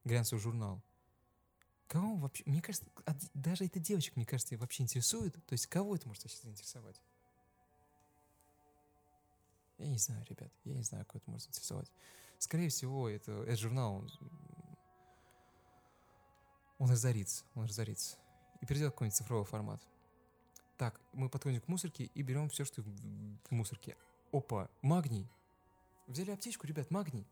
Глянцевый 0.06 0.40
журнал. 0.40 0.82
Кого 1.88 2.16
вообще? 2.16 2.44
Мне 2.46 2.62
кажется, 2.62 2.88
даже 3.34 3.66
эта 3.66 3.80
девочка, 3.80 4.14
мне 4.16 4.26
кажется, 4.26 4.56
вообще 4.58 4.84
интересует. 4.84 5.34
То 5.48 5.54
есть 5.54 5.66
кого 5.66 5.96
это 5.96 6.08
может 6.08 6.24
вообще 6.24 6.38
заинтересовать? 6.44 7.02
Я 9.80 9.88
не 9.88 9.98
знаю, 9.98 10.24
ребят. 10.30 10.54
Я 10.64 10.76
не 10.76 10.84
знаю, 10.84 11.06
кого 11.08 11.18
это 11.18 11.32
может 11.32 11.46
заинтересовать. 11.46 11.92
Скорее 12.38 12.70
всего, 12.70 13.10
это, 13.10 13.32
этот 13.44 13.60
журнал, 13.60 13.96
он, 13.96 14.12
он 16.78 16.92
разорится. 16.92 17.44
Он 17.56 17.66
разорится. 17.66 18.18
И 18.62 18.68
перейдет 18.68 18.90
в 18.90 18.92
какой-нибудь 18.92 19.18
цифровой 19.18 19.46
формат. 19.46 19.82
Так, 20.84 21.00
мы 21.14 21.30
подходим 21.30 21.62
к 21.62 21.70
мусорке 21.70 22.12
и 22.14 22.22
берем 22.24 22.50
все, 22.50 22.66
что 22.66 22.82
в 22.82 23.52
мусорке. 23.52 23.96
Опа, 24.34 24.70
магний. 24.82 25.30
Взяли 26.08 26.32
аптечку, 26.32 26.68
ребят, 26.68 26.92
магний. 26.92 27.26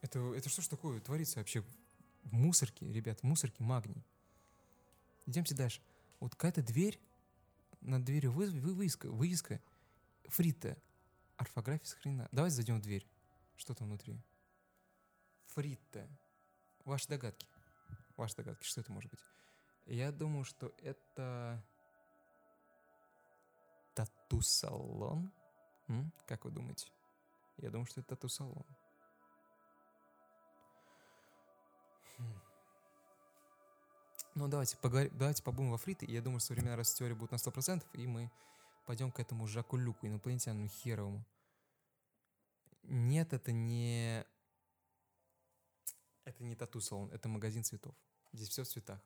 Это, 0.00 0.18
это 0.34 0.48
что 0.48 0.60
ж 0.60 0.66
такое 0.66 0.98
творится 0.98 1.38
вообще 1.38 1.60
в 1.60 2.32
мусорке, 2.32 2.92
ребят, 2.92 3.20
в 3.20 3.22
мусорке 3.22 3.62
магний. 3.62 4.04
Идемте 5.24 5.54
дальше. 5.54 5.80
Вот 6.18 6.34
какая-то 6.34 6.64
дверь, 6.64 6.98
над 7.80 8.02
дверью 8.02 8.32
вы, 8.32 8.50
вы, 8.50 8.74
вывеска, 8.74 9.08
вывеска 9.08 9.60
Фрита. 10.24 10.76
Орфография 11.36 11.86
сохранена. 11.86 12.28
Давайте 12.32 12.56
зайдем 12.56 12.78
в 12.78 12.82
дверь. 12.82 13.06
Что 13.56 13.72
там 13.72 13.86
внутри? 13.86 14.20
Фрита. 15.54 16.08
Ваши 16.84 17.06
догадки. 17.06 17.46
Ваши 18.16 18.34
догадки, 18.34 18.64
что 18.64 18.80
это 18.80 18.90
может 18.90 19.12
быть? 19.12 19.20
Я 19.86 20.10
думаю, 20.10 20.42
что 20.42 20.74
это 20.82 21.62
тату-салон? 23.98 25.32
М? 25.88 26.12
Как 26.26 26.44
вы 26.44 26.52
думаете? 26.52 26.88
Я 27.56 27.70
думаю, 27.70 27.86
что 27.86 28.00
это 28.00 28.10
тату-салон. 28.10 28.64
Хм. 32.18 32.40
Ну, 34.36 34.46
давайте, 34.46 34.76
поговорим, 34.76 35.12
давайте 35.18 35.42
побудем 35.42 35.72
во 35.72 35.78
фриты, 35.78 36.06
я 36.06 36.22
думаю, 36.22 36.38
что 36.38 36.48
современная 36.48 36.76
раз 36.76 36.94
теория 36.94 37.16
будет 37.16 37.32
на 37.32 37.36
100%, 37.36 37.84
и 37.94 38.06
мы 38.06 38.30
пойдем 38.86 39.10
к 39.10 39.18
этому 39.18 39.48
Жаку 39.48 39.76
Люку, 39.76 40.06
инопланетянину 40.06 40.68
херовому. 40.68 41.24
Нет, 42.84 43.32
это 43.32 43.50
не... 43.50 44.24
Это 46.24 46.44
не 46.44 46.54
тату-салон, 46.54 47.10
это 47.10 47.28
магазин 47.28 47.64
цветов. 47.64 47.96
Здесь 48.32 48.50
все 48.50 48.62
в 48.62 48.68
цветах. 48.68 49.00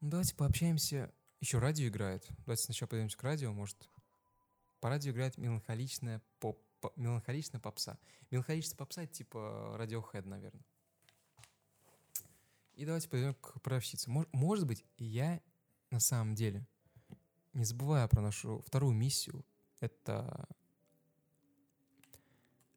Ну, 0.00 0.10
давайте 0.10 0.34
пообщаемся 0.34 1.14
еще 1.42 1.58
радио 1.58 1.88
играет. 1.88 2.24
Давайте 2.46 2.62
сначала 2.62 2.88
подойдемся 2.88 3.18
к 3.18 3.22
радио, 3.24 3.52
может. 3.52 3.76
По 4.80 4.88
радио 4.88 5.10
играет 5.10 5.36
меланхоличная 5.38 6.22
поп, 6.38 6.64
меланхоличная 6.94 7.60
попса. 7.60 7.98
Меланхоличная 8.30 8.76
попса 8.76 9.02
это 9.02 9.12
типа 9.12 9.76
Radiohead, 9.78 10.24
наверное. 10.28 10.64
И 12.74 12.86
давайте 12.86 13.08
пойдем 13.08 13.34
к 13.34 13.60
продавщице. 13.60 14.08
Может 14.08 14.66
быть, 14.66 14.84
я 14.98 15.42
на 15.90 15.98
самом 15.98 16.36
деле, 16.36 16.64
не 17.52 17.64
забывая 17.64 18.06
про 18.06 18.22
нашу 18.22 18.60
вторую 18.60 18.94
миссию, 18.94 19.44
это 19.80 20.48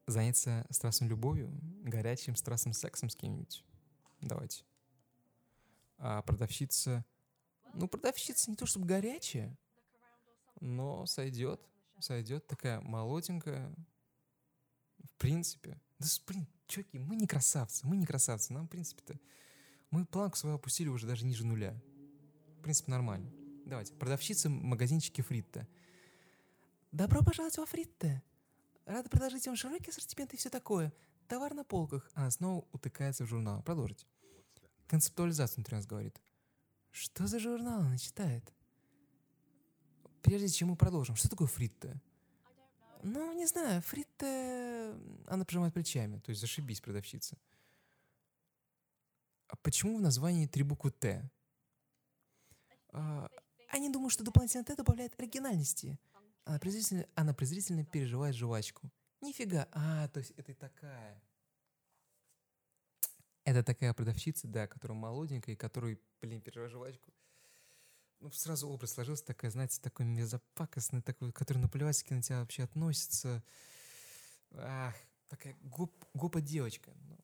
заняться 0.08 0.66
страстной 0.72 1.10
любовью, 1.10 1.52
горячим 1.84 2.36
страстным 2.36 2.74
сексом 2.74 3.10
с 3.10 3.16
кем-нибудь. 3.16 3.64
Давайте. 4.22 4.66
А 5.98 6.24
продавщица 6.24 7.06
ну, 7.76 7.88
продавщица 7.88 8.50
не 8.50 8.56
то 8.56 8.66
чтобы 8.66 8.86
горячая, 8.86 9.58
но 10.62 11.06
сойдет. 11.06 11.62
Сойдет 12.00 12.46
такая 12.48 12.82
молоденькая. 12.82 13.74
В 14.98 15.18
принципе. 15.18 15.80
Да, 16.00 16.08
блин, 16.28 16.48
чуваки, 16.68 17.00
мы 17.00 17.16
не 17.16 17.28
красавцы, 17.28 17.86
мы 17.88 17.96
не 17.96 18.06
красавцы. 18.06 18.54
Нам, 18.54 18.68
в 18.68 18.70
принципе-то, 18.70 19.18
мы 19.92 20.06
планку 20.06 20.38
свою 20.38 20.56
опустили 20.56 20.90
уже 20.90 21.08
даже 21.08 21.26
ниже 21.26 21.46
нуля. 21.46 21.80
В 22.60 22.62
принципе, 22.62 22.92
нормально. 22.92 23.32
Давайте. 23.66 23.94
Продавщица 23.94 24.50
магазинчики 24.50 25.22
Фритта. 25.22 25.68
Добро 26.92 27.24
пожаловать 27.24 27.58
во 27.58 27.66
Фритта. 27.66 28.22
Рада 28.86 29.10
предложить 29.10 29.48
вам 29.48 29.56
широкий 29.56 29.90
ассортимент 29.90 30.34
и 30.34 30.38
все 30.38 30.50
такое. 30.50 30.94
Товар 31.28 31.54
на 31.54 31.64
полках. 31.64 32.10
Она 32.14 32.30
снова 32.30 32.68
утыкается 32.72 33.26
в 33.26 33.28
журнал. 33.28 33.64
Продолжить. 33.64 34.06
Концептуализация 34.88 35.56
внутри 35.56 35.76
нас 35.76 35.88
говорит. 35.88 36.22
Что 36.96 37.28
за 37.28 37.40
журнал 37.40 37.82
она 37.82 37.98
читает? 37.98 38.54
Прежде 40.22 40.48
чем 40.48 40.70
мы 40.70 40.78
продолжим, 40.78 41.18
что 41.18 41.28
такое 41.28 41.46
фритта? 41.46 42.02
Ну, 43.04 43.34
не 43.34 43.46
знаю, 43.48 43.82
фритта... 43.82 44.98
Она 45.28 45.44
пожимает 45.44 45.74
плечами, 45.74 46.20
то 46.20 46.30
есть 46.30 46.40
зашибись, 46.40 46.80
продавщица. 46.80 47.36
А 49.50 49.58
почему 49.58 49.98
в 49.98 50.02
названии 50.02 50.48
три 50.48 50.64
буквы 50.64 50.92
Т? 50.92 51.30
А, 52.94 53.30
они 53.72 53.90
думают, 53.90 54.14
что 54.14 54.24
дополнительное 54.24 54.64
Т 54.64 54.74
добавляет 54.78 55.20
оригинальности. 55.20 56.00
Она 56.46 56.60
презрительно, 56.60 57.06
она 57.16 57.34
презрительно 57.34 57.84
переживает 57.84 58.36
жвачку. 58.38 58.90
Нифига. 59.20 59.68
А, 59.74 60.08
то 60.08 60.20
есть 60.22 60.32
это 60.38 60.54
такая. 60.54 61.22
Это 63.46 63.64
такая 63.64 63.94
продавщица, 63.94 64.48
да, 64.48 64.68
которая 64.68 64.98
молоденькая, 64.98 65.54
и 65.54 65.58
которой, 65.58 66.02
блин, 66.20 66.42
переживает 66.42 66.72
жвачку. 66.96 67.14
Ну, 68.20 68.32
сразу 68.32 68.68
образ 68.68 68.94
сложился, 68.94 69.24
такая, 69.24 69.52
знаете, 69.52 69.80
такой 69.80 70.08
мерзопакостный, 70.08 71.04
такой, 71.04 71.32
который 71.32 71.60
наплевательски 71.60 72.14
на 72.14 72.24
тебя 72.24 72.40
вообще 72.40 72.64
относится. 72.64 73.44
Ах, 74.52 74.96
такая 75.28 75.56
гоп, 75.62 75.94
гопа 76.16 76.42
девочка. 76.42 76.92
Ну, 76.96 77.20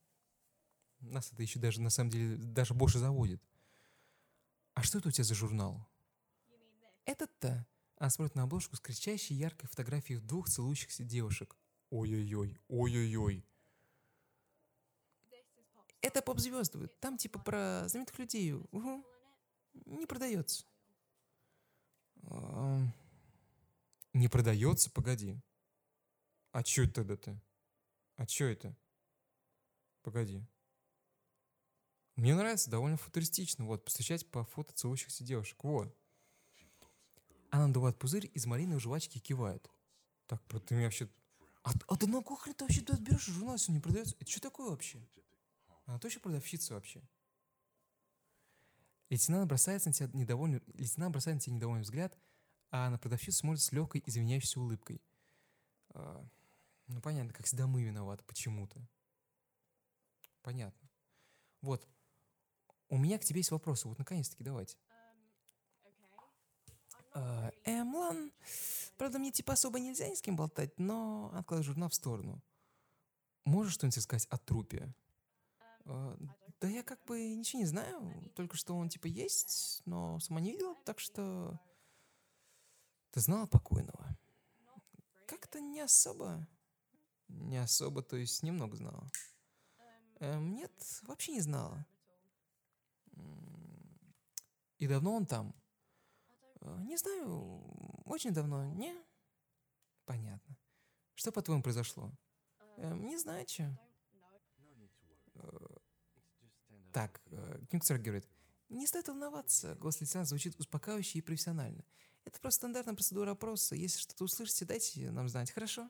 нас 0.99 1.32
это 1.34 1.41
еще 1.41 1.59
даже, 1.59 1.82
на 1.82 1.89
самом 1.89 2.11
деле, 2.11 2.38
даже 2.38 2.76
больше 2.76 2.99
заводит. 2.99 3.41
А 4.76 4.84
что 4.84 4.99
это 4.99 5.09
у 5.09 5.11
тебя 5.11 5.24
за 5.24 5.34
журнал? 5.34 5.88
Этот-то. 7.05 7.65
Она 7.97 8.11
смотрит 8.11 8.36
на 8.36 8.43
обложку 8.43 8.76
с 8.76 8.80
кричащей 8.80 9.36
яркой 9.36 9.69
фотографией 9.69 10.19
двух 10.19 10.49
целующихся 10.49 11.03
девушек. 11.03 11.57
Ой-ой-ой, 11.89 12.59
ой-ой-ой. 12.67 13.43
Это 16.02 16.22
поп-звезды. 16.22 16.88
Там 16.99 17.18
типа 17.18 17.39
про 17.39 17.88
знаменитых 17.88 18.18
людей. 18.20 18.54
Угу. 18.54 19.06
Не 19.86 20.06
продается. 20.06 20.66
Не 24.14 24.28
продается? 24.28 24.89
Погоди. 24.91 25.39
А 26.52 26.64
чё 26.64 26.84
это 26.84 26.95
тогда-то? 26.95 27.41
А 28.18 28.26
чё 28.26 28.47
это? 28.47 28.76
Погоди. 30.02 30.43
Мне 32.16 32.36
нравится, 32.36 32.70
довольно 32.70 32.97
футуристично. 32.97 33.66
Вот, 33.66 33.86
посвящать 33.86 34.30
по 34.30 34.43
фото 34.43 34.74
целующихся 34.74 35.24
девушек. 35.24 35.64
Вот. 35.64 35.95
Она 37.52 37.68
надувает 37.68 37.97
пузырь 37.97 38.30
из 38.34 38.45
малиновой 38.45 38.80
жвачки 38.80 39.20
кивает. 39.20 39.70
Так, 40.28 40.41
ты 40.66 40.76
меня 40.76 40.86
вообще... 40.86 41.10
А, 41.64 41.72
а 41.88 41.95
ты 41.95 42.08
на 42.08 42.24
хрен 42.24 42.56
ты 42.56 42.66
вообще 42.66 42.82
берешь, 42.82 43.26
журнал, 43.26 43.58
он 43.68 43.76
не 43.76 43.80
продается? 43.80 44.16
Это 44.20 44.30
что 44.30 44.41
такое 44.41 44.70
вообще? 44.70 44.99
Она 45.92 46.00
точно 46.00 46.22
продавщица 46.22 46.74
вообще? 46.74 47.04
Лейтенант 49.10 49.50
бросается 49.50 49.89
на 49.89 49.94
тебя 49.94 50.10
недовольный, 50.14 50.62
лейтенант 50.76 51.12
бросает 51.12 51.36
на 51.36 51.42
тебя 51.42 51.56
недовольный 51.58 51.84
взгляд, 51.84 52.18
а 52.70 52.89
на 52.89 52.98
продавщицу 52.98 53.39
смотрит 53.39 53.62
с 53.62 53.74
легкой 53.74 54.02
извиняющейся 54.06 54.62
улыбкой. 54.62 55.02
А, 55.89 56.26
ну, 56.88 57.02
понятно, 57.02 57.34
как 57.34 57.46
всегда 57.46 57.68
мы 57.68 57.84
виноваты 57.84 58.24
почему-то. 58.24 58.80
Понятно. 60.44 60.89
Вот. 61.60 61.86
У 62.88 62.98
меня 62.98 63.20
к 63.20 63.26
тебе 63.26 63.42
есть 63.42 63.52
вопросы. 63.52 63.89
Вот, 63.89 63.98
наконец-таки, 63.98 64.46
давайте. 64.46 64.78
Эм, 67.66 67.94
ладно. 67.96 68.32
Правда, 68.96 69.20
мне 69.20 69.34
типа 69.34 69.52
особо 69.52 69.78
нельзя 69.78 70.08
ни 70.08 70.16
с 70.16 70.22
кем 70.22 70.38
болтать, 70.38 70.80
но 70.80 71.32
откладывай 71.34 71.66
журнал 71.66 71.89
в 71.89 71.96
сторону. 71.96 72.42
Можешь 73.44 73.74
что-нибудь 73.74 74.02
сказать 74.02 74.28
о 74.30 74.38
трупе? 74.38 74.96
Uh, 75.86 76.29
да 76.61 76.67
я 76.67 76.84
как 76.84 77.03
бы 77.05 77.34
ничего 77.36 77.59
не 77.59 77.65
знаю, 77.65 78.32
только 78.36 78.55
что 78.55 78.75
он 78.75 78.88
типа 78.88 79.07
есть, 79.07 79.82
но 79.86 80.19
сама 80.19 80.39
не 80.39 80.51
видела, 80.51 80.75
так 80.86 80.99
что... 80.99 81.59
Ты 83.11 83.19
знала 83.19 83.45
покойного? 83.47 84.15
Как-то 85.27 85.59
не 85.59 85.82
особо. 85.82 86.47
Не 87.27 87.57
особо, 87.57 88.03
то 88.03 88.15
есть 88.15 88.43
немного 88.43 88.77
знала. 88.77 89.09
Эм, 90.19 90.53
нет, 90.53 90.71
вообще 91.03 91.34
не 91.34 91.41
знала. 91.41 91.86
И 94.77 94.88
давно 94.88 95.15
он 95.15 95.25
там? 95.25 95.55
Э, 96.61 96.77
не 96.84 96.97
знаю, 96.97 97.63
очень 98.05 98.34
давно, 98.34 98.65
не? 98.65 98.95
Понятно. 100.05 100.57
Что, 101.15 101.32
по-твоему, 101.32 101.63
произошло? 101.63 102.11
Эм, 102.77 103.05
не 103.05 103.17
знаю, 103.17 103.47
что. 103.47 103.77
Э, 106.92 106.94
так, 106.94 107.22
э, 107.28 107.60
Кюнгцер 107.70 107.98
говорит, 107.98 108.28
не 108.70 108.88
стоит 108.88 109.08
волноваться, 109.08 109.76
голос 109.76 110.00
лейтенанта 110.02 110.30
звучит 110.30 110.60
успокаивающе 110.60 111.20
и 111.20 111.22
профессионально. 111.22 111.84
Это 112.24 112.39
просто 112.39 112.58
стандартная 112.60 112.94
процедура 112.94 113.32
опроса. 113.32 113.76
Если 113.76 114.00
что-то 114.00 114.26
услышите, 114.26 114.66
дайте 114.66 115.10
нам 115.12 115.28
знать, 115.28 115.52
хорошо? 115.52 115.89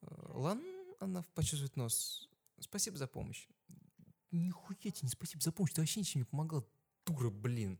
Лан, 0.00 0.62
она 1.00 1.24
почувствует 1.34 1.76
нос. 1.76 2.28
Спасибо 2.60 2.96
за 2.96 3.06
помощь. 3.06 3.48
Нихуя 4.30 4.76
тебе 4.76 4.92
не 5.02 5.08
спасибо 5.08 5.42
за 5.42 5.52
помощь, 5.52 5.72
ты 5.72 5.80
вообще 5.80 6.00
ничем 6.00 6.20
не 6.20 6.24
помогал, 6.24 6.66
дура, 7.04 7.30
блин. 7.30 7.78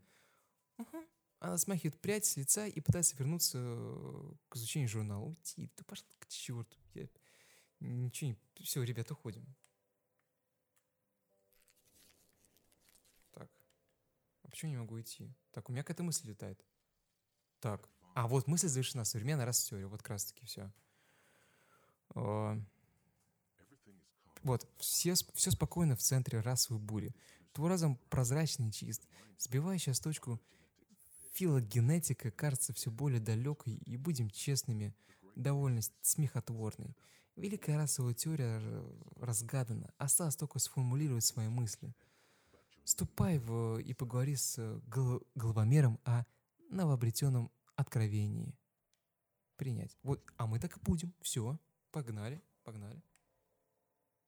Угу. 0.79 1.07
Она 1.39 1.59
смахивает 1.59 2.01
прядь 2.01 2.25
с 2.25 2.37
лица 2.37 2.67
и 2.67 2.81
пытается 2.81 3.17
вернуться 3.17 3.59
э, 3.59 4.33
к 4.49 4.57
изучению 4.57 4.89
журнала. 4.89 5.25
Уйти, 5.25 5.69
ты 5.69 5.85
пошла 5.85 6.07
к 6.19 6.29
черту. 6.29 6.77
Я... 6.95 7.09
Ничего 7.81 8.31
не... 8.31 8.39
Все, 8.63 8.83
ребят, 8.83 9.11
уходим. 9.11 9.45
Так. 13.33 13.51
А 14.53 14.55
почему 14.55 14.71
не 14.71 14.77
могу 14.77 15.01
идти? 15.01 15.35
Так, 15.53 15.71
у 15.71 15.73
меня 15.73 15.83
какая-то 15.83 16.03
мысль 16.03 16.29
летает. 16.29 16.63
Так. 17.59 17.89
А, 18.15 18.29
вот 18.29 18.47
мысль 18.47 18.69
завершена. 18.69 19.05
Современная 19.05 19.47
раз 19.47 19.65
теория. 19.65 19.87
Вот 19.87 20.03
как 20.03 20.11
раз 20.11 20.27
таки 20.27 20.45
все. 20.45 20.71
О... 22.15 22.61
Вот, 24.43 24.69
все, 24.77 25.15
все 25.15 25.51
спокойно 25.53 25.97
в 25.97 26.01
центре 26.01 26.41
расовой 26.41 26.83
бури. 26.83 27.17
Твой 27.55 27.71
разум 27.71 27.99
прозрачный 28.11 28.69
и 28.69 28.73
чист. 28.73 29.09
Сбивающая 29.39 29.95
с 29.95 30.01
точку 30.01 30.39
филогенетика 31.33 32.31
кажется 32.31 32.75
все 32.75 32.91
более 32.91 33.21
далекой, 33.21 33.77
и 33.87 33.97
будем 33.97 34.29
честными, 34.29 34.95
довольно 35.35 35.81
смехотворной. 36.03 36.95
Великая 37.37 37.79
расовая 37.79 38.13
теория 38.13 38.61
разгадана, 39.17 39.95
осталось 39.97 40.37
только 40.37 40.59
сформулировать 40.59 41.25
свои 41.25 41.49
мысли. 41.49 41.95
Ступай 42.85 43.39
в, 43.39 43.79
и 43.79 43.95
поговори 43.95 44.37
с 44.37 44.81
гол, 44.87 45.23
головомером 45.35 46.01
о 46.05 46.25
новообретенном 46.71 47.51
откровении. 47.77 48.59
Принять. 49.57 49.97
Вот, 50.03 50.25
а 50.37 50.47
мы 50.47 50.59
так 50.59 50.77
и 50.77 50.81
будем. 50.81 51.15
Все, 51.21 51.59
погнали, 51.91 52.43
погнали. 52.65 53.03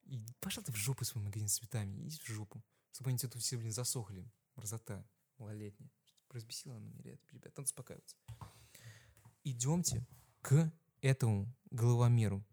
И 0.03 0.23
пошла 0.39 0.63
ты 0.63 0.71
в 0.71 0.75
жопу 0.75 1.03
свой 1.03 1.23
магазин 1.23 1.47
с 1.47 1.57
цветами, 1.57 2.07
иди 2.07 2.17
в 2.19 2.27
жопу. 2.27 2.63
Чтобы 2.91 3.09
они 3.09 3.17
тут 3.17 3.35
все, 3.35 3.57
блин, 3.57 3.71
засохли. 3.71 4.31
Мразота 4.55 5.05
малолетняя. 5.37 5.91
Разбесила 6.29 6.75
она 6.75 6.85
меня, 6.87 7.17
ребят, 7.31 7.57
надо 7.57 7.61
успокаиваться. 7.61 8.15
Идемте 9.43 10.05
к 10.41 10.71
этому 11.01 11.53
головомеру. 11.71 12.45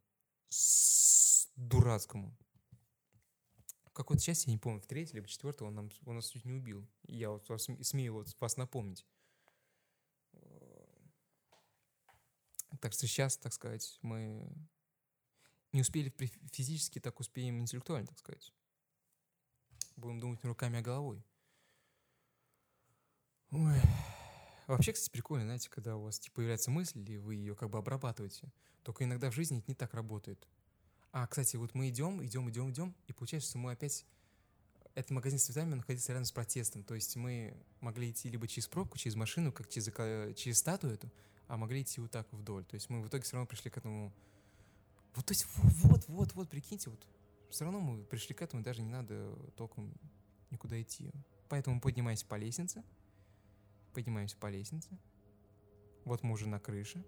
С 0.49 1.49
дурацкому. 1.57 2.37
В 3.93 3.95
какой-то 3.95 4.23
части, 4.23 4.49
я 4.49 4.55
не 4.55 4.59
помню, 4.59 4.81
в 4.81 4.87
третьей 4.87 5.17
либо 5.17 5.29
четвертой 5.29 5.69
он, 5.69 5.75
нам, 5.75 5.91
он 6.07 6.17
нас 6.17 6.31
чуть 6.31 6.47
не 6.47 6.55
убил. 6.55 6.89
Я 7.03 7.29
вот 7.29 7.47
вас, 7.51 7.69
смею 7.83 8.15
вот 8.15 8.35
вас 8.41 8.57
напомнить. 8.57 9.05
Так 12.81 12.95
что 12.95 13.07
сейчас, 13.07 13.37
так 13.37 13.53
сказать, 13.53 13.99
мы 14.01 14.51
не 15.73 15.83
успели 15.83 16.09
физически, 16.53 17.01
так 17.01 17.21
успеем 17.21 17.61
интеллектуально, 17.61 18.07
так 18.07 18.19
сказать. 18.19 18.55
Будем 19.97 20.21
думать 20.21 20.43
руками, 20.43 20.79
а 20.79 20.83
головой. 20.83 21.23
Ой. 23.51 23.79
Вообще, 24.69 24.95
кстати, 24.95 25.11
прикольно, 25.11 25.45
знаете, 25.45 25.69
когда 25.69 25.99
у 25.99 26.05
вас 26.05 26.19
типа, 26.19 26.37
появляется 26.37 26.71
мысль, 26.71 27.05
и 27.11 27.19
вы 27.19 27.35
ее 27.35 27.55
как 27.55 27.69
бы 27.69 27.77
обрабатываете. 27.77 28.51
Только 28.85 29.05
иногда 29.05 29.31
в 29.31 29.35
жизни 29.35 29.59
это 29.59 29.67
не 29.69 29.75
так 29.75 29.93
работает. 29.93 30.49
А, 31.13 31.27
кстати, 31.27 31.57
вот 31.57 31.75
мы 31.75 31.89
идем, 31.89 32.25
идем, 32.25 32.51
идем, 32.51 32.71
идем, 32.71 32.95
и 33.07 33.13
получается, 33.13 33.51
что 33.51 33.59
мы 33.59 33.73
опять... 33.73 34.05
Этот 34.95 35.13
магазин 35.13 35.39
с 35.39 35.45
цветами 35.45 35.75
находится 35.75 36.13
рядом 36.13 36.27
с 36.27 36.33
протестом. 36.33 36.83
То 36.85 36.95
есть 36.95 37.17
мы 37.17 37.57
могли 37.81 38.11
идти 38.11 38.29
либо 38.29 38.47
через 38.47 38.69
пробку, 38.69 38.99
через 38.99 39.17
машину, 39.17 39.51
как 39.51 39.67
через, 39.71 39.87
через 40.37 40.59
статую 40.59 40.93
эту, 40.93 41.11
а 41.49 41.57
могли 41.57 41.81
идти 41.81 41.99
вот 41.99 42.11
так 42.11 42.31
вдоль. 42.31 42.67
То 42.67 42.75
есть 42.75 42.91
мы 42.91 43.01
в 43.01 43.09
итоге 43.09 43.25
все 43.25 43.37
равно 43.37 43.47
пришли 43.47 43.71
к 43.71 43.79
этому 43.79 44.13
вот, 45.15 45.27
то 45.27 45.33
есть, 45.33 45.47
вот, 45.57 46.09
вот, 46.09 46.35
вот, 46.35 46.49
прикиньте, 46.49 46.89
вот, 46.89 47.07
все 47.51 47.65
равно 47.65 47.81
мы 47.81 48.03
пришли 48.05 48.35
к 48.35 48.41
этому, 48.41 48.63
даже 48.63 48.83
не 48.83 48.89
надо 48.89 49.37
толком 49.57 49.93
никуда 50.51 50.81
идти. 50.81 51.11
Поэтому 51.49 51.81
поднимаемся 51.81 52.25
по 52.27 52.37
лестнице, 52.37 52.83
поднимаемся 53.93 54.37
по 54.39 54.49
лестнице, 54.49 54.89
вот 56.05 56.23
мы 56.23 56.33
уже 56.33 56.49
на 56.49 56.59
крыше, 56.59 57.05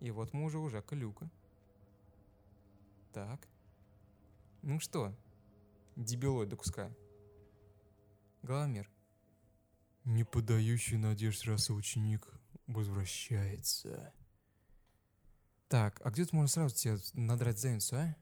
и 0.00 0.10
вот 0.10 0.32
мы 0.32 0.44
уже 0.44 0.58
у 0.58 0.68
Жака 0.68 0.96
Люка. 0.96 1.30
Так. 3.14 3.48
Ну 4.62 4.80
что, 4.80 5.14
дебилой 5.94 6.46
до 6.46 6.56
куска. 6.56 6.92
Главмер. 8.42 8.90
Не 10.02 10.24
подающий 10.24 10.96
надежд 10.96 11.44
раз 11.44 11.70
ученик 11.70 12.28
возвращается. 12.66 14.12
Так, 15.68 16.00
а 16.04 16.10
где 16.10 16.24
тут 16.24 16.32
можно 16.32 16.48
сразу 16.48 16.74
тебе 16.74 16.98
надрать 17.12 17.60
задницу, 17.60 17.94
а? 17.94 18.16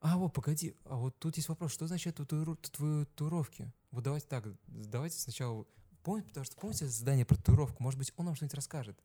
А, 0.00 0.16
вот, 0.16 0.32
погоди, 0.32 0.76
а 0.84 0.94
вот 0.94 1.18
тут 1.18 1.36
есть 1.38 1.48
вопрос, 1.48 1.72
что 1.72 1.88
значит 1.88 2.18
татуировки? 2.18 3.72
Вот 3.90 4.04
давайте 4.04 4.28
так, 4.28 4.44
давайте 4.68 5.18
сначала... 5.18 5.66
Помните, 6.04 6.28
потому 6.28 6.44
что 6.44 6.56
помните 6.56 6.86
задание 6.86 7.26
про 7.26 7.34
татуировку? 7.34 7.82
Может 7.82 7.98
быть, 7.98 8.12
он 8.16 8.26
нам 8.26 8.36
что-нибудь 8.36 8.54
расскажет. 8.54 9.02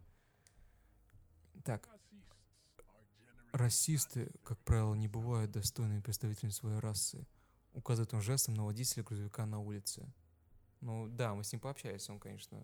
Так. 1.64 1.89
Расисты, 3.54 4.32
как 4.43 4.60
правило, 4.64 4.95
не 4.95 5.08
бывают 5.08 5.51
достойными 5.51 6.01
представителями 6.01 6.51
своей 6.51 6.80
расы. 6.80 7.28
Указывает 7.74 8.14
он 8.14 8.22
жестом 8.22 8.56
на 8.56 8.66
водителя 8.66 9.04
грузовика 9.04 9.45
на 9.45 9.60
улице. 9.60 10.12
Ну 10.82 11.08
да, 11.08 11.34
мы 11.34 11.43
с 11.43 11.51
ним 11.54 11.62
пообщались, 11.62 12.10
он, 12.10 12.20
конечно, 12.20 12.62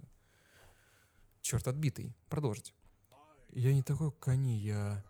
черт 1.41 1.67
отбитый. 1.67 2.13
Продолжить. 2.27 2.73
Я 3.51 3.73
не 3.73 3.83
такой, 3.83 4.11
как 4.11 4.35
я 4.37 5.03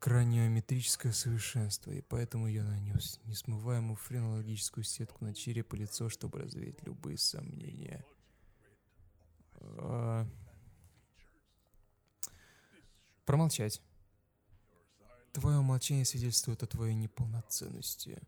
краниометрическое 0.00 1.12
совершенство, 1.12 1.92
и 1.92 2.00
поэтому 2.00 2.48
я 2.48 2.64
нанес 2.64 3.20
несмываемую 3.24 3.96
френологическую 3.96 4.82
сетку 4.82 5.24
на 5.24 5.34
череп 5.34 5.72
и 5.74 5.76
лицо, 5.76 6.08
чтобы 6.08 6.40
развеять 6.40 6.82
любые 6.84 7.16
сомнения. 7.16 8.04
А... 9.60 10.26
Промолчать. 13.24 13.80
Твое 15.32 15.60
молчание 15.60 16.04
свидетельствует 16.04 16.62
о 16.62 16.66
твоей 16.66 16.94
неполноценности. 16.94 18.20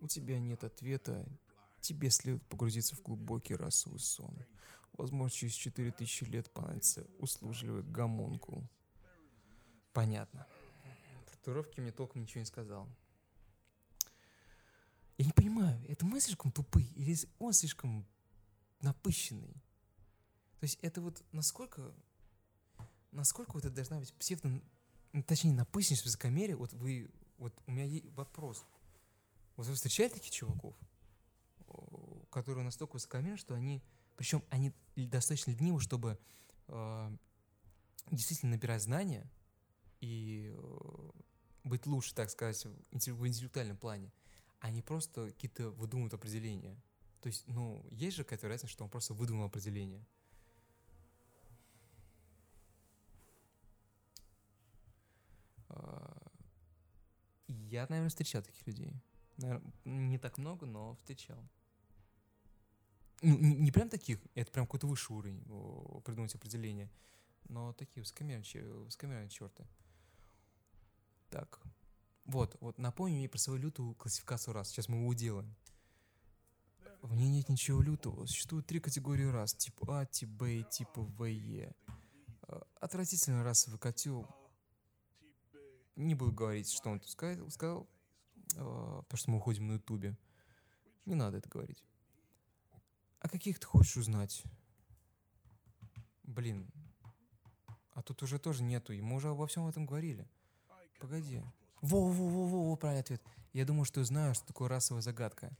У 0.00 0.06
тебя 0.06 0.38
нет 0.38 0.64
ответа. 0.64 1.26
Тебе 1.80 2.10
следует 2.10 2.44
погрузиться 2.46 2.94
в 2.94 3.02
глубокий 3.02 3.54
расовый 3.54 4.00
сон. 4.00 4.36
Возможно, 4.92 5.30
через 5.30 5.54
4000 5.54 6.24
лет 6.24 6.50
понадобится 6.50 7.06
услужливый 7.18 7.82
гомункул. 7.82 8.62
Понятно 9.92 10.46
татуировки 11.42 11.80
мне 11.80 11.90
толком 11.90 12.22
ничего 12.22 12.40
не 12.40 12.46
сказал. 12.46 12.88
Я 15.18 15.26
не 15.26 15.32
понимаю, 15.32 15.84
это 15.88 16.06
мы 16.06 16.20
слишком 16.20 16.52
тупые 16.52 16.86
или 16.94 17.16
он 17.38 17.52
слишком 17.52 18.06
напыщенный? 18.80 19.52
То 20.60 20.64
есть 20.64 20.78
это 20.82 21.00
вот 21.00 21.22
насколько, 21.32 21.92
насколько 23.10 23.52
вот 23.52 23.64
это 23.64 23.74
должна 23.74 23.98
быть 23.98 24.12
псевдо, 24.14 24.48
точнее, 25.26 25.52
напыщенность, 25.52 26.04
высокомерие, 26.04 26.56
вот 26.56 26.72
вы, 26.72 27.10
вот 27.38 27.54
у 27.66 27.72
меня 27.72 27.84
есть 27.84 28.06
вопрос. 28.16 28.64
Вот 29.56 29.66
вы 29.66 29.74
встречали 29.74 30.08
таких 30.08 30.30
чуваков, 30.30 30.74
которые 32.30 32.64
настолько 32.64 32.94
высокомерны, 32.94 33.36
что 33.36 33.54
они, 33.54 33.82
причем 34.16 34.42
они 34.48 34.72
достаточно 34.96 35.50
ленивы, 35.50 35.80
чтобы 35.80 36.18
э, 36.68 37.16
действительно 38.10 38.52
набирать 38.52 38.82
знания 38.82 39.30
и 40.00 40.54
э, 40.56 41.10
быть 41.64 41.86
лучше, 41.86 42.14
так 42.14 42.30
сказать, 42.30 42.64
в 42.64 43.26
интеллектуальном 43.26 43.76
плане, 43.76 44.10
а 44.60 44.70
не 44.70 44.82
просто 44.82 45.26
какие-то 45.26 45.70
выдумывают 45.70 46.14
определения. 46.14 46.80
То 47.20 47.28
есть, 47.28 47.46
ну, 47.46 47.86
есть 47.90 48.16
же 48.16 48.24
какая-то 48.24 48.48
разница, 48.48 48.72
что 48.72 48.84
он 48.84 48.90
просто 48.90 49.14
выдумал 49.14 49.44
определение. 49.44 50.04
Я, 57.48 57.86
наверное, 57.88 58.08
встречал 58.08 58.42
таких 58.42 58.66
людей. 58.66 58.92
Наверное, 59.36 59.72
не 59.84 60.18
так 60.18 60.38
много, 60.38 60.66
но 60.66 60.94
встречал. 60.96 61.38
Ну, 63.22 63.38
не, 63.38 63.54
не 63.54 63.70
прям 63.70 63.88
таких, 63.88 64.18
это 64.34 64.50
прям 64.50 64.66
какой-то 64.66 64.86
высший 64.86 65.16
уровень 65.16 65.42
придумать 66.02 66.34
определение, 66.34 66.90
но 67.48 67.72
такие 67.72 68.02
высокомерные, 68.02 69.28
черты. 69.28 69.66
Так. 71.30 71.60
Вот, 72.24 72.56
вот 72.60 72.78
напомни 72.78 73.16
мне 73.16 73.28
про 73.28 73.38
свою 73.38 73.58
лютую 73.60 73.94
классификацию 73.94 74.54
рас. 74.54 74.68
Сейчас 74.68 74.88
мы 74.88 74.98
его 74.98 75.08
уделаем. 75.08 75.54
В 77.00 77.14
ней 77.14 77.28
нет 77.28 77.48
ничего 77.48 77.80
лютого. 77.82 78.26
Существует 78.26 78.66
три 78.66 78.78
категории 78.78 79.24
рас. 79.24 79.54
Тип 79.54 79.88
А, 79.88 80.06
тип 80.06 80.28
Б 80.28 80.60
и 80.60 80.64
тип 80.64 80.88
ВЕ. 80.96 81.74
А, 82.42 82.62
отвратительный 82.80 83.42
расовый 83.42 83.80
котел. 83.80 84.26
Не 85.96 86.14
буду 86.14 86.32
говорить, 86.32 86.70
что 86.70 86.90
он 86.90 87.00
тут 87.00 87.10
сказал, 87.10 87.50
сказал 87.50 87.88
а, 88.56 89.02
потому 89.02 89.18
что 89.18 89.30
мы 89.30 89.36
уходим 89.38 89.66
на 89.68 89.72
ютубе. 89.74 90.16
Не 91.04 91.14
надо 91.14 91.38
это 91.38 91.48
говорить. 91.48 91.84
А 93.20 93.28
каких 93.28 93.58
ты 93.58 93.66
хочешь 93.66 93.96
узнать? 93.96 94.42
Блин. 96.22 96.70
А 97.92 98.02
тут 98.02 98.22
уже 98.22 98.38
тоже 98.38 98.62
нету, 98.62 98.92
и 98.92 99.00
мы 99.00 99.16
уже 99.16 99.28
обо 99.28 99.46
всем 99.46 99.66
этом 99.66 99.86
говорили. 99.86 100.26
Погоди. 100.98 101.42
Во-во-во-во, 101.80 102.76
правильный 102.76 103.02
ответ. 103.02 103.22
Я 103.52 103.64
думаю, 103.64 103.84
что 103.84 104.02
знаю, 104.04 104.34
что 104.34 104.46
такое 104.46 104.68
расовая 104.68 105.02
загадка. 105.02 105.50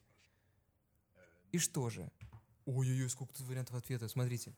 И 1.51 1.59
что 1.59 1.91
же? 1.91 2.11
Ой-ой-ой, 2.64 3.11
сколько 3.11 3.35
тут 3.35 3.47
вариантов 3.47 3.76
ответа. 3.76 4.09
Смотрите. 4.09 4.55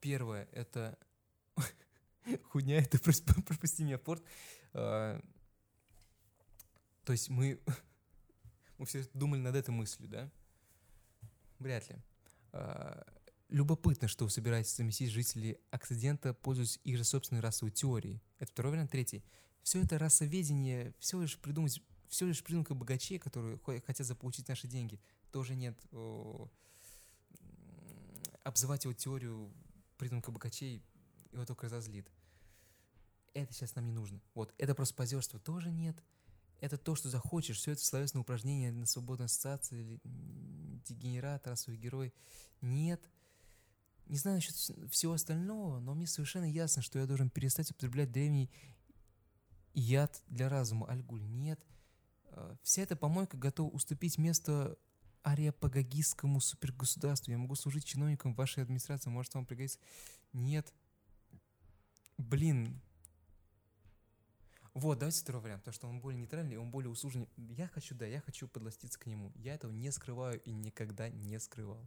Первое, 0.00 0.48
это... 0.52 0.98
Хуйня, 2.50 2.78
это 2.78 2.98
пропусти 3.44 3.84
меня, 3.84 3.98
порт. 3.98 4.22
А, 4.72 5.20
то 7.04 7.12
есть 7.12 7.28
мы... 7.28 7.60
мы 8.78 8.86
все 8.86 9.04
думали 9.14 9.40
над 9.40 9.56
этой 9.56 9.70
мыслью, 9.70 10.08
да? 10.08 10.30
Вряд 11.58 11.88
ли. 11.88 11.96
А, 12.52 13.06
Любопытно, 13.48 14.08
что 14.08 14.24
вы 14.24 14.30
собираетесь 14.30 14.76
заместить 14.76 15.10
жителей 15.10 15.58
Оксидента, 15.70 16.34
пользуясь 16.34 16.78
их 16.84 16.98
же 16.98 17.04
собственной 17.04 17.40
расовой 17.40 17.70
теорией. 17.70 18.22
Это 18.38 18.52
второй 18.52 18.72
вариант. 18.72 18.90
Третий. 18.90 19.24
Все 19.62 19.82
это 19.82 19.98
расоведение, 19.98 20.94
все 20.98 21.20
лишь 21.20 21.38
придумать, 21.38 21.82
все 22.08 22.26
лишь 22.26 22.44
придумка 22.44 22.74
богачей, 22.74 23.18
которые 23.18 23.58
хотят 23.86 24.06
заполучить 24.06 24.48
наши 24.48 24.68
деньги. 24.68 25.00
Тоже 25.30 25.56
нет 25.56 25.78
обзывать 28.48 28.84
его 28.84 28.94
теорию 28.94 29.52
придумка 29.98 30.32
богачей 30.32 30.82
его 31.32 31.44
только 31.44 31.66
разозлит. 31.66 32.10
Это 33.34 33.52
сейчас 33.52 33.74
нам 33.74 33.86
не 33.86 33.92
нужно. 33.92 34.20
Вот, 34.34 34.54
это 34.58 34.74
просто 34.74 34.94
позерство 34.94 35.38
тоже 35.38 35.70
нет. 35.70 36.02
Это 36.60 36.76
то, 36.76 36.94
что 36.96 37.08
захочешь. 37.08 37.58
Все 37.58 37.72
это 37.72 37.84
словесное 37.84 38.22
упражнение 38.22 38.72
на 38.72 38.86
свободной 38.86 39.26
ассоциации, 39.26 40.00
дегенерат, 40.84 41.46
расовый 41.46 41.78
герой. 41.78 42.12
Нет. 42.60 43.00
Не 44.06 44.16
знаю 44.16 44.38
насчет 44.38 44.54
всего 44.90 45.12
остального, 45.12 45.80
но 45.80 45.94
мне 45.94 46.06
совершенно 46.06 46.50
ясно, 46.50 46.82
что 46.82 46.98
я 46.98 47.06
должен 47.06 47.30
перестать 47.30 47.70
употреблять 47.70 48.10
древний 48.10 48.50
яд 49.74 50.22
для 50.28 50.48
разума, 50.48 50.86
Альгуль. 50.88 51.22
Нет. 51.22 51.64
А, 52.30 52.56
вся 52.62 52.82
эта 52.82 52.96
помойка 52.96 53.36
готова 53.36 53.70
уступить 53.70 54.18
место 54.18 54.78
ариапагагистскому 55.22 56.40
супергосударству. 56.40 57.30
Я 57.30 57.38
могу 57.38 57.54
служить 57.54 57.84
чиновником 57.84 58.34
вашей 58.34 58.62
администрации, 58.62 59.10
может 59.10 59.34
вам 59.34 59.46
пригодится. 59.46 59.78
Нет. 60.32 60.72
Блин. 62.16 62.80
Вот, 64.78 65.00
давайте 65.00 65.22
второй 65.22 65.42
вариант, 65.42 65.62
потому 65.62 65.74
что 65.74 65.88
он 65.88 66.00
более 66.00 66.20
нейтральный, 66.20 66.56
он 66.56 66.70
более 66.70 66.88
услужный. 66.88 67.28
Я 67.36 67.66
хочу, 67.66 67.96
да, 67.96 68.06
я 68.06 68.20
хочу 68.20 68.46
подластиться 68.46 68.96
к 68.96 69.06
нему. 69.06 69.32
Я 69.34 69.54
этого 69.54 69.72
не 69.72 69.90
скрываю 69.90 70.40
и 70.42 70.52
никогда 70.52 71.08
не 71.08 71.40
скрывал. 71.40 71.84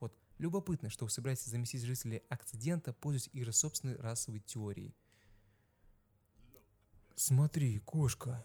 Вот, 0.00 0.12
любопытно, 0.38 0.90
что 0.90 1.04
вы 1.04 1.10
собираетесь 1.12 1.44
заместить 1.44 1.82
жителей 1.82 2.20
акцидента, 2.28 2.92
пользуясь 2.94 3.30
их 3.32 3.54
собственной 3.54 3.94
расовой 3.94 4.40
теорией. 4.40 4.92
Смотри, 7.14 7.78
кошка, 7.78 8.42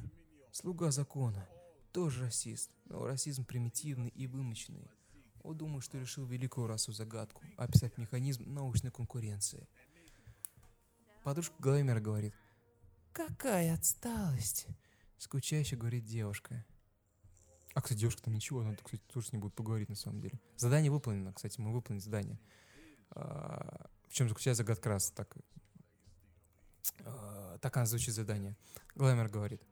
слуга 0.51 0.91
закона, 0.91 1.49
тоже 1.91 2.25
расист, 2.25 2.69
но 2.85 3.03
расизм 3.03 3.45
примитивный 3.45 4.09
и 4.09 4.27
вымоченный. 4.27 4.91
Он 5.41 5.57
думает, 5.57 5.83
что 5.83 5.97
решил 5.97 6.27
великую 6.27 6.67
расу 6.67 6.91
загадку, 6.91 7.41
описать 7.55 7.97
механизм 7.97 8.43
научной 8.53 8.91
конкуренции. 8.91 9.67
Подружка 11.23 11.55
Глаймера 11.57 11.99
говорит, 11.99 12.35
«Какая 13.17 13.73
отсталость!» 13.73 14.67
Скучающе 15.17 15.75
говорит 15.75 16.05
девушка. 16.05 16.63
А, 17.73 17.81
кстати, 17.81 17.97
девушка 17.97 18.21
там 18.21 18.35
ничего, 18.35 18.59
она, 18.59 18.75
кстати, 18.75 19.01
тоже 19.11 19.27
с 19.29 19.33
ней 19.33 19.39
будет 19.39 19.55
поговорить 19.55 19.89
на 19.89 19.95
самом 19.95 20.21
деле. 20.21 20.39
Задание 20.55 20.91
выполнено, 20.91 21.33
кстати, 21.33 21.59
мы 21.59 21.73
выполнили 21.73 22.03
задание. 22.03 22.39
А, 23.09 23.89
в 24.07 24.13
чем 24.13 24.29
заключается 24.29 24.61
загадка 24.61 24.89
раз? 24.89 25.09
Так, 25.09 25.35
а, 26.99 27.57
так 27.57 27.75
она 27.77 27.87
звучит 27.87 28.13
задание. 28.13 28.55
Гламер 28.93 29.29
говорит. 29.29 29.63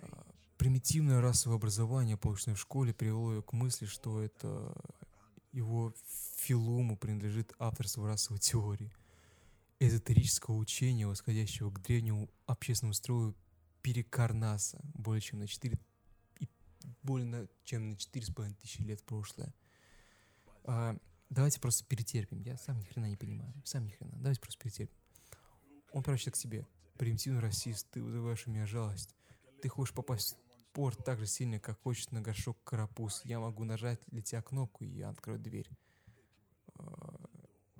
А, 0.00 0.26
примитивное 0.58 1.22
расовое 1.22 1.56
образование, 1.56 2.18
полученное 2.18 2.56
в 2.56 2.60
школе, 2.60 2.92
привело 2.92 3.32
ее 3.32 3.42
к 3.42 3.54
мысли, 3.54 3.86
что 3.86 4.20
это 4.20 4.74
его 5.50 5.94
филуму 6.36 6.98
принадлежит 6.98 7.54
авторство 7.58 8.06
расовой 8.06 8.38
теории, 8.38 8.92
эзотерического 9.78 10.56
учения, 10.56 11.06
восходящего 11.06 11.70
к 11.70 11.82
древнему 11.82 12.30
общественному 12.46 12.94
строю 12.94 13.34
Перекарнаса, 13.82 14.80
более 14.94 15.20
чем 15.20 15.38
на 15.38 15.46
4 15.46 15.78
больно, 17.02 17.48
чем 17.64 17.90
на 17.90 17.94
4,5 17.94 18.54
тысячи 18.54 18.82
лет 18.82 19.02
прошлое. 19.04 19.54
А, 20.64 20.96
давайте 21.30 21.60
просто 21.60 21.84
перетерпим. 21.84 22.40
Я 22.40 22.56
сам 22.56 22.78
ни 22.80 22.84
хрена 22.84 23.06
не 23.06 23.16
понимаю. 23.16 23.52
Сам 23.64 23.84
ни 23.84 23.90
хрена. 23.90 24.16
Давайте 24.16 24.40
просто 24.40 24.60
перетерпим. 24.60 24.96
Он 25.92 26.02
прочит 26.02 26.34
к 26.34 26.36
себе. 26.36 26.66
Примитивный 26.98 27.40
расист, 27.40 27.88
ты 27.90 28.02
вызываешь 28.02 28.46
у 28.46 28.50
меня 28.50 28.66
жалость. 28.66 29.14
Ты 29.62 29.66
ты 29.66 29.70
хочешь 29.70 29.92
попасть 29.92 30.36
в 30.58 30.64
порт 30.72 31.04
так 31.04 31.18
же 31.18 31.26
сильно, 31.26 31.58
как 31.58 31.80
хочет 31.80 32.12
на 32.12 32.20
горшок 32.20 32.56
карапуз, 32.62 33.22
я 33.24 33.40
могу 33.40 33.64
нажать 33.64 34.00
для 34.06 34.22
тебя 34.22 34.40
кнопку, 34.40 34.84
и 34.84 34.88
я 34.88 35.08
открою 35.08 35.40
дверь. 35.40 35.68
А, 36.76 37.28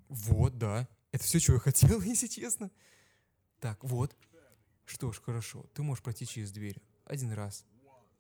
вот, 0.09 0.59
да. 0.59 0.89
Это 1.17 1.25
все, 1.25 1.41
чего 1.41 1.55
я 1.55 1.61
хотел, 1.61 2.01
если 2.03 2.27
честно. 2.27 2.71
Так, 3.59 3.83
вот. 3.83 4.15
Что 4.85 5.13
ж, 5.13 5.21
хорошо. 5.23 5.65
Ты 5.73 5.83
можешь 5.83 6.05
пройти 6.05 6.27
через 6.27 6.53
дверь. 6.53 6.83
Один 7.07 7.33
раз. 7.33 7.65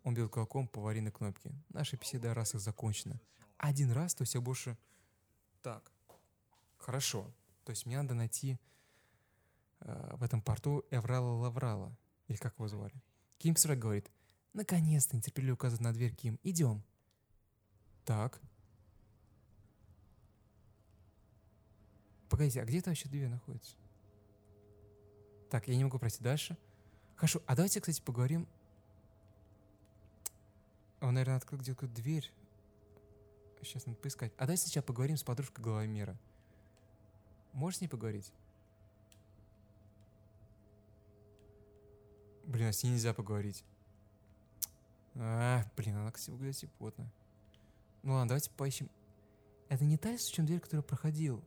Он 0.03 0.15
бил 0.15 0.31
кулаком 0.31 0.67
по 0.67 0.81
аварийной 0.81 1.11
кнопке. 1.11 1.53
Наша 1.69 1.99
беседа 1.99 2.31
о 2.31 2.35
расах 2.35 2.63
закончена. 2.63 3.21
Один 3.59 3.93
раз, 3.93 4.15
то 4.15 4.23
есть 4.23 4.35
я 4.35 4.41
больше... 4.41 4.79
Так. 5.61 5.93
Хорошо. 6.79 7.35
То 7.65 7.71
есть 7.71 7.85
мне 7.85 8.01
надо 8.01 8.15
найти 8.15 8.59
э, 9.81 10.17
в 10.17 10.23
этом 10.23 10.41
порту 10.41 10.87
Эврала 10.91 11.33
Лаврала. 11.33 11.95
Или 12.29 12.39
как 12.39 12.55
его 12.55 12.67
звали. 12.67 12.95
Ким 13.37 13.57
Срак 13.57 13.79
говорит. 13.79 14.11
Наконец-то, 14.55 15.19
нетерпеливо 15.19 15.53
указывает 15.53 15.83
на 15.83 15.93
дверь 15.93 16.15
Ким. 16.15 16.41
Идем. 16.43 16.83
Так. 18.07 18.41
Погодите, 22.37 22.61
а 22.61 22.67
где 22.67 22.81
это 22.81 22.91
вообще 22.91 23.09
дверь 23.09 23.29
находится? 23.29 23.77
Так, 25.49 25.69
я 25.69 25.75
не 25.75 25.85
могу 25.85 25.99
пройти 25.99 26.23
дальше. 26.23 26.59
Хорошо, 27.15 27.41
а 27.47 27.57
давайте, 27.57 27.81
кстати, 27.81 28.03
поговорим. 28.03 28.47
Он, 31.01 31.15
наверное, 31.15 31.39
открыл 31.39 31.59
где-то 31.59 31.87
дверь. 31.87 32.31
Сейчас 33.63 33.87
надо 33.87 33.99
поискать. 33.99 34.35
А 34.37 34.41
давайте 34.41 34.67
сейчас 34.67 34.85
поговорим 34.85 35.17
с 35.17 35.23
подружкой 35.23 35.65
Головомера. 35.65 36.15
Можешь 37.55 37.79
с 37.79 37.81
ней 37.81 37.89
поговорить? 37.89 38.31
Блин, 42.45 42.69
а 42.69 42.73
с 42.75 42.83
ней 42.83 42.91
нельзя 42.91 43.15
поговорить. 43.15 43.65
А, 45.15 45.65
блин, 45.75 45.97
она, 45.97 46.13
кстати, 46.13 46.33
выглядит 46.33 46.59
симпотно. 46.59 47.11
Ну 48.03 48.13
ладно, 48.13 48.29
давайте 48.29 48.51
поищем. 48.51 48.91
Это 49.71 49.87
не 49.87 49.97
та, 49.97 50.19
с 50.19 50.27
чем 50.27 50.45
дверь, 50.45 50.61
которую 50.61 50.85
проходил. 50.85 51.43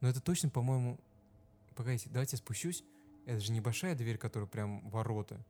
Но 0.00 0.08
это 0.08 0.20
точно, 0.20 0.48
по-моему... 0.48 0.98
Погодите, 1.76 2.10
давайте 2.10 2.36
я 2.36 2.38
спущусь. 2.38 2.84
Это 3.26 3.40
же 3.40 3.52
небольшая 3.52 3.94
дверь, 3.94 4.18
которая 4.18 4.48
прям 4.48 4.88
ворота. 4.90 5.40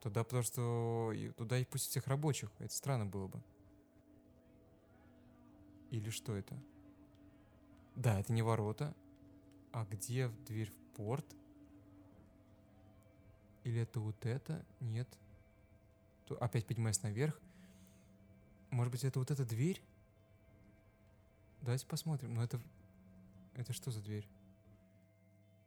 Туда, 0.00 0.24
потому 0.24 0.42
что 0.42 1.12
туда 1.36 1.58
и 1.58 1.64
пустят 1.64 1.90
всех 1.90 2.06
рабочих. 2.06 2.50
Это 2.58 2.74
странно 2.74 3.06
было 3.06 3.28
бы. 3.28 3.42
Или 5.90 6.10
что 6.10 6.34
это? 6.34 6.56
Да, 7.96 8.18
это 8.18 8.32
не 8.32 8.42
ворота. 8.42 8.94
А 9.72 9.84
где 9.84 10.28
дверь 10.46 10.70
в 10.70 10.96
порт? 10.96 11.26
Или 13.64 13.80
это 13.82 14.00
вот 14.00 14.24
это? 14.24 14.64
Нет. 14.80 15.08
То 16.26 16.36
опять 16.42 16.66
поднимаясь 16.66 17.02
наверх. 17.02 17.38
Может 18.70 18.92
быть, 18.92 19.04
это 19.04 19.18
вот 19.18 19.30
эта 19.30 19.44
дверь? 19.44 19.82
Давайте 21.60 21.86
посмотрим. 21.86 22.34
Но 22.34 22.42
это 22.42 22.60
это 23.60 23.72
что 23.72 23.90
за 23.90 24.00
дверь? 24.00 24.28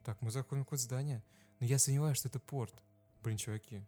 Так, 0.03 0.21
мы 0.21 0.31
заходим 0.31 0.63
в 0.63 0.65
какое-то 0.65 0.83
здание. 0.83 1.23
Но 1.59 1.65
я 1.65 1.79
сомневаюсь, 1.79 2.17
что 2.17 2.27
это 2.27 2.39
порт. 2.39 2.73
Блин, 3.23 3.37
чуваки. 3.37 3.81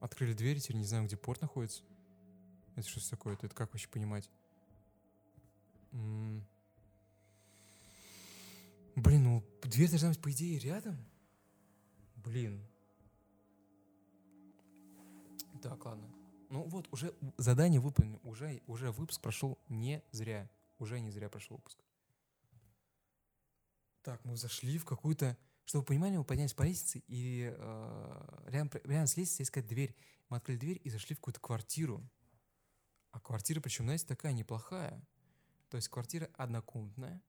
Открыли 0.00 0.32
дверь, 0.32 0.60
теперь 0.60 0.76
не 0.76 0.84
знаю, 0.84 1.06
где 1.06 1.16
порт 1.16 1.40
находится. 1.40 1.82
Это 2.76 2.88
что 2.88 3.10
такое? 3.10 3.34
Это 3.34 3.54
как 3.54 3.72
вообще 3.72 3.88
понимать? 3.88 4.28
М 5.92 6.38
-м 6.38 6.42
Блин, 8.96 9.24
ну 9.24 9.44
дверь 9.62 9.90
должна 9.90 10.08
быть, 10.10 10.20
по 10.20 10.30
идее, 10.30 10.58
рядом. 10.58 10.96
Блин. 12.16 12.64
Так, 15.62 15.84
ладно. 15.84 16.08
Ну 16.50 16.62
вот, 16.64 16.86
уже 16.92 17.12
задание 17.36 17.80
выполнено. 17.80 18.18
Уже, 18.22 18.62
уже 18.66 18.92
выпуск 18.92 19.20
прошел 19.20 19.58
не 19.68 20.02
зря. 20.12 20.48
Уже 20.78 21.00
не 21.00 21.10
зря 21.10 21.28
прошел 21.28 21.56
выпуск. 21.56 21.83
Так, 24.04 24.22
мы 24.24 24.36
зашли 24.36 24.76
в 24.76 24.84
какую-то... 24.84 25.36
Чтобы 25.64 25.86
понимали, 25.86 26.18
мы 26.18 26.24
поднялись 26.24 26.52
по 26.52 26.62
лестнице, 26.62 27.02
и 27.06 27.50
э, 27.56 28.44
рядом, 28.48 28.70
рядом 28.84 29.06
с 29.06 29.16
лестницей 29.16 29.44
искать 29.44 29.66
дверь. 29.66 29.96
Мы 30.28 30.36
открыли 30.36 30.58
дверь 30.58 30.80
и 30.84 30.90
зашли 30.90 31.16
в 31.16 31.20
какую-то 31.20 31.40
квартиру. 31.40 32.06
А 33.12 33.18
квартира, 33.18 33.62
причем, 33.62 33.84
знаете, 33.84 34.04
такая 34.06 34.34
неплохая. 34.34 35.02
То 35.70 35.78
есть 35.78 35.88
квартира 35.88 36.28
однокомнатная, 36.36 37.22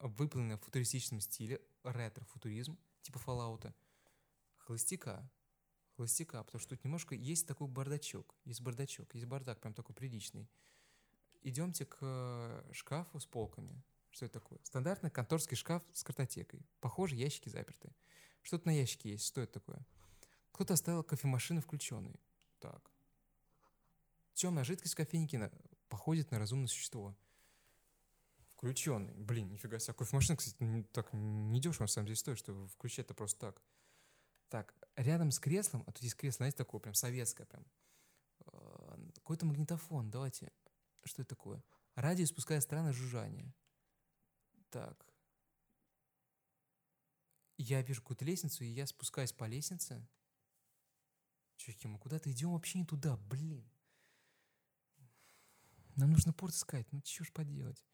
выполненная 0.00 0.56
в 0.56 0.62
футуристичном 0.62 1.20
стиле, 1.20 1.60
ретро-футуризм, 1.84 2.76
типа 3.02 3.18
Fallout. 3.18 3.72
Холостяка. 4.58 5.30
Холостяка, 5.96 6.42
потому 6.42 6.60
что 6.60 6.74
тут 6.74 6.84
немножко 6.84 7.14
есть 7.14 7.46
такой 7.46 7.68
бардачок. 7.68 8.34
Есть 8.44 8.60
бардачок, 8.60 9.14
есть 9.14 9.26
бардак, 9.26 9.60
прям 9.60 9.72
такой 9.72 9.94
приличный. 9.94 10.50
Идемте 11.42 11.86
к 11.86 12.64
шкафу 12.72 13.20
с 13.20 13.26
полками. 13.26 13.84
Что 14.12 14.26
это 14.26 14.40
такое? 14.40 14.58
Стандартный 14.62 15.10
конторский 15.10 15.56
шкаф 15.56 15.82
с 15.92 16.04
картотекой. 16.04 16.64
Похоже, 16.80 17.16
ящики 17.16 17.48
заперты. 17.48 17.94
Что-то 18.42 18.66
на 18.66 18.72
ящике 18.72 19.12
есть. 19.12 19.26
Что 19.26 19.40
это 19.40 19.54
такое? 19.54 19.86
Кто-то 20.52 20.74
оставил 20.74 21.02
кофемашину 21.02 21.62
включенной. 21.62 22.20
Так. 22.60 22.90
Темная 24.34 24.64
жидкость 24.64 24.94
в 24.94 24.96
кофейнике 24.98 25.38
на... 25.38 25.50
походит 25.88 26.30
на 26.30 26.38
разумное 26.38 26.68
существо. 26.68 27.16
Включенный. 28.50 29.14
Блин, 29.14 29.50
нифига 29.50 29.78
себе. 29.78 29.94
Кофемашина, 29.94 30.36
кстати, 30.36 30.56
не, 30.62 30.82
так 30.84 31.08
не 31.14 31.60
дешево 31.60 31.84
на 31.84 31.88
самом 31.88 32.06
деле 32.06 32.16
стоит, 32.16 32.38
что 32.38 32.66
включать 32.68 33.06
это 33.06 33.14
просто 33.14 33.40
так. 33.40 33.62
Так, 34.50 34.74
рядом 34.96 35.30
с 35.30 35.38
креслом, 35.38 35.84
а 35.86 35.92
тут 35.92 36.02
есть 36.02 36.16
кресло, 36.16 36.38
знаете, 36.38 36.58
такое 36.58 36.80
прям 36.80 36.92
советское 36.92 37.46
прям. 37.46 37.64
Э, 38.40 39.10
какой-то 39.14 39.46
магнитофон, 39.46 40.10
давайте. 40.10 40.52
Что 41.04 41.22
это 41.22 41.30
такое? 41.30 41.64
Радио 41.94 42.26
спускает 42.26 42.62
странное 42.62 42.92
жужжание. 42.92 43.54
Так. 44.72 45.06
Я 47.58 47.82
вижу 47.82 48.00
какую-то 48.00 48.24
лестницу, 48.24 48.64
и 48.64 48.68
я 48.68 48.86
спускаюсь 48.86 49.32
по 49.32 49.44
лестнице. 49.44 50.08
Чуваки, 51.58 51.86
мы 51.86 51.98
куда-то 51.98 52.32
идем 52.32 52.52
вообще 52.52 52.78
не 52.78 52.86
туда, 52.86 53.18
блин. 53.18 53.70
Нам 55.94 56.10
нужно 56.10 56.32
порт 56.32 56.54
искать, 56.54 56.90
ну 56.90 57.02
чё 57.02 57.22
ж 57.22 57.32
поделать. 57.32 57.84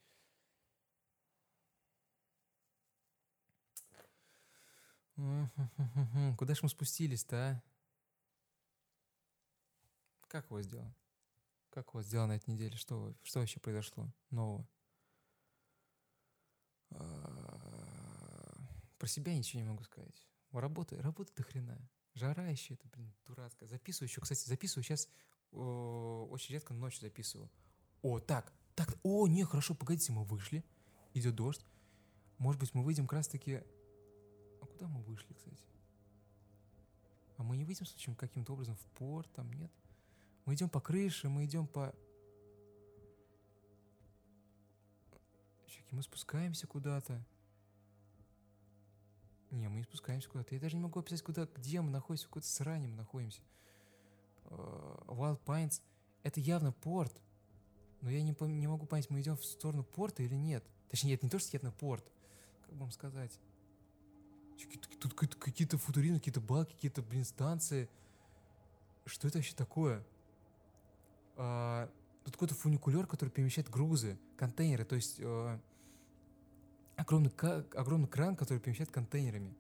Куда 5.17 6.55
ж 6.55 6.63
мы 6.63 6.69
спустились-то, 6.69 7.37
а? 7.37 7.63
Как 10.29 10.49
вас 10.49 10.69
дела? 10.69 10.95
Как 11.71 11.93
вас 11.93 12.07
дела 12.07 12.29
на 12.29 12.37
этой 12.37 12.51
неделе? 12.51 12.77
Что, 12.77 13.17
что 13.25 13.41
вообще 13.41 13.59
произошло 13.59 14.15
нового? 14.31 14.65
Про 18.99 19.07
себя 19.07 19.37
ничего 19.37 19.63
не 19.63 19.69
могу 19.69 19.85
сказать. 19.85 20.27
Работа, 20.53 21.01
работа 21.03 21.33
до 21.37 21.43
хрена. 21.43 21.79
Жара 22.15 22.49
еще, 22.49 22.75
это, 22.75 22.89
блин, 22.89 23.13
дурацкая. 23.27 23.69
Записываю 23.69 24.09
еще, 24.09 24.21
кстати, 24.21 24.49
записываю 24.49 24.83
сейчас, 24.83 25.09
очень 25.53 26.55
редко 26.55 26.75
ночью 26.75 27.03
записываю. 27.03 27.51
О, 28.03 28.19
так, 28.19 28.53
так, 28.75 28.97
о, 29.03 29.27
не, 29.29 29.45
хорошо, 29.45 29.75
погодите, 29.75 30.13
мы 30.13 30.25
вышли, 30.25 30.65
идет 31.15 31.35
дождь. 31.35 31.65
Может 32.39 32.61
быть, 32.61 32.75
мы 32.75 32.83
выйдем 32.83 33.07
как 33.07 33.19
раз 33.19 33.29
таки... 33.29 33.63
А 34.61 34.67
куда 34.67 34.89
мы 34.89 35.03
вышли, 35.03 35.33
кстати? 35.35 35.65
А 37.37 37.43
мы 37.45 37.57
не 37.57 37.65
выйдем, 37.65 37.87
случаем, 37.87 38.17
каким-то 38.17 38.53
образом 38.53 38.75
в 38.77 38.85
порт, 38.97 39.33
там, 39.33 39.53
нет? 39.53 39.71
Мы 40.45 40.55
идем 40.55 40.69
по 40.69 40.81
крыше, 40.81 41.29
мы 41.29 41.45
идем 41.45 41.67
по... 41.67 41.95
Чуваки, 45.79 45.95
мы 45.95 46.03
спускаемся 46.03 46.67
куда-то. 46.67 47.25
Не, 49.51 49.69
мы 49.69 49.79
не 49.79 49.85
спускаемся 49.85 50.29
куда-то. 50.29 50.55
Я 50.55 50.61
даже 50.61 50.77
не 50.77 50.83
могу 50.83 51.01
описать, 51.01 51.23
куда, 51.23 51.47
где 51.47 51.81
мы 51.81 51.91
находимся, 51.91 52.27
в 52.27 52.29
какой-то 52.29 52.49
сране 52.49 52.89
мы 52.89 52.97
находимся. 52.97 53.41
Uh, 54.45 55.07
Wild 55.07 55.41
Pines— 55.45 55.81
это 56.23 56.41
явно 56.41 56.73
порт. 56.73 57.21
Но 58.01 58.11
я 58.11 58.23
не, 58.23 58.35
не 58.41 58.67
могу 58.67 58.87
понять, 58.87 59.11
мы 59.11 59.21
идем 59.21 59.37
в 59.37 59.45
сторону 59.45 59.85
порта 59.85 60.23
или 60.23 60.35
нет. 60.35 60.65
Точнее, 60.89 61.15
это 61.15 61.27
не 61.27 61.31
то, 61.31 61.39
что 61.39 61.65
на 61.65 61.73
порт. 61.73 62.05
Как 62.67 62.75
вам 62.77 62.91
сказать? 62.91 63.39
Тут 65.01 65.15
какие-то 65.15 65.79
футурины, 65.79 66.19
какие-то 66.19 66.41
балки, 66.41 66.75
какие-то, 66.75 67.03
блин, 67.03 67.25
станции. 67.25 67.89
Что 69.07 69.29
это 69.29 69.39
вообще 69.39 69.55
такое? 69.55 70.05
А, 71.37 71.91
тут 72.25 72.35
какой-то 72.35 72.55
фуникулер, 72.55 73.07
который 73.07 73.31
перемещает 73.31 73.71
грузы, 73.71 74.19
контейнеры. 74.37 74.85
То 74.85 74.97
есть... 74.97 75.21
А, 75.21 75.61
огромный, 76.99 77.31
огромный 77.75 78.09
кран, 78.09 78.37
который 78.37 78.59
перемещает 78.59 78.91
контейнерами. 78.91 79.55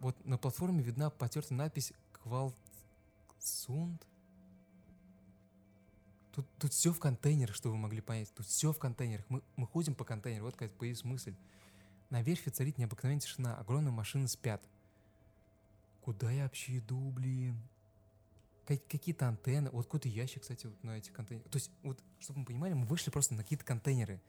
Вот 0.00 0.16
на 0.26 0.36
платформе 0.36 0.82
видна 0.82 1.08
потертая 1.08 1.56
надпись 1.56 1.92
Квалтсунд. 2.12 4.06
Тут, 6.32 6.46
тут 6.58 6.72
все 6.72 6.92
в 6.92 6.98
контейнерах, 6.98 7.54
чтобы 7.54 7.76
вы 7.76 7.80
могли 7.80 8.02
понять. 8.02 8.30
Тут 8.34 8.44
все 8.46 8.72
в 8.72 8.78
контейнерах. 8.78 9.24
Мы, 9.30 9.42
мы 9.56 9.66
ходим 9.66 9.94
по 9.94 10.04
контейнеру. 10.04 10.44
Вот 10.44 10.54
какая 10.54 10.68
появилась 10.68 11.04
мысль. 11.04 11.34
На 12.10 12.20
верфи 12.20 12.50
царит 12.50 12.76
необыкновенная 12.76 13.20
тишина. 13.20 13.56
Огромные 13.56 13.92
машины 13.92 14.28
спят. 14.28 14.62
Куда 16.02 16.30
я 16.30 16.42
вообще 16.42 16.78
иду, 16.78 17.10
блин? 17.10 17.56
Как- 18.66 18.86
какие-то 18.86 19.28
антенны. 19.28 19.70
Вот 19.70 19.86
какой-то 19.86 20.08
ящик, 20.08 20.42
кстати, 20.42 20.66
вот 20.66 20.84
на 20.84 20.98
эти 20.98 21.10
контейнеры. 21.10 21.48
То 21.48 21.56
есть, 21.56 21.70
вот, 21.82 21.98
чтобы 22.20 22.40
мы 22.40 22.46
понимали, 22.46 22.74
мы 22.74 22.84
вышли 22.84 23.10
просто 23.10 23.34
на 23.34 23.42
какие-то 23.42 23.64
контейнеры. 23.64 24.20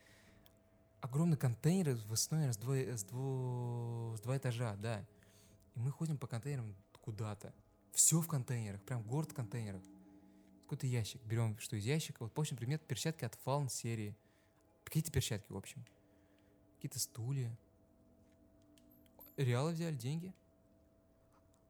Огромные 1.01 1.37
контейнеры, 1.37 1.95
в 1.95 2.13
основном 2.13 2.51
с, 2.51 2.57
двое, 2.57 2.97
с, 2.97 3.03
дво, 3.03 4.15
с 4.17 4.21
два 4.21 4.37
этажа, 4.37 4.75
да. 4.77 5.05
И 5.75 5.79
мы 5.79 5.91
ходим 5.91 6.17
по 6.17 6.27
контейнерам 6.27 6.75
куда-то. 7.01 7.53
Все 7.91 8.19
в 8.19 8.27
контейнерах, 8.27 8.81
прям 8.83 9.03
город 9.03 9.33
контейнеров. 9.33 9.83
Какой-то 10.63 10.87
ящик. 10.87 11.23
Берем 11.23 11.57
что 11.59 11.77
из 11.77 11.85
ящика. 11.85 12.23
Вот 12.23 12.33
почный 12.33 12.57
предмет 12.57 12.85
перчатки 12.85 13.23
от 13.23 13.35
Фаун 13.35 13.69
серии. 13.69 14.17
Какие-то 14.83 15.11
перчатки, 15.11 15.51
в 15.51 15.55
общем. 15.55 15.85
Какие-то 16.75 16.99
стулья. 16.99 17.57
Реалы 19.37 19.71
взяли 19.71 19.95
деньги. 19.95 20.33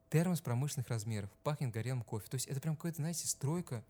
Термос 0.10 0.42
промышленных 0.42 0.88
размеров. 0.88 1.30
Пахнет 1.44 1.72
горелым 1.72 2.02
кофе. 2.02 2.28
То 2.28 2.36
есть 2.36 2.48
это 2.48 2.60
прям 2.60 2.76
какая-то, 2.76 2.98
знаете, 2.98 3.28
стройка. 3.28 3.86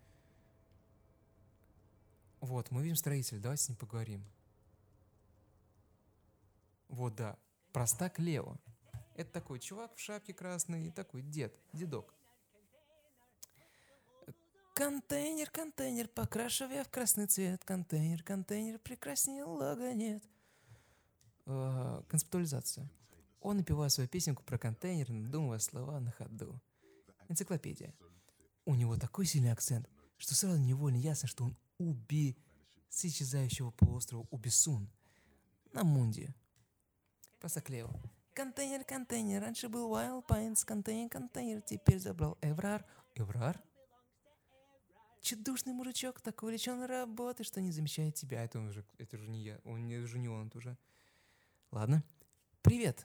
Вот, 2.40 2.70
мы 2.70 2.82
видим 2.82 2.96
строителя. 2.96 3.40
Давайте 3.40 3.64
с 3.64 3.68
ним 3.68 3.78
поговорим. 3.78 4.24
Вот, 6.88 7.14
да. 7.14 7.36
Простак 7.72 8.18
Лео. 8.18 8.56
Это 9.14 9.32
такой 9.32 9.58
чувак 9.58 9.94
в 9.94 10.00
шапке 10.00 10.32
красной, 10.32 10.90
такой 10.90 11.22
дед, 11.22 11.54
дедок. 11.72 12.14
Контейнер, 14.74 15.50
контейнер, 15.50 16.06
покрашу 16.06 16.57
его 16.57 16.76
я 16.76 16.84
в 16.84 16.88
красный 16.88 17.26
цвет. 17.26 17.64
Контейнер, 17.64 18.22
контейнер, 18.22 18.78
прекраснее 18.78 19.42
лога 19.42 19.92
нет. 19.92 20.22
Э, 21.46 22.00
концептуализация. 22.08 22.88
Он 23.40 23.56
напевает 23.56 23.90
свою 23.90 24.08
песенку 24.08 24.44
про 24.44 24.56
контейнер, 24.56 25.10
надумывая 25.10 25.58
слова 25.58 25.98
на 25.98 26.12
ходу. 26.12 26.60
Энциклопедия. 27.28 27.92
У 28.64 28.74
него 28.74 28.96
такой 28.96 29.26
сильный 29.26 29.50
акцент, 29.50 29.88
что 30.16 30.34
сразу 30.34 30.60
невольно 30.60 30.96
ясно, 30.96 31.26
что 31.26 31.44
он 31.44 31.56
уби 31.78 32.36
с 32.88 33.04
исчезающего 33.04 33.70
полуострова 33.72 34.26
Уби-Сунт 34.30 34.88
на 35.72 35.84
Мунде. 35.84 36.34
Просоклео. 37.40 37.88
Контейнер, 38.34 38.84
контейнер, 38.84 39.40
раньше 39.42 39.68
был 39.68 39.92
Wild 39.92 40.26
Pines, 40.26 40.64
контейнер, 40.64 41.08
контейнер, 41.08 41.60
теперь 41.62 41.98
забрал 41.98 42.38
Эврар. 42.40 42.84
Эврар? 43.14 43.60
Чудушный 45.20 45.72
мужичок, 45.72 46.20
такой 46.20 46.48
увлечен 46.48 46.84
работой, 46.84 47.44
что 47.44 47.60
не 47.60 47.72
замечает 47.72 48.14
тебя. 48.14 48.44
Это 48.44 48.60
уже, 48.60 48.84
это 48.98 49.16
уже 49.16 49.28
не 49.28 49.42
я, 49.42 49.60
он 49.64 49.86
не, 49.86 49.98
уже 49.98 50.18
не 50.18 50.28
он, 50.28 50.46
это 50.46 50.58
уже. 50.58 50.76
Ладно. 51.72 52.04
Привет. 52.62 53.04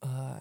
А, 0.00 0.40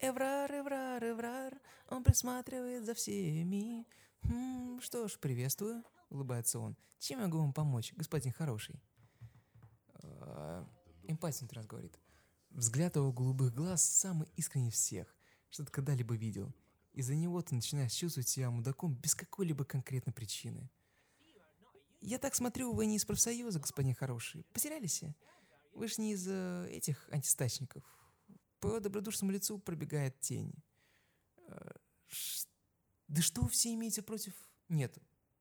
Эврар, 0.00 0.52
Эврар, 0.52 1.04
Эврар, 1.04 1.60
он 1.88 2.02
присматривает 2.02 2.84
за 2.84 2.94
всеми. 2.94 3.86
Хм, 4.22 4.80
что 4.80 5.08
ж, 5.08 5.18
приветствую, 5.18 5.84
улыбается 6.10 6.58
он. 6.58 6.76
Чем 6.98 7.18
я 7.18 7.26
могу 7.26 7.38
вам 7.38 7.52
помочь, 7.52 7.92
господин 7.94 8.32
хороший? 8.32 8.80
А, 9.94 10.64
Эмпатия 11.06 11.48
раз 11.52 11.66
говорит. 11.66 11.98
Взгляд 12.50 12.96
его 12.96 13.12
голубых 13.12 13.54
глаз 13.54 13.82
самый 13.82 14.28
искренний 14.36 14.70
всех, 14.70 15.14
что 15.50 15.64
ты 15.64 15.70
когда-либо 15.70 16.14
видел. 16.14 16.54
Из-за 16.92 17.14
него 17.14 17.40
ты 17.40 17.54
начинаешь 17.54 17.92
чувствовать 17.92 18.28
себя 18.28 18.50
мудаком 18.50 18.94
без 18.94 19.14
какой-либо 19.14 19.64
конкретной 19.64 20.12
причины. 20.12 20.70
Я 22.00 22.18
так 22.18 22.34
смотрю, 22.34 22.72
вы 22.72 22.86
не 22.86 22.96
из 22.96 23.04
профсоюза, 23.04 23.60
господин 23.60 23.94
хороший. 23.94 24.44
Потерялись? 24.52 25.04
Вы 25.72 25.88
же 25.88 25.94
не 25.98 26.12
из 26.12 26.26
э, 26.28 26.68
этих 26.70 27.08
антистачников. 27.10 27.84
По 28.60 28.66
его 28.66 28.80
добродушному 28.80 29.32
лицу 29.32 29.58
пробегает 29.58 30.20
тень. 30.20 30.52
Э, 31.48 31.70
ш... 32.08 32.46
Да 33.08 33.22
что 33.22 33.42
вы 33.42 33.48
все 33.48 33.72
имеете 33.72 34.02
против... 34.02 34.34
Нет, 34.68 34.98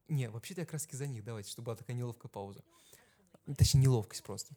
не, 0.08 0.30
вообще-то 0.30 0.62
я 0.62 0.68
раз 0.70 0.88
за 0.90 1.08
них, 1.08 1.24
давайте, 1.24 1.50
чтобы 1.50 1.68
была 1.68 1.76
такая 1.76 1.96
неловкая 1.96 2.30
пауза. 2.30 2.64
Точнее, 3.58 3.82
неловкость 3.82 4.24
просто. 4.24 4.56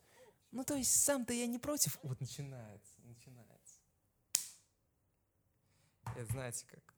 Ну, 0.55 0.62
то 0.62 0.76
есть, 0.76 1.00
сам-то 1.00 1.32
я 1.32 1.48
не 1.48 1.59
против. 1.59 1.98
Вот 2.05 2.20
начинается, 2.20 3.02
начинается. 3.02 3.80
Это 6.05 6.26
знаете 6.26 6.64
как? 6.68 6.94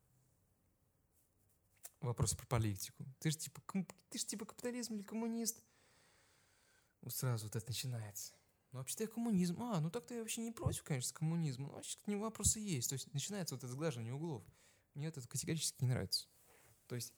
Вопрос 2.01 2.35
про 2.35 2.45
политику. 2.45 3.03
Ты 3.17 3.31
же 3.31 3.37
типа, 3.37 3.59
ты 4.09 4.19
же 4.19 4.25
типа 4.27 4.45
капитализм 4.45 4.93
или 4.93 5.01
коммунист? 5.01 5.65
Вот 7.01 7.15
сразу 7.15 7.47
вот 7.47 7.55
это 7.55 7.65
начинается. 7.67 8.35
Ну, 8.71 8.77
вообще-то 8.77 9.05
я 9.05 9.09
коммунизм. 9.09 9.59
А, 9.63 9.81
ну 9.81 9.89
так-то 9.89 10.13
я 10.13 10.19
вообще 10.19 10.41
не 10.41 10.51
против, 10.51 10.83
конечно, 10.83 11.17
коммунизма. 11.17 11.69
Но 11.69 11.73
вообще 11.73 11.97
к 11.97 12.05
нему 12.05 12.21
вопросы 12.21 12.59
есть. 12.59 12.89
То 12.89 12.93
есть 12.93 13.11
начинается 13.11 13.55
вот 13.55 13.63
это 13.63 13.73
сглаживание 13.73 14.13
углов. 14.13 14.43
Мне 14.93 15.07
это 15.07 15.27
категорически 15.27 15.81
не 15.81 15.87
нравится. 15.87 16.27
То 16.85 16.93
есть 16.93 17.11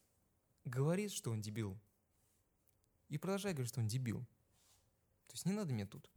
говорит, 0.64 1.12
что 1.12 1.32
он 1.32 1.42
дебил. 1.42 1.78
И 3.10 3.18
продолжай 3.18 3.52
говорить, 3.52 3.74
что 3.74 3.82
он 3.82 3.90
дебил. 3.90 4.22
То 5.28 5.34
есть 5.34 5.46
не 5.46 5.52
надо 5.52 5.74
мне 5.74 5.86
тут. 5.86 6.10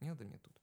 Не 0.00 0.08
надо 0.08 0.24
мне 0.24 0.38
тут. 0.38 0.60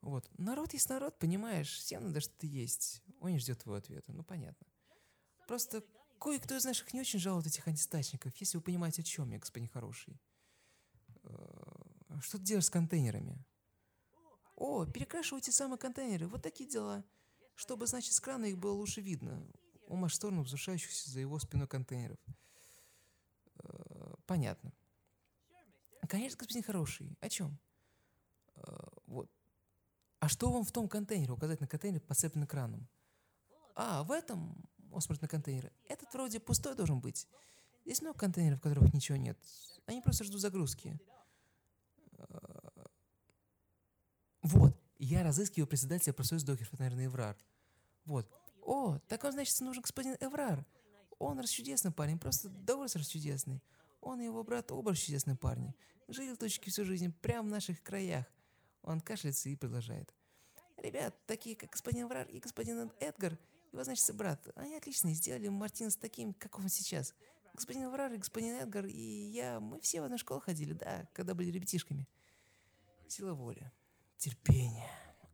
Вот. 0.00 0.28
Народ 0.38 0.72
есть 0.74 0.88
народ, 0.90 1.18
понимаешь? 1.18 1.78
Всем 1.78 2.04
надо 2.04 2.20
что-то 2.20 2.46
есть. 2.46 3.02
Он 3.20 3.30
не 3.30 3.38
ждет 3.38 3.60
твоего 3.60 3.78
ответа. 3.78 4.12
Ну, 4.12 4.22
понятно. 4.22 4.66
Просто 5.48 5.82
кое-кто 6.20 6.56
из 6.56 6.64
наших 6.64 6.92
не 6.92 7.00
очень 7.00 7.18
жалует 7.18 7.46
этих 7.46 7.66
антистачников, 7.66 8.36
если 8.36 8.58
вы 8.58 8.62
понимаете, 8.62 9.02
о 9.02 9.04
чем 9.04 9.30
я, 9.30 9.38
господин 9.38 9.68
хороший. 9.68 10.20
Э, 11.22 12.20
что 12.20 12.38
ты 12.38 12.44
делаешь 12.44 12.66
с 12.66 12.70
контейнерами? 12.70 13.42
О, 14.56 14.86
перекрашиваю 14.86 15.40
те 15.40 15.52
самые 15.52 15.78
контейнеры. 15.78 16.28
Вот 16.28 16.42
такие 16.42 16.68
дела. 16.68 17.04
Чтобы, 17.54 17.86
значит, 17.86 18.12
с 18.12 18.20
крана 18.20 18.46
их 18.46 18.58
было 18.58 18.72
лучше 18.72 19.00
видно. 19.00 19.46
У 19.86 19.96
масштабно 19.96 20.42
возвышающихся 20.42 21.10
за 21.10 21.20
его 21.20 21.38
спиной 21.38 21.66
контейнеров. 21.66 22.18
Э, 23.62 24.14
понятно. 24.26 24.72
Конечно, 26.08 26.38
господин 26.38 26.62
хороший. 26.62 27.16
О 27.20 27.28
чем? 27.28 27.58
Вот. 29.06 29.30
А 30.20 30.28
что 30.28 30.50
вам 30.50 30.64
в 30.64 30.72
том 30.72 30.88
контейнере? 30.88 31.32
Указать 31.32 31.60
на 31.60 31.66
контейнер, 31.66 32.00
подцеплен 32.00 32.44
экраном. 32.44 32.88
А, 33.74 34.04
в 34.04 34.12
этом, 34.12 34.56
он 34.90 35.00
смотрит 35.00 35.22
на 35.22 35.28
контейнер, 35.28 35.72
этот 35.88 36.12
вроде 36.12 36.40
пустой 36.40 36.74
должен 36.74 37.00
быть. 37.00 37.26
Здесь 37.84 38.00
много 38.00 38.18
контейнеров, 38.18 38.60
в 38.60 38.62
которых 38.62 38.94
ничего 38.94 39.18
нет. 39.18 39.38
Они 39.86 40.00
просто 40.00 40.24
ждут 40.24 40.40
загрузки. 40.40 40.98
Э, 42.16 42.24
вот. 44.42 44.74
Я 44.98 45.22
разыскиваю 45.22 45.66
председателя 45.66 46.12
профсоюза 46.12 46.46
докеров, 46.46 46.78
наверное, 46.78 47.06
Эврар. 47.06 47.36
Вот. 48.04 48.30
О, 48.62 48.98
так 49.08 49.24
он, 49.24 49.32
значит, 49.32 49.60
нужен 49.60 49.82
господин 49.82 50.16
Эврар. 50.20 50.64
Он 51.18 51.38
расчудесный 51.38 51.90
парень, 51.90 52.18
просто 52.18 52.48
до 52.48 52.82
расчудесный. 52.82 53.62
Он 54.00 54.20
и 54.20 54.24
его 54.24 54.42
брат 54.44 54.70
оба 54.72 54.94
чудесные 54.94 55.36
парни. 55.36 55.74
Жили 56.08 56.34
точки 56.34 56.70
всю 56.70 56.84
жизнь 56.84 57.12
прямо 57.12 57.48
в 57.48 57.50
наших 57.50 57.82
краях. 57.82 58.26
Он 58.84 59.00
кашляется 59.00 59.48
и 59.48 59.56
продолжает. 59.56 60.14
Ребят, 60.76 61.14
такие 61.26 61.56
как 61.56 61.70
господин 61.70 62.06
Врар 62.06 62.28
и 62.28 62.38
господин 62.38 62.92
Эдгар, 63.00 63.38
его, 63.72 63.82
значит, 63.82 64.14
брат, 64.14 64.46
они 64.56 64.76
отлично 64.76 65.12
сделали 65.14 65.48
Мартинес 65.48 65.96
таким, 65.96 66.34
как 66.34 66.58
он 66.58 66.68
сейчас. 66.68 67.14
Господин 67.54 67.90
Врар 67.90 68.12
и 68.12 68.18
господин 68.18 68.54
Эдгар 68.56 68.84
и 68.84 69.30
я, 69.30 69.60
мы 69.60 69.80
все 69.80 70.00
в 70.00 70.04
одну 70.04 70.18
школу 70.18 70.40
ходили, 70.40 70.74
да, 70.74 71.08
когда 71.14 71.34
были 71.34 71.50
ребятишками. 71.50 72.06
Сила 73.08 73.32
воли, 73.32 73.72
терпение. 74.18 74.90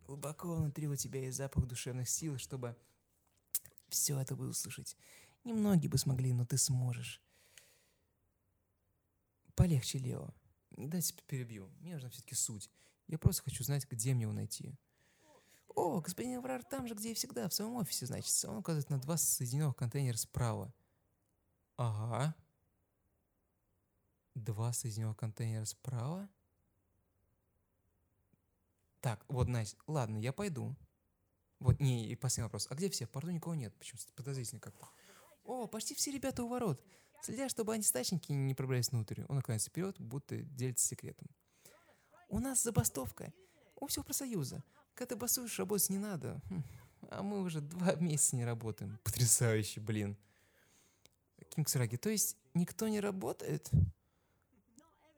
Глубоко 0.07 0.55
внутри 0.55 0.87
у 0.87 0.97
тебя 0.97 1.21
есть 1.21 1.37
запах 1.37 1.67
душевных 1.67 2.09
сил, 2.09 2.39
чтобы 2.39 2.77
все 3.89 4.19
это 4.21 4.37
бы 4.37 4.49
услышать. 4.49 4.97
Немногие 5.45 5.91
бы 5.91 5.99
смогли, 5.99 6.33
но 6.33 6.45
ты 6.45 6.57
сможешь. 6.59 7.21
Полегче, 9.57 9.99
Лео. 9.99 10.33
Не 10.77 10.87
дайте 10.87 11.15
перебью. 11.27 11.69
Мне 11.81 11.95
нужна 11.95 12.11
все-таки 12.11 12.35
суть. 12.35 12.71
Я 13.11 13.19
просто 13.19 13.43
хочу 13.43 13.65
знать, 13.65 13.91
где 13.91 14.15
мне 14.15 14.23
его 14.23 14.33
найти. 14.33 14.73
О, 15.75 16.01
господин 16.01 16.39
Аврар 16.39 16.63
там 16.63 16.87
же, 16.87 16.95
где 16.95 17.11
и 17.11 17.15
всегда, 17.15 17.49
в 17.49 17.55
своем 17.55 17.75
офисе, 17.75 18.07
значит. 18.07 18.33
Он 18.45 18.59
указывает 18.59 18.89
на 18.89 19.01
два 19.01 19.17
соединенных 19.17 19.75
контейнера 19.75 20.17
справа. 20.17 20.73
Ага. 21.77 22.37
Два 24.37 24.73
соединенных 24.73 25.17
контейнера 25.17 25.65
справа? 25.65 26.29
Так, 29.01 29.25
вот, 29.27 29.49
Настя, 29.49 29.77
ладно, 29.89 30.17
я 30.19 30.33
пойду. 30.33 30.77
Вот, 31.59 31.81
не, 31.81 32.09
и 32.09 32.15
последний 32.15 32.45
вопрос. 32.45 32.69
А 32.71 32.77
где 32.77 32.89
все? 32.91 33.07
В 33.07 33.11
порту 33.11 33.31
никого 33.31 33.57
нет. 33.57 33.77
Почему? 33.77 33.99
Подозрительно 34.15 34.61
как-то. 34.61 34.89
О, 35.43 35.67
почти 35.67 35.97
все 35.97 36.13
ребята 36.13 36.45
у 36.45 36.49
ворот. 36.49 36.81
Следя, 37.23 37.49
чтобы 37.49 37.75
антистачники 37.75 38.31
не 38.31 38.55
пробрались 38.55 38.93
внутрь, 38.93 39.25
он 39.29 39.35
наклоняется 39.35 39.69
вперед, 39.69 39.99
будто 39.99 40.37
делится 40.37 40.87
секретом. 40.87 41.27
У 42.31 42.39
нас 42.39 42.63
забастовка. 42.63 43.33
У 43.77 43.89
всего 43.89 44.05
профсоюза. 44.05 44.63
Когда 44.95 45.15
ты 45.15 45.17
бастуешь, 45.17 45.59
работать 45.59 45.91
не 45.91 45.99
надо. 45.99 46.41
Хм. 46.49 46.63
А 47.11 47.23
мы 47.23 47.43
уже 47.43 47.61
два 47.61 47.95
месяца 48.01 48.37
не 48.37 48.45
работаем. 48.45 48.99
Потрясающе, 49.03 49.81
блин. 49.81 50.17
Кингсраги. 51.51 51.97
То 51.97 52.09
есть 52.09 52.37
никто 52.55 52.87
не 52.87 53.01
работает? 53.01 53.69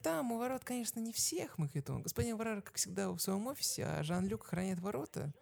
Там 0.03 0.33
у 0.33 0.39
ворот, 0.39 0.65
конечно, 0.65 0.99
не 1.01 1.13
всех 1.13 1.59
мы 1.59 1.69
Господин 2.01 2.37
Варар, 2.37 2.63
как 2.63 2.77
всегда, 2.77 3.11
в 3.11 3.19
своем 3.19 3.47
офисе, 3.47 3.85
а 3.85 4.03
Жан-Люк 4.03 4.45
охраняет 4.47 4.81
ворота. 4.81 5.33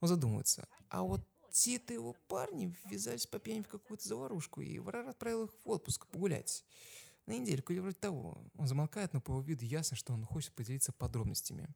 он 0.00 0.08
задумывается. 0.08 0.68
А 0.88 1.02
вот 1.02 1.26
те-то 1.50 1.94
его 1.94 2.14
парни 2.28 2.76
ввязались 2.84 3.26
по 3.26 3.38
пьяни 3.38 3.62
в 3.62 3.68
какую-то 3.68 4.06
заварушку, 4.06 4.60
и 4.60 4.78
Врар 4.78 5.08
отправил 5.08 5.46
их 5.46 5.52
в 5.64 5.70
отпуск 5.70 6.06
погулять. 6.06 6.64
На 7.26 7.32
недельку 7.32 7.72
или 7.72 7.80
вроде 7.80 7.96
того. 7.96 8.38
Он 8.56 8.66
замолкает, 8.66 9.12
но 9.14 9.20
по 9.20 9.32
его 9.32 9.40
виду 9.42 9.64
ясно, 9.64 9.96
что 9.96 10.12
он 10.12 10.24
хочет 10.24 10.52
поделиться 10.52 10.92
подробностями. 10.92 11.68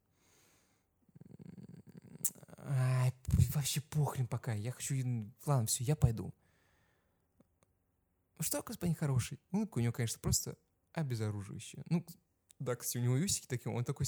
Ай, 2.58 3.14
вообще 3.54 3.80
похрен 3.80 4.26
пока. 4.26 4.52
Я 4.52 4.72
хочу... 4.72 4.94
Ладно, 5.46 5.66
все, 5.66 5.84
я 5.84 5.96
пойду. 5.96 6.34
Что, 8.40 8.62
господин 8.62 8.94
хороший? 8.94 9.40
Улыбка 9.50 9.78
у 9.78 9.80
него, 9.80 9.92
конечно, 9.92 10.20
просто 10.20 10.56
обезоруживающая. 10.92 11.82
Ну, 11.88 12.04
да, 12.58 12.76
кстати, 12.76 12.98
у 12.98 13.02
него 13.02 13.14
усики 13.14 13.46
такие, 13.46 13.72
он 13.72 13.84
такой, 13.84 14.06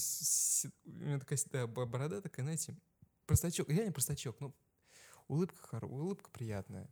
у 0.85 0.91
него 0.91 1.19
такая 1.21 1.39
да, 1.51 1.67
борода 1.67 2.21
такая, 2.21 2.45
знаете, 2.45 2.77
простачок, 3.27 3.69
реально 3.69 3.93
простачок, 3.93 4.41
ну, 4.41 4.55
улыбка 5.29 5.57
хорошая, 5.63 5.97
улыбка 5.97 6.31
приятная, 6.31 6.89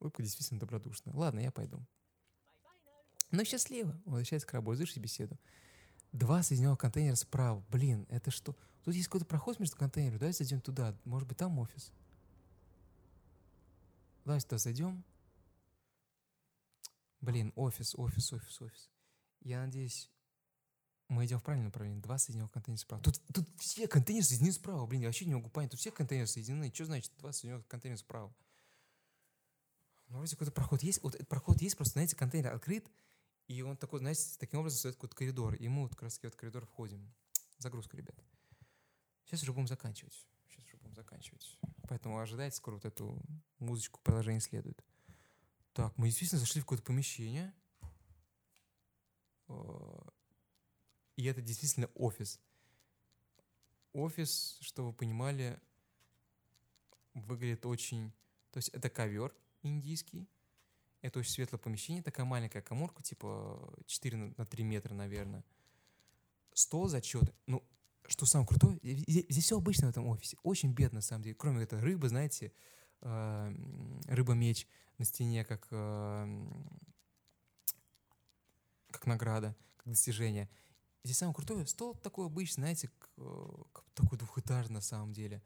улыбка 0.00 0.22
действительно 0.22 0.60
добродушная. 0.60 1.14
Ладно, 1.14 1.40
я 1.40 1.52
пойду. 1.52 1.86
Ну, 3.34 3.44
счастливо. 3.44 4.00
Возвращается 4.04 4.46
к 4.46 4.52
работе, 4.52 4.78
слышите 4.78 5.00
беседу. 5.00 5.36
Два 6.12 6.44
соединенных 6.44 6.78
контейнера 6.78 7.16
справа. 7.16 7.64
Блин, 7.68 8.06
это 8.08 8.30
что? 8.30 8.56
Тут 8.84 8.94
есть 8.94 9.08
какой-то 9.08 9.26
проход 9.26 9.58
между 9.58 9.76
контейнерами. 9.76 10.18
Давайте 10.18 10.44
зайдем 10.44 10.60
туда. 10.60 10.96
Может 11.04 11.26
быть, 11.26 11.38
там 11.38 11.58
офис. 11.58 11.90
Давайте 14.24 14.46
туда 14.46 14.58
зайдем. 14.58 15.02
Блин, 17.20 17.52
офис, 17.56 17.96
офис, 17.96 18.32
офис, 18.32 18.62
офис. 18.62 18.90
Я 19.40 19.62
надеюсь, 19.62 20.10
мы 21.08 21.26
идем 21.26 21.40
в 21.40 21.42
правильном 21.42 21.66
направлении. 21.66 22.00
Два 22.00 22.18
соединенных 22.18 22.52
контейнера 22.52 22.80
справа. 22.80 23.02
Тут, 23.02 23.20
тут 23.32 23.48
все 23.58 23.88
контейнеры 23.88 24.24
соединены 24.24 24.52
справа. 24.52 24.86
Блин, 24.86 25.02
я 25.02 25.08
вообще 25.08 25.24
не 25.24 25.34
могу 25.34 25.48
понять. 25.48 25.72
Тут 25.72 25.80
все 25.80 25.90
контейнеры 25.90 26.28
соединены. 26.28 26.70
Что 26.72 26.84
значит 26.84 27.12
два 27.18 27.32
соединенных 27.32 27.66
контейнера 27.66 27.98
справа? 27.98 28.32
Ну, 30.08 30.18
вроде 30.18 30.36
какой-то 30.36 30.52
проход 30.52 30.84
есть. 30.84 31.02
Вот 31.02 31.16
этот 31.16 31.26
проход 31.26 31.60
есть, 31.60 31.76
просто, 31.76 31.94
знаете, 31.94 32.14
контейнер 32.14 32.54
открыт, 32.54 32.86
и 33.46 33.62
он 33.62 33.76
такой, 33.76 33.98
знаете, 34.00 34.22
таким 34.38 34.60
образом 34.60 34.76
создает 34.76 34.96
какой-то 34.96 35.16
коридор. 35.16 35.54
И 35.54 35.68
мы 35.68 35.82
вот 35.82 35.90
как 35.92 36.02
раз 36.02 36.18
в 36.18 36.24
этот 36.24 36.36
коридор 36.38 36.64
входим. 36.64 37.12
Загрузка, 37.58 37.96
ребят. 37.96 38.16
Сейчас 39.24 39.42
уже 39.42 39.52
будем 39.52 39.66
заканчивать. 39.66 40.26
Сейчас 40.48 40.64
уже 40.64 40.76
будем 40.78 40.94
заканчивать. 40.94 41.58
Поэтому 41.88 42.18
ожидайте 42.18 42.56
скоро 42.56 42.76
вот 42.76 42.84
эту 42.84 43.20
музычку, 43.58 44.00
продолжение 44.02 44.40
следует. 44.40 44.82
Так, 45.72 45.96
мы 45.98 46.06
действительно 46.06 46.38
зашли 46.38 46.60
в 46.60 46.64
какое-то 46.64 46.84
помещение. 46.84 47.52
А, 49.48 50.08
и 51.16 51.24
это 51.24 51.42
действительно 51.42 51.88
офис. 51.94 52.40
Офис, 53.92 54.58
что 54.60 54.86
вы 54.86 54.92
понимали, 54.92 55.60
выглядит 57.12 57.66
очень... 57.66 58.12
То 58.52 58.58
есть 58.58 58.68
это 58.70 58.88
ковер 58.88 59.34
индийский, 59.62 60.28
это 61.04 61.18
очень 61.18 61.32
светлое 61.32 61.58
помещение, 61.58 62.02
такая 62.02 62.24
маленькая 62.24 62.62
коморка, 62.62 63.02
типа 63.02 63.74
4 63.84 64.16
на 64.38 64.46
3 64.46 64.64
метра, 64.64 64.94
наверное. 64.94 65.44
Стол 66.54 66.88
зачет. 66.88 67.30
Ну, 67.46 67.62
что 68.06 68.24
самое 68.24 68.48
крутое, 68.48 68.78
здесь 68.82 69.44
все 69.44 69.58
обычно 69.58 69.88
в 69.88 69.90
этом 69.90 70.06
офисе. 70.06 70.38
Очень 70.42 70.72
бедно, 70.72 70.96
на 70.96 71.02
самом 71.02 71.22
деле. 71.22 71.34
Кроме 71.34 71.64
этой 71.64 71.78
рыбы, 71.78 72.08
знаете, 72.08 72.52
э, 73.02 73.54
рыба-меч 74.06 74.66
на 74.96 75.04
стене, 75.04 75.44
как, 75.44 75.66
э, 75.70 76.46
как 78.90 79.06
награда, 79.06 79.54
как 79.76 79.88
достижение. 79.88 80.48
Здесь 81.02 81.18
самое 81.18 81.34
крутое, 81.34 81.66
стол 81.66 81.94
такой 81.96 82.26
обычный, 82.26 82.62
знаете, 82.62 82.90
как, 83.72 83.84
такой 83.92 84.16
двухэтажный 84.16 84.76
на 84.76 84.80
самом 84.80 85.12
деле. 85.12 85.42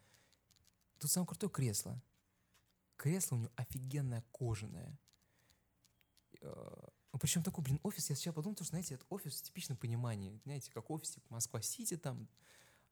Тут 1.00 1.11
самое 1.11 1.26
крутое 1.26 1.50
кресло. 1.50 2.00
Кресло 2.96 3.34
у 3.34 3.38
него 3.40 3.50
офигенное 3.56 4.22
кожаное. 4.30 4.96
Ну, 6.41 7.18
причем 7.18 7.43
такой, 7.43 7.64
блин, 7.64 7.80
офис, 7.82 8.11
я 8.11 8.16
сейчас 8.16 8.34
подумал, 8.34 8.57
что, 8.57 8.64
знаете, 8.64 8.95
это 8.95 9.05
офис 9.09 9.41
в 9.41 9.43
типичном 9.43 9.76
понимании, 9.76 10.41
знаете, 10.45 10.70
как 10.72 10.91
офис, 10.91 11.11
типа 11.11 11.26
Москва-Сити 11.30 11.97
там, 11.97 12.28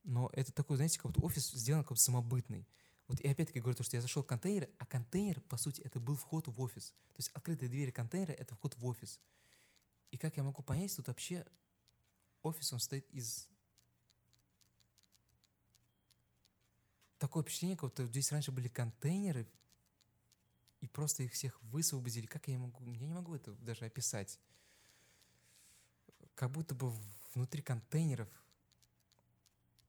но 0.02 0.30
это 0.32 0.52
такой, 0.52 0.76
знаете, 0.76 0.98
как 0.98 1.12
будто 1.12 1.24
офис 1.24 1.50
сделан 1.50 1.84
как 1.84 1.98
самобытный. 1.98 2.66
Вот 3.08 3.20
и 3.20 3.28
опять-таки 3.28 3.60
говорю 3.60 3.76
то, 3.76 3.84
что 3.84 3.96
я 3.96 4.00
зашел 4.00 4.22
в 4.22 4.26
контейнер, 4.26 4.68
а 4.78 4.86
контейнер, 4.86 5.40
по 5.42 5.56
сути, 5.56 5.80
это 5.82 6.00
был 6.00 6.16
вход 6.16 6.48
в 6.48 6.60
офис. 6.60 6.90
То 7.12 7.18
есть 7.18 7.30
открытые 7.34 7.68
двери 7.68 7.90
контейнера— 7.90 8.32
это 8.32 8.54
вход 8.54 8.76
в 8.76 8.84
офис. 8.84 9.20
И 10.10 10.16
как 10.16 10.36
я 10.36 10.42
могу 10.42 10.62
понять, 10.62 10.94
тут 10.96 11.08
вообще 11.08 11.46
офис, 12.42 12.72
он 12.72 12.78
состоит 12.78 13.08
из... 13.10 13.48
Такое 17.18 17.42
впечатление, 17.42 17.76
как 17.76 17.90
будто 17.90 18.06
здесь 18.06 18.30
раньше 18.32 18.52
были 18.52 18.68
контейнеры, 18.68 19.48
и 20.80 20.86
просто 20.86 21.22
их 21.22 21.32
всех 21.32 21.60
высвободили. 21.62 22.26
Как 22.26 22.48
я 22.48 22.58
могу... 22.58 22.84
Я 22.84 23.06
не 23.06 23.14
могу 23.14 23.34
это 23.34 23.52
даже 23.54 23.84
описать. 23.84 24.38
Как 26.34 26.50
будто 26.50 26.74
бы 26.74 26.90
внутри 27.34 27.62
контейнеров 27.62 28.28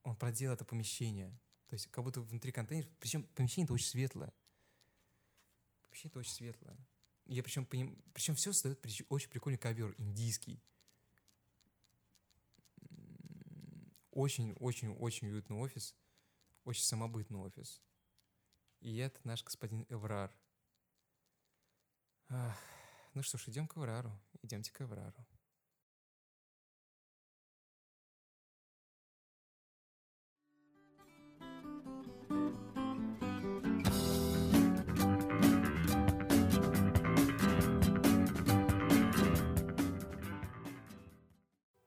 он 0.04 0.16
проделал 0.16 0.56
это 0.56 0.64
помещение. 0.64 1.30
То 1.68 1.74
есть 1.74 1.88
как 1.88 2.04
будто 2.04 2.22
внутри 2.22 2.52
контейнеров... 2.52 2.90
Причем 3.00 3.24
помещение-то 3.36 3.74
очень 3.74 3.88
светлое. 3.88 4.34
Помещение-то 5.84 6.20
очень 6.20 6.32
светлое. 6.32 6.78
Я 7.26 7.44
причем, 7.44 7.66
поним... 7.66 8.02
причем 8.14 8.36
все 8.36 8.54
создает 8.54 8.84
очень 9.10 9.30
прикольный 9.30 9.60
ковер, 9.60 9.94
индийский. 9.98 10.62
Очень-очень-очень 14.12 15.28
уютный 15.28 15.58
офис. 15.58 15.94
Очень 16.64 16.84
самобытный 16.84 17.40
офис. 17.40 17.82
И 18.80 18.96
это 18.98 19.20
наш 19.26 19.44
господин 19.44 19.86
Эврар– 19.90 20.34
Ах, 22.30 22.58
ну 23.14 23.24
что 23.24 23.38
ж, 23.38 23.48
идем 23.48 23.68
к 23.68 23.78
Эврару. 23.78 24.12
Идемте 24.42 24.72
к 24.74 24.82
Эврару. 24.82 25.26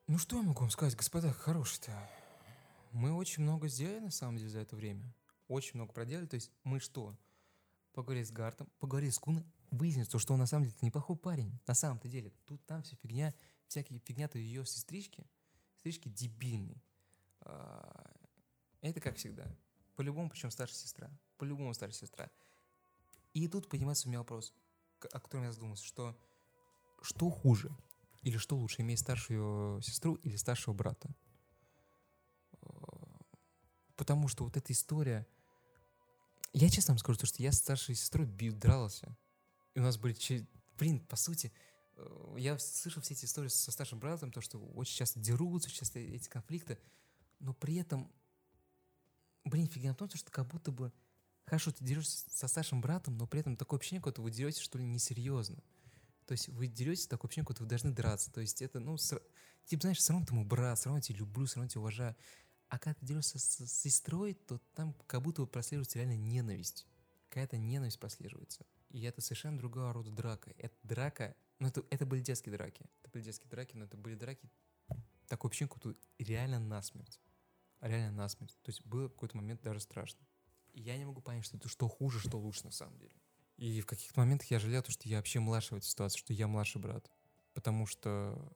Ну 0.07 0.19
что 0.19 0.37
я 0.37 0.43
могу 0.43 0.61
вам 0.61 0.71
сказать, 0.71 0.97
господа 0.97 1.33
хорошие-то? 1.33 1.93
Мы 2.93 3.13
очень 3.13 3.43
много 3.43 3.69
сделали, 3.69 4.01
на 4.01 4.11
самом 4.11 4.39
деле, 4.39 4.49
за 4.49 4.61
это 4.61 4.75
время. 4.75 5.15
Очень 5.49 5.73
много 5.75 5.93
проделали. 5.93 6.27
То 6.27 6.37
есть 6.37 6.51
мы 6.65 6.81
что? 6.81 7.15
Поговорили 7.93 8.25
с 8.25 8.33
Гартом, 8.33 8.69
поговорили 8.79 9.11
с 9.11 9.19
Куной, 9.19 9.45
выяснится, 9.71 10.19
что 10.19 10.35
он 10.35 10.41
на 10.41 10.47
самом 10.47 10.65
деле 10.67 10.77
неплохой 10.83 11.17
парень. 11.17 11.59
На 11.67 11.75
самом-то 11.75 12.09
деле. 12.09 12.33
Тут 12.47 12.65
там 12.67 12.83
вся 12.83 12.97
фигня, 12.97 13.35
всякие 13.67 13.99
фигня-то 14.01 14.39
ее 14.39 14.65
сестрички. 14.67 15.27
Сестрички 15.77 16.09
дебильные. 16.09 16.83
А, 17.41 18.11
это 18.81 19.01
как 19.01 19.17
всегда. 19.17 19.47
По-любому, 19.97 20.31
причем 20.31 20.51
старшая 20.51 20.79
сестра. 20.79 21.11
По-любому 21.39 21.75
старшая 21.75 22.01
сестра. 22.01 22.31
И 23.33 23.47
тут 23.49 23.69
поднимается 23.69 24.09
у 24.09 24.11
меня 24.11 24.19
вопрос, 24.19 24.53
о 25.13 25.21
котором 25.21 25.45
я 25.45 25.53
задумался, 25.53 25.85
что 25.85 26.19
что 27.03 27.31
хуже? 27.31 27.75
Или 28.23 28.37
что 28.37 28.57
лучше, 28.57 28.83
иметь 28.83 29.01
старшую 29.01 29.81
сестру 29.81 30.17
или 30.17 30.37
старшего 30.37 30.75
брата? 30.75 31.09
А, 32.61 33.21
потому 33.97 34.29
что 34.29 34.45
вот 34.45 34.57
эта 34.57 34.73
история... 34.73 35.27
Я 36.53 36.69
честно 36.69 36.93
вам 36.93 36.99
скажу, 36.99 37.19
то, 37.19 37.27
что 37.27 37.43
я 37.43 37.53
с 37.53 37.59
старшей 37.59 37.95
сестрой 37.95 38.27
бил, 38.27 38.55
дрался. 38.55 39.17
И 39.75 39.81
у 39.81 39.83
нас 39.83 39.97
были... 39.99 40.17
Блин, 40.77 41.01
по 41.01 41.17
сути, 41.17 41.53
э, 41.97 42.37
я 42.39 42.59
слышал 42.59 43.03
все 43.03 43.15
эти 43.15 43.25
истории 43.27 43.49
со 43.49 43.71
старшим 43.71 43.99
братом, 43.99 44.33
то, 44.33 44.41
что 44.41 44.59
очень 44.59 44.97
часто 44.97 45.21
дерутся, 45.21 45.71
часто 45.71 45.99
эти 45.99 46.29
конфликты, 46.29 46.79
но 47.39 47.53
при 47.53 47.77
этом, 47.77 48.11
блин, 49.45 49.67
фигня 49.67 49.93
в 49.93 49.97
том, 49.97 50.09
что 50.11 50.31
как 50.31 50.47
будто 50.47 50.73
бы, 50.73 50.93
хорошо, 51.45 51.73
ты 51.73 51.85
дерешься 51.85 52.25
со 52.31 52.49
старшим 52.49 52.81
братом, 52.81 53.17
но 53.17 53.27
при 53.27 53.41
этом 53.41 53.57
такое 53.57 53.79
ощущение, 53.79 54.03
как 54.03 54.19
вы 54.19 54.31
деретесь, 54.31 54.61
что 54.61 54.79
ли, 54.79 54.85
несерьезно. 54.85 55.63
То 56.27 56.33
есть 56.33 56.49
вы 56.49 56.69
деретесь, 56.69 57.09
такое 57.09 57.29
ощущение, 57.29 57.47
как 57.47 57.61
вы 57.61 57.67
должны 57.67 57.91
драться. 57.91 58.31
То 58.31 58.41
есть 58.41 58.63
это, 58.63 58.79
ну, 58.79 58.97
с, 58.97 59.21
типа, 59.67 59.83
знаешь, 59.83 59.99
все 59.99 60.13
равно 60.13 60.27
ты 60.27 60.35
мой 60.35 60.45
брат, 60.45 60.79
все 60.79 60.87
равно 60.87 60.99
я 60.99 61.03
тебя 61.03 61.19
люблю, 61.19 61.47
все 61.47 61.57
равно 61.57 61.69
тебя 61.69 61.81
уважаю. 61.81 62.17
А 62.69 62.79
когда 62.79 62.95
ты 62.95 63.05
дерешься 63.05 63.39
с, 63.39 63.67
сестрой, 63.67 64.35
то 64.35 64.59
там 64.75 64.95
как 65.09 65.23
будто 65.23 65.45
прослеживается 65.45 65.99
реально 65.99 66.17
ненависть. 66.17 66.87
Какая-то 67.29 67.59
ненависть 67.59 67.99
прослеживается. 67.99 68.65
И 68.91 69.03
это 69.03 69.21
совершенно 69.21 69.59
другого 69.59 69.93
рода 69.93 70.11
драка. 70.11 70.53
Это 70.59 70.77
драка, 70.83 71.35
ну 71.59 71.69
это, 71.69 71.85
это 71.91 72.07
были 72.07 72.21
детские 72.21 72.57
драки. 72.57 72.85
Это 73.03 73.11
были 73.13 73.23
детские 73.23 73.49
драки, 73.49 73.77
но 73.77 73.85
это 73.85 73.97
были 73.97 74.15
драки 74.15 74.51
такой 75.31 75.51
ощущение, 75.51 75.75
тут 75.81 75.97
реально 76.19 76.59
насмерть. 76.59 77.21
Реально 77.81 78.11
насмерть. 78.11 78.59
То 78.63 78.71
есть 78.71 78.85
было 78.85 79.09
какой-то 79.09 79.37
момент 79.37 79.63
даже 79.63 79.81
страшно. 79.81 80.27
И 80.73 80.83
я 80.83 80.99
не 80.99 81.05
могу 81.05 81.23
понять, 81.23 81.45
что 81.45 81.57
это 81.57 81.69
что 81.69 81.89
хуже, 81.89 82.21
что 82.21 82.37
лучше 82.39 82.65
на 82.65 82.73
самом 82.73 82.99
деле. 82.99 83.15
И 83.57 83.81
в 83.81 83.87
каких-то 83.87 84.21
моментах 84.21 84.51
я 84.51 84.59
жалел, 84.59 84.83
то, 84.83 84.91
что 84.91 85.09
я 85.09 85.19
вообще 85.19 85.39
младший 85.41 85.77
в 85.77 85.79
этой 85.79 85.87
ситуации, 85.87 86.19
что 86.19 86.33
я 86.33 86.49
младший 86.49 86.81
брат. 86.81 87.11
Потому 87.55 87.87
что... 87.87 88.53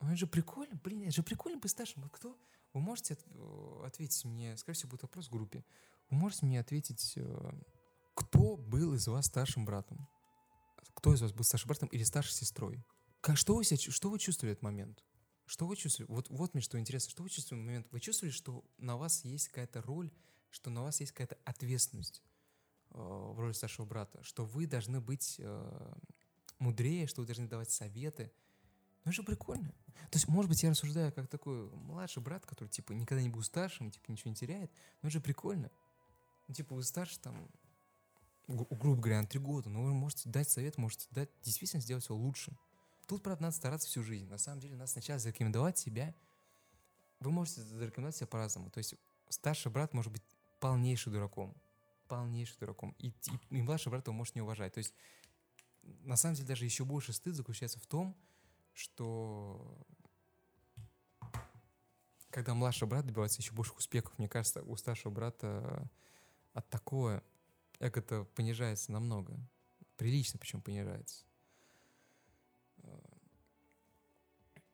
Ну, 0.00 0.08
это 0.08 0.16
же 0.16 0.26
прикольно, 0.26 0.76
блин, 0.82 1.02
это 1.02 1.12
же 1.12 1.22
прикольно 1.22 1.58
быть 1.58 1.70
старшим. 1.70 2.02
Вот 2.02 2.12
кто? 2.12 2.38
Вы 2.72 2.80
можете 2.80 3.14
от, 3.14 3.86
ответить 3.86 4.24
мне, 4.24 4.56
скорее 4.56 4.76
всего, 4.76 4.90
будет 4.90 5.02
вопрос 5.02 5.28
в 5.28 5.32
группе. 5.32 5.64
Вы 6.10 6.16
можете 6.16 6.46
мне 6.46 6.60
ответить, 6.60 7.14
э, 7.16 7.52
кто 8.14 8.56
был 8.56 8.94
из 8.94 9.06
вас 9.08 9.26
старшим 9.26 9.64
братом? 9.64 10.08
Кто 10.94 11.14
из 11.14 11.22
вас 11.22 11.32
был 11.32 11.44
старшим 11.44 11.68
братом 11.68 11.88
или 11.88 12.04
старшей 12.04 12.32
сестрой? 12.32 12.84
Как, 13.20 13.36
что, 13.36 13.54
вы 13.54 13.64
себя, 13.64 13.78
что 13.78 14.10
вы 14.10 14.18
чувствовали 14.18 14.50
в 14.50 14.54
этот 14.54 14.62
момент? 14.62 15.04
Что 15.46 15.66
вы 15.66 15.76
чувствовали? 15.76 16.10
Вот, 16.10 16.28
вот 16.30 16.54
мне 16.54 16.62
что 16.62 16.78
интересно. 16.78 17.10
Что 17.10 17.22
вы 17.22 17.30
чувствовали 17.30 17.62
в 17.62 17.66
момент? 17.66 17.86
Вы 17.90 18.00
чувствовали, 18.00 18.32
что 18.32 18.64
на 18.78 18.96
вас 18.96 19.24
есть 19.24 19.48
какая-то 19.48 19.82
роль, 19.82 20.10
что 20.50 20.70
на 20.70 20.82
вас 20.82 21.00
есть 21.00 21.12
какая-то 21.12 21.38
ответственность 21.44 22.22
э, 22.90 22.98
в 22.98 23.38
роли 23.38 23.52
старшего 23.52 23.86
брата, 23.86 24.22
что 24.22 24.44
вы 24.44 24.66
должны 24.66 25.00
быть 25.00 25.36
э, 25.38 25.94
мудрее, 26.58 27.06
что 27.06 27.22
вы 27.22 27.26
должны 27.26 27.48
давать 27.48 27.70
советы. 27.70 28.32
Ну, 29.04 29.10
это 29.10 29.12
же 29.12 29.22
прикольно. 29.22 29.74
То 30.10 30.18
есть, 30.18 30.28
может 30.28 30.48
быть, 30.48 30.62
я 30.62 30.70
рассуждаю 30.70 31.12
как 31.12 31.28
такой 31.28 31.70
младший 31.70 32.22
брат, 32.22 32.46
который, 32.46 32.68
типа, 32.68 32.92
никогда 32.92 33.22
не 33.22 33.28
был 33.28 33.42
старшим, 33.42 33.90
типа, 33.90 34.10
ничего 34.10 34.30
не 34.30 34.36
теряет. 34.36 34.70
Но 35.00 35.08
это 35.08 35.14
же 35.14 35.20
прикольно. 35.20 35.70
Ну, 36.48 36.54
типа, 36.54 36.74
вы 36.74 36.82
старше, 36.82 37.18
там, 37.18 37.48
грубо 38.48 39.00
говоря, 39.00 39.20
на 39.20 39.26
три 39.26 39.40
года, 39.40 39.68
но 39.68 39.82
вы 39.82 39.94
можете 39.94 40.28
дать 40.28 40.48
совет, 40.48 40.78
можете 40.78 41.06
дать, 41.10 41.30
действительно 41.42 41.80
сделать 41.80 42.04
все 42.04 42.14
лучше. 42.14 42.56
Тут, 43.06 43.22
правда, 43.22 43.44
надо 43.44 43.56
стараться 43.56 43.88
всю 43.88 44.02
жизнь. 44.02 44.28
На 44.28 44.38
самом 44.38 44.60
деле, 44.60 44.74
надо 44.74 44.90
сначала 44.90 45.18
зарекомендовать 45.18 45.78
себя. 45.78 46.14
Вы 47.20 47.30
можете 47.30 47.62
зарекомендовать 47.62 48.16
себя 48.16 48.26
по-разному. 48.26 48.70
То 48.70 48.78
есть, 48.78 48.94
старший 49.28 49.70
брат 49.70 49.92
может 49.92 50.12
быть 50.12 50.22
полнейший 50.60 51.12
дураком. 51.12 51.54
Полнейший 52.08 52.56
дураком. 52.58 52.94
И, 52.98 53.08
и, 53.08 53.14
и 53.50 53.62
младший 53.62 53.90
брат 53.90 54.06
его 54.06 54.14
может 54.14 54.34
не 54.34 54.40
уважать. 54.40 54.72
То 54.74 54.78
есть, 54.78 54.94
на 55.82 56.16
самом 56.16 56.36
деле, 56.36 56.48
даже 56.48 56.64
еще 56.64 56.84
больше 56.84 57.12
стыд 57.12 57.34
заключается 57.34 57.78
в 57.80 57.86
том, 57.86 58.16
что 58.72 59.84
когда 62.30 62.54
младший 62.54 62.88
брат 62.88 63.04
добивается 63.04 63.42
еще 63.42 63.52
больших 63.52 63.76
успехов, 63.78 64.18
мне 64.18 64.28
кажется, 64.28 64.62
у 64.62 64.76
старшего 64.76 65.12
брата 65.12 65.88
от 66.54 66.68
такого 66.70 67.22
эго-то 67.82 68.24
понижается 68.36 68.92
намного. 68.92 69.36
Прилично 69.96 70.38
причем 70.38 70.62
понижается. 70.62 71.24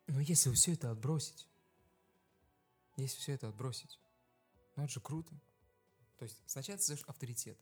Но 0.06 0.20
если 0.20 0.52
все 0.52 0.72
это 0.72 0.90
отбросить, 0.90 1.48
если 2.96 3.18
все 3.18 3.32
это 3.32 3.48
отбросить, 3.48 3.98
ну 4.76 4.84
это 4.84 4.92
же 4.92 5.00
круто. 5.00 5.34
То 6.18 6.24
есть 6.24 6.42
сначала 6.46 6.78
ты 6.78 6.94
авторитет. 7.06 7.58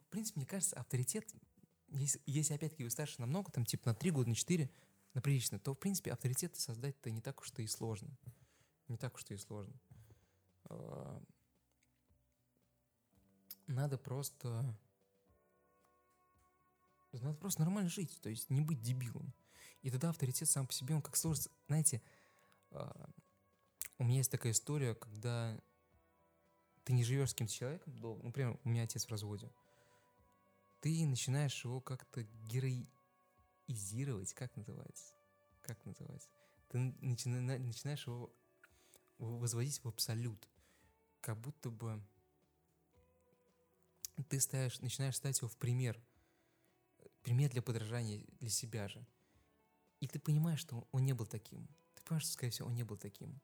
В 0.00 0.06
принципе, 0.10 0.40
мне 0.40 0.46
кажется, 0.46 0.76
авторитет, 0.76 1.34
если, 1.88 2.20
если 2.26 2.54
опять-таки 2.54 2.84
вы 2.84 2.90
старше 2.90 3.20
намного, 3.20 3.50
там 3.50 3.64
типа 3.64 3.90
на 3.90 3.94
3 3.94 4.10
года, 4.10 4.28
на 4.28 4.34
4, 4.34 4.70
на 5.14 5.20
прилично, 5.20 5.58
то 5.58 5.74
в 5.74 5.78
принципе 5.78 6.12
авторитет 6.12 6.56
создать-то 6.56 7.10
не 7.10 7.20
так 7.20 7.40
уж 7.40 7.52
и 7.56 7.66
сложно. 7.66 8.16
Не 8.88 8.96
так 8.96 9.14
уж 9.14 9.24
и 9.28 9.36
сложно. 9.36 9.74
Надо 13.66 13.98
просто... 13.98 14.76
Надо 17.12 17.34
просто 17.38 17.62
нормально 17.62 17.88
жить, 17.88 18.20
то 18.20 18.28
есть 18.28 18.50
не 18.50 18.60
быть 18.60 18.82
дебилом. 18.82 19.32
И 19.82 19.90
тогда 19.90 20.10
авторитет 20.10 20.48
сам 20.48 20.66
по 20.66 20.72
себе, 20.72 20.94
он 20.94 21.00
как 21.00 21.16
сложится. 21.16 21.50
Знаете, 21.66 22.02
а, 22.72 23.08
у 23.98 24.04
меня 24.04 24.18
есть 24.18 24.30
такая 24.30 24.52
история, 24.52 24.94
когда 24.94 25.58
ты 26.84 26.92
не 26.92 27.04
живешь 27.04 27.30
с 27.30 27.32
каким-то 27.32 27.52
человеком 27.52 27.98
долго, 27.98 28.20
ну, 28.20 28.26
например, 28.26 28.58
у 28.62 28.68
меня 28.68 28.82
отец 28.82 29.06
в 29.06 29.10
разводе, 29.10 29.50
ты 30.80 31.06
начинаешь 31.06 31.64
его 31.64 31.80
как-то 31.80 32.22
героизировать, 32.44 34.34
как 34.34 34.54
называется? 34.56 35.14
Как 35.62 35.84
называется? 35.84 36.28
Ты 36.68 36.78
начина- 37.00 37.58
начинаешь 37.58 38.06
его 38.06 38.30
возводить 39.18 39.82
в 39.82 39.88
абсолют, 39.88 40.48
как 41.20 41.40
будто 41.40 41.70
бы 41.70 42.00
ты 44.28 44.40
ставишь, 44.40 44.80
начинаешь 44.80 45.16
ставить 45.16 45.38
его 45.38 45.48
в 45.48 45.56
пример, 45.56 46.00
пример 47.22 47.50
для 47.50 47.62
подражания 47.62 48.24
для 48.40 48.50
себя 48.50 48.88
же. 48.88 49.06
И 50.00 50.06
ты 50.06 50.18
понимаешь, 50.18 50.60
что 50.60 50.86
он 50.92 51.04
не 51.04 51.12
был 51.12 51.26
таким. 51.26 51.66
Ты 51.94 52.02
понимаешь, 52.02 52.24
что, 52.24 52.32
скорее 52.32 52.50
всего, 52.50 52.68
он 52.68 52.74
не 52.74 52.84
был 52.84 52.96
таким. 52.96 53.40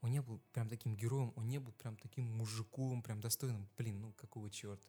Он 0.00 0.10
не 0.10 0.20
был 0.20 0.38
прям 0.52 0.68
таким 0.68 0.94
героем, 0.94 1.32
он 1.36 1.48
не 1.48 1.58
был 1.58 1.72
прям 1.72 1.96
таким 1.96 2.24
мужиком, 2.36 3.02
прям 3.02 3.20
достойным. 3.20 3.68
Блин, 3.76 4.00
ну 4.00 4.12
какого 4.12 4.50
черта? 4.50 4.88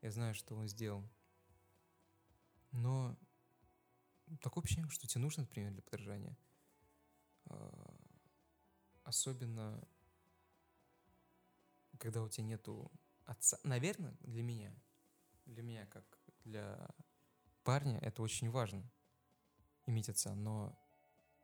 Я 0.00 0.10
знаю, 0.10 0.34
что 0.34 0.56
он 0.56 0.66
сделал. 0.66 1.04
Но 2.72 3.18
такое 4.40 4.64
ощущение, 4.64 4.88
что 4.90 5.06
тебе 5.06 5.20
нужен 5.20 5.46
пример 5.46 5.72
для 5.72 5.82
подражания. 5.82 6.36
А, 7.46 7.94
особенно, 9.04 9.86
когда 11.98 12.22
у 12.22 12.28
тебя 12.28 12.46
нету 12.46 12.90
отца. 13.30 13.58
Наверное, 13.62 14.14
для 14.20 14.42
меня, 14.42 14.74
для 15.46 15.62
меня, 15.62 15.86
как 15.86 16.04
для 16.44 16.88
парня, 17.62 17.98
это 18.00 18.22
очень 18.22 18.50
важно 18.50 18.82
иметь 19.86 20.08
отца, 20.08 20.34
но 20.34 20.76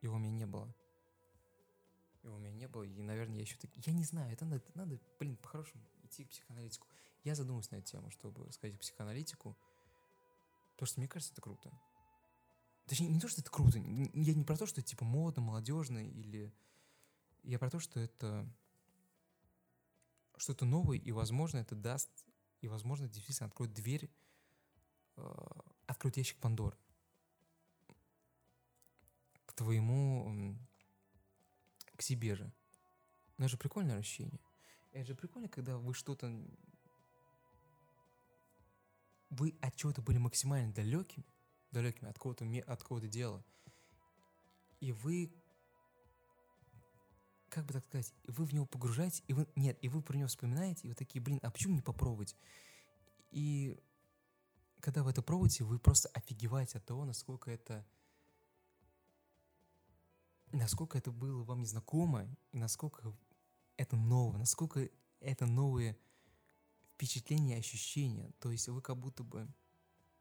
его 0.00 0.16
у 0.16 0.18
меня 0.18 0.32
не 0.32 0.46
было. 0.46 0.74
Его 2.22 2.36
у 2.36 2.38
меня 2.38 2.52
не 2.52 2.66
было, 2.66 2.82
и, 2.82 3.02
наверное, 3.02 3.36
я 3.36 3.42
еще 3.42 3.56
так... 3.56 3.70
Я 3.76 3.92
не 3.92 4.04
знаю, 4.04 4.32
это 4.32 4.44
надо, 4.44 4.64
надо 4.74 4.98
блин, 5.18 5.36
по-хорошему 5.36 5.82
идти 6.02 6.24
к 6.24 6.30
психоаналитику. 6.30 6.88
Я 7.22 7.34
задумался 7.34 7.72
на 7.72 7.78
эту 7.78 7.86
тему, 7.86 8.10
чтобы 8.10 8.50
сказать 8.52 8.76
к 8.76 8.80
психоаналитику, 8.80 9.56
потому 10.72 10.86
что 10.86 11.00
мне 11.00 11.08
кажется, 11.08 11.32
это 11.32 11.42
круто. 11.42 11.72
Точнее, 12.86 13.08
не 13.08 13.20
то, 13.20 13.28
что 13.28 13.40
это 13.40 13.50
круто, 13.50 13.78
я 13.78 14.34
не 14.34 14.44
про 14.44 14.56
то, 14.56 14.66
что 14.66 14.80
это 14.80 14.88
типа 14.88 15.04
модно, 15.04 15.42
молодежно, 15.42 16.04
или... 16.04 16.52
Я 17.42 17.60
про 17.60 17.70
то, 17.70 17.78
что 17.78 18.00
это 18.00 18.48
что-то 20.36 20.64
новое, 20.64 20.98
и, 20.98 21.12
возможно, 21.12 21.58
это 21.58 21.74
даст, 21.74 22.10
и, 22.60 22.68
возможно, 22.68 23.08
действительно 23.08 23.46
откроет 23.46 23.72
дверь, 23.72 24.10
э, 25.16 25.34
откроет 25.86 26.16
ящик 26.16 26.38
Пандоры 26.38 26.76
к 29.46 29.52
твоему, 29.52 30.56
к 31.96 32.02
себе 32.02 32.34
же. 32.34 32.52
Но 33.38 33.44
это 33.44 33.52
же 33.52 33.58
прикольное 33.58 33.98
ощущение. 33.98 34.40
Это 34.92 35.06
же 35.06 35.14
прикольно, 35.14 35.48
когда 35.48 35.76
вы 35.78 35.94
что-то... 35.94 36.32
Вы 39.30 39.56
от 39.60 39.74
чего-то 39.76 40.02
были 40.02 40.18
максимально 40.18 40.72
далекими, 40.72 41.26
далекими 41.70 42.08
от 42.08 42.18
кого-то 42.18 42.46
от 42.66 42.82
кого-то 42.82 43.08
дела. 43.08 43.44
И 44.80 44.92
вы 44.92 45.34
как 47.56 47.64
бы 47.64 47.72
так 47.72 47.86
сказать, 47.86 48.12
вы 48.26 48.44
в 48.44 48.52
него 48.52 48.66
погружаете, 48.66 49.22
и 49.28 49.32
вы, 49.32 49.48
нет, 49.56 49.78
и 49.80 49.88
вы 49.88 50.02
про 50.02 50.14
него 50.14 50.28
вспоминаете, 50.28 50.86
и 50.86 50.90
вы 50.90 50.94
такие, 50.94 51.22
блин, 51.22 51.40
а 51.42 51.50
почему 51.50 51.74
не 51.74 51.80
попробовать? 51.80 52.36
И 53.30 53.80
когда 54.80 55.02
вы 55.02 55.10
это 55.10 55.22
пробуете, 55.22 55.64
вы 55.64 55.78
просто 55.78 56.10
офигеваете 56.10 56.76
от 56.76 56.84
того, 56.84 57.06
насколько 57.06 57.50
это, 57.50 57.86
насколько 60.52 60.98
это 60.98 61.10
было 61.10 61.44
вам 61.44 61.62
незнакомо, 61.62 62.28
и 62.52 62.58
насколько 62.58 63.16
это 63.78 63.96
ново, 63.96 64.36
насколько 64.36 64.90
это 65.20 65.46
новые 65.46 65.96
впечатления, 66.92 67.56
ощущения. 67.56 68.32
То 68.38 68.50
есть 68.50 68.68
вы 68.68 68.82
как 68.82 68.98
будто 68.98 69.24
бы, 69.24 69.48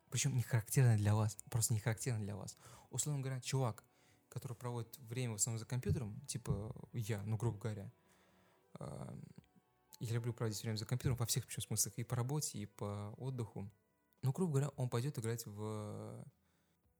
причем 0.10 0.34
не 0.36 0.41
характерно 0.41 0.95
для 0.95 1.16
вас, 1.16 1.36
просто 1.49 1.74
не 1.74 1.82
характерно 1.82 2.22
для 2.22 2.38
вас. 2.38 2.57
Условно 2.91 3.22
говоря, 3.22 3.41
чувак– 3.41 3.84
который 4.36 4.53
проводит 4.57 4.98
время 4.98 5.32
в 5.32 5.36
основном 5.38 5.60
за 5.60 5.66
компьютером, 5.66 6.20
типа 6.28 6.76
я, 6.91 7.24
ну, 7.24 7.38
грубо 7.38 7.57
говоря, 7.57 7.90
я 9.99 10.14
люблю 10.14 10.34
проводить 10.34 10.62
время 10.62 10.76
за 10.76 10.86
компьютером 10.86 11.16
во 11.16 11.26
всех 11.26 11.45
причем 11.45 11.62
смыслах, 11.62 11.94
и 11.95 12.03
по 12.03 12.18
работе, 12.18 12.60
и 12.60 12.66
по 12.66 13.16
отдыху. 13.18 13.72
Ну, 14.24 14.34
грубо 14.34 14.52
говоря, 14.52 14.70
он 14.76 14.90
пойдет 14.90 15.18
играть 15.18 15.45
в... 15.45 16.26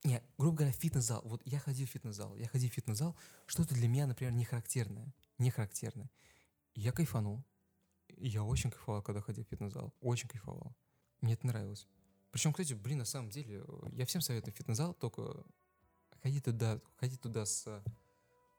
Не, 0.02 0.22
грубо 0.38 0.56
говоря, 0.56 0.72
фитнес-зал. 0.72 1.20
Вот 1.24 1.42
я 1.44 1.58
ходил 1.58 1.86
в 1.86 1.90
фитнес-зал. 1.90 2.34
Я 2.36 2.48
ходил 2.48 2.70
в 2.70 2.72
фитнес-зал. 2.72 3.14
Что-то 3.44 3.74
для 3.74 3.86
меня, 3.86 4.06
например, 4.06 4.32
не 4.32 4.44
характерное. 4.44 5.12
Не 5.36 5.50
характерное. 5.50 6.10
я 6.74 6.92
кайфанул. 6.92 7.44
я 8.16 8.44
очень 8.44 8.70
кайфовал, 8.70 9.02
когда 9.02 9.20
ходил 9.20 9.44
в 9.44 9.48
фитнес-зал. 9.48 9.92
Очень 10.00 10.28
кайфовал. 10.28 10.74
Мне 11.20 11.34
это 11.34 11.46
нравилось. 11.46 11.86
Причем, 12.30 12.52
кстати, 12.52 12.72
блин, 12.72 12.98
на 12.98 13.04
самом 13.04 13.28
деле, 13.28 13.62
я 13.92 14.06
всем 14.06 14.22
советую 14.22 14.54
фитнес-зал, 14.54 14.94
только 14.94 15.44
ходи 16.26 16.40
туда, 16.40 16.80
ходи 16.96 17.16
туда 17.16 17.46
с, 17.46 17.84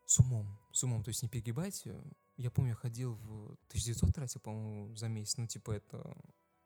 с 0.06 0.20
умом, 0.20 0.58
с 0.72 0.84
умом, 0.86 1.04
то 1.04 1.10
есть 1.10 1.22
не 1.22 1.28
перегибайте. 1.28 2.02
Я 2.38 2.50
помню, 2.50 2.72
я 2.72 2.76
ходил 2.76 3.16
в 3.16 3.58
1900 3.68 4.16
тратил, 4.16 4.40
по-моему, 4.40 4.96
за 4.96 5.10
месяц, 5.10 5.36
ну, 5.36 5.48
типа, 5.48 5.72
это 5.72 6.16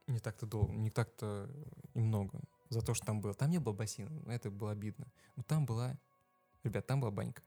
не 0.06 0.20
так-то 0.20 0.46
долго, 0.46 0.74
не 0.74 0.92
так-то 0.92 1.50
и 1.96 2.00
много 2.00 2.40
за 2.70 2.82
то, 2.82 2.94
что 2.94 3.08
там 3.08 3.20
было. 3.20 3.34
Там 3.34 3.50
не 3.50 3.58
было 3.58 3.74
бассейна, 3.74 4.32
это 4.32 4.52
было 4.52 4.72
обидно. 4.72 5.12
Но 5.36 5.42
там 5.42 5.66
была, 5.66 5.98
ребят, 6.64 6.86
там 6.86 7.02
была 7.02 7.10
банька. 7.10 7.42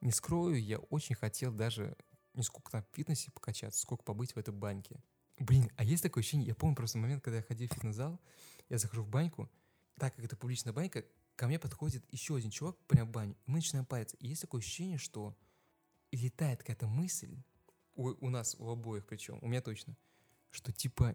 Не 0.00 0.12
скрою, 0.12 0.62
я 0.62 0.78
очень 0.78 1.16
хотел 1.16 1.50
даже 1.50 1.96
не 2.34 2.44
сколько 2.44 2.70
там 2.70 2.84
в 2.84 2.94
фитнесе 2.94 3.32
покачаться, 3.32 3.80
сколько 3.80 4.04
побыть 4.04 4.34
в 4.34 4.38
этой 4.38 4.54
баньке. 4.54 5.02
Блин, 5.40 5.72
а 5.76 5.82
есть 5.82 6.04
такое 6.04 6.22
ощущение, 6.22 6.46
я 6.46 6.54
помню 6.54 6.76
просто 6.76 6.98
момент, 6.98 7.24
когда 7.24 7.38
я 7.38 7.42
ходил 7.42 7.68
в 7.68 7.72
фитнес-зал, 7.72 8.20
я 8.68 8.78
захожу 8.78 9.02
в 9.02 9.08
баньку, 9.08 9.50
так 9.98 10.14
как 10.14 10.24
это 10.24 10.36
публичная 10.36 10.72
банька, 10.72 11.04
ко 11.36 11.46
мне 11.46 11.58
подходит 11.58 12.04
еще 12.10 12.36
один 12.36 12.50
чувак 12.50 12.76
прям 12.86 13.08
в 13.08 13.12
баню, 13.12 13.36
мы 13.46 13.56
начинаем 13.56 13.86
париться. 13.86 14.16
И 14.16 14.28
есть 14.28 14.40
такое 14.40 14.60
ощущение, 14.60 14.98
что 14.98 15.36
летает 16.10 16.60
какая-то 16.60 16.86
мысль, 16.86 17.42
у, 17.94 18.08
у 18.24 18.30
нас, 18.30 18.56
у 18.58 18.68
обоих 18.68 19.06
причем, 19.06 19.38
у 19.42 19.48
меня 19.48 19.60
точно, 19.60 19.96
что 20.50 20.72
типа 20.72 21.14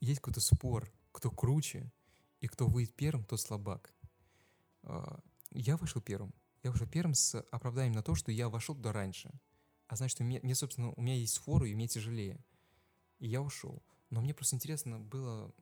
есть 0.00 0.20
какой-то 0.20 0.40
спор, 0.40 0.90
кто 1.12 1.30
круче, 1.30 1.92
и 2.40 2.46
кто 2.46 2.66
выйдет 2.66 2.94
первым, 2.94 3.24
тот 3.24 3.40
слабак. 3.40 3.92
А, 4.82 5.20
я 5.50 5.76
вышел 5.76 6.00
первым. 6.00 6.32
Я 6.62 6.70
вышел 6.70 6.86
первым 6.86 7.14
с 7.14 7.38
оправданием 7.50 7.94
на 7.94 8.02
то, 8.02 8.14
что 8.14 8.32
я 8.32 8.48
вошел 8.48 8.74
туда 8.74 8.92
раньше. 8.92 9.30
А 9.88 9.96
значит, 9.96 10.20
мне, 10.20 10.40
мне, 10.42 10.54
собственно, 10.54 10.92
у 10.92 11.00
меня 11.02 11.16
есть 11.16 11.38
фору, 11.38 11.64
и 11.66 11.74
мне 11.74 11.88
тяжелее. 11.88 12.42
И 13.18 13.28
я 13.28 13.42
ушел. 13.42 13.82
Но 14.08 14.20
мне 14.20 14.34
просто 14.34 14.56
интересно 14.56 14.98
было, 14.98 15.54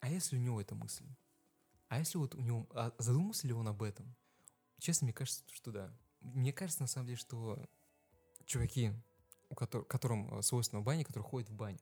а 0.00 0.08
если 0.08 0.36
у 0.36 0.40
него 0.40 0.60
эта 0.60 0.74
мысль? 0.74 1.06
А 1.90 1.98
если 1.98 2.18
вот 2.18 2.36
у 2.36 2.40
него... 2.40 2.68
А 2.70 2.94
задумался 2.98 3.48
ли 3.48 3.52
он 3.52 3.66
об 3.66 3.82
этом? 3.82 4.14
Честно, 4.78 5.06
мне 5.06 5.12
кажется, 5.12 5.42
что 5.52 5.72
да. 5.72 5.92
Мне 6.20 6.52
кажется, 6.52 6.82
на 6.82 6.86
самом 6.86 7.08
деле, 7.08 7.18
что 7.18 7.68
чуваки, 8.46 8.92
у 9.48 9.56
которых, 9.56 9.88
которым 9.88 10.38
э, 10.38 10.42
свойственно 10.42 10.82
баня, 10.82 11.04
которые 11.04 11.28
ходят 11.28 11.50
в 11.50 11.52
баню, 11.52 11.80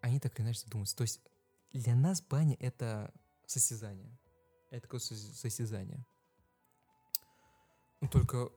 они 0.00 0.18
так 0.20 0.34
или 0.38 0.46
иначе 0.46 0.60
задумываются. 0.60 0.96
То 0.96 1.02
есть 1.02 1.20
для 1.70 1.94
нас 1.94 2.22
баня— 2.22 2.56
это 2.60 3.12
состязание. 3.46 4.18
Это 4.70 4.82
такое 4.82 5.00
состязание. 5.00 6.02
Ну, 8.00 8.08
только 8.08 8.50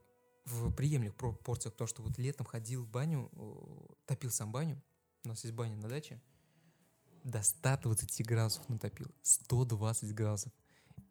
в 0.45 0.71
приемлемых 0.71 1.17
пропорциях, 1.17 1.73
потому 1.73 1.89
что 1.89 2.03
вот 2.03 2.17
летом 2.17 2.45
ходил 2.45 2.85
в 2.85 2.89
баню, 2.89 3.29
топил 4.05 4.31
сам 4.31 4.53
баню, 4.53 4.81
у 5.25 5.27
нас 5.27 5.43
есть 5.43 5.53
баня 5.53 5.75
на 5.75 5.89
даче, 5.89 6.21
до 7.25 7.43
120 7.43 8.25
градусов 8.25 8.69
натопил. 8.69 9.13
120 9.23 10.15
градусов. 10.15 10.53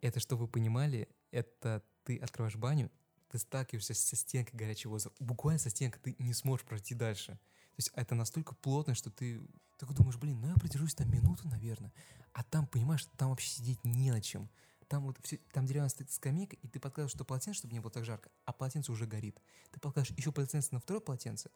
Это, 0.01 0.19
что 0.19 0.35
вы 0.35 0.47
понимали, 0.47 1.09
это 1.31 1.83
ты 2.03 2.17
открываешь 2.17 2.55
баню, 2.55 2.91
ты 3.29 3.39
сталкиваешься 3.39 3.93
со 3.93 4.15
стенкой 4.15 4.57
горячего 4.57 4.91
воздуха. 4.91 5.15
Буквально 5.19 5.59
со 5.59 5.69
стенкой 5.69 6.01
ты 6.01 6.15
не 6.19 6.33
сможешь 6.33 6.65
пройти 6.65 6.95
дальше. 6.95 7.33
То 7.33 7.79
есть 7.79 7.91
это 7.93 8.15
настолько 8.15 8.55
плотно, 8.55 8.95
что 8.95 9.09
ты 9.09 9.41
такой 9.77 9.95
думаешь, 9.95 10.17
блин, 10.17 10.39
ну 10.39 10.47
я 10.47 10.55
продержусь 10.55 10.95
там 10.95 11.11
минуту, 11.11 11.47
наверное. 11.47 11.91
А 12.33 12.43
там, 12.43 12.67
понимаешь, 12.67 13.05
там 13.17 13.29
вообще 13.29 13.49
сидеть 13.49 13.83
не 13.83 14.11
на 14.11 14.21
чем. 14.21 14.49
Там 14.87 15.03
вот 15.03 15.17
все, 15.23 15.37
там 15.51 15.65
деревянная 15.65 15.89
скамейка, 16.09 16.55
и 16.55 16.67
ты 16.67 16.79
подкладываешь 16.79 17.11
что 17.11 17.25
полотенце, 17.25 17.57
чтобы 17.57 17.73
не 17.73 17.79
было 17.79 17.91
так 17.91 18.05
жарко, 18.05 18.29
а 18.45 18.53
полотенце 18.53 18.91
уже 18.91 19.07
горит. 19.07 19.41
Ты 19.71 19.79
подкладываешь 19.79 20.17
еще 20.17 20.31
полотенце 20.31 20.69
на 20.71 20.79
второе 20.79 21.01
полотенце, 21.01 21.49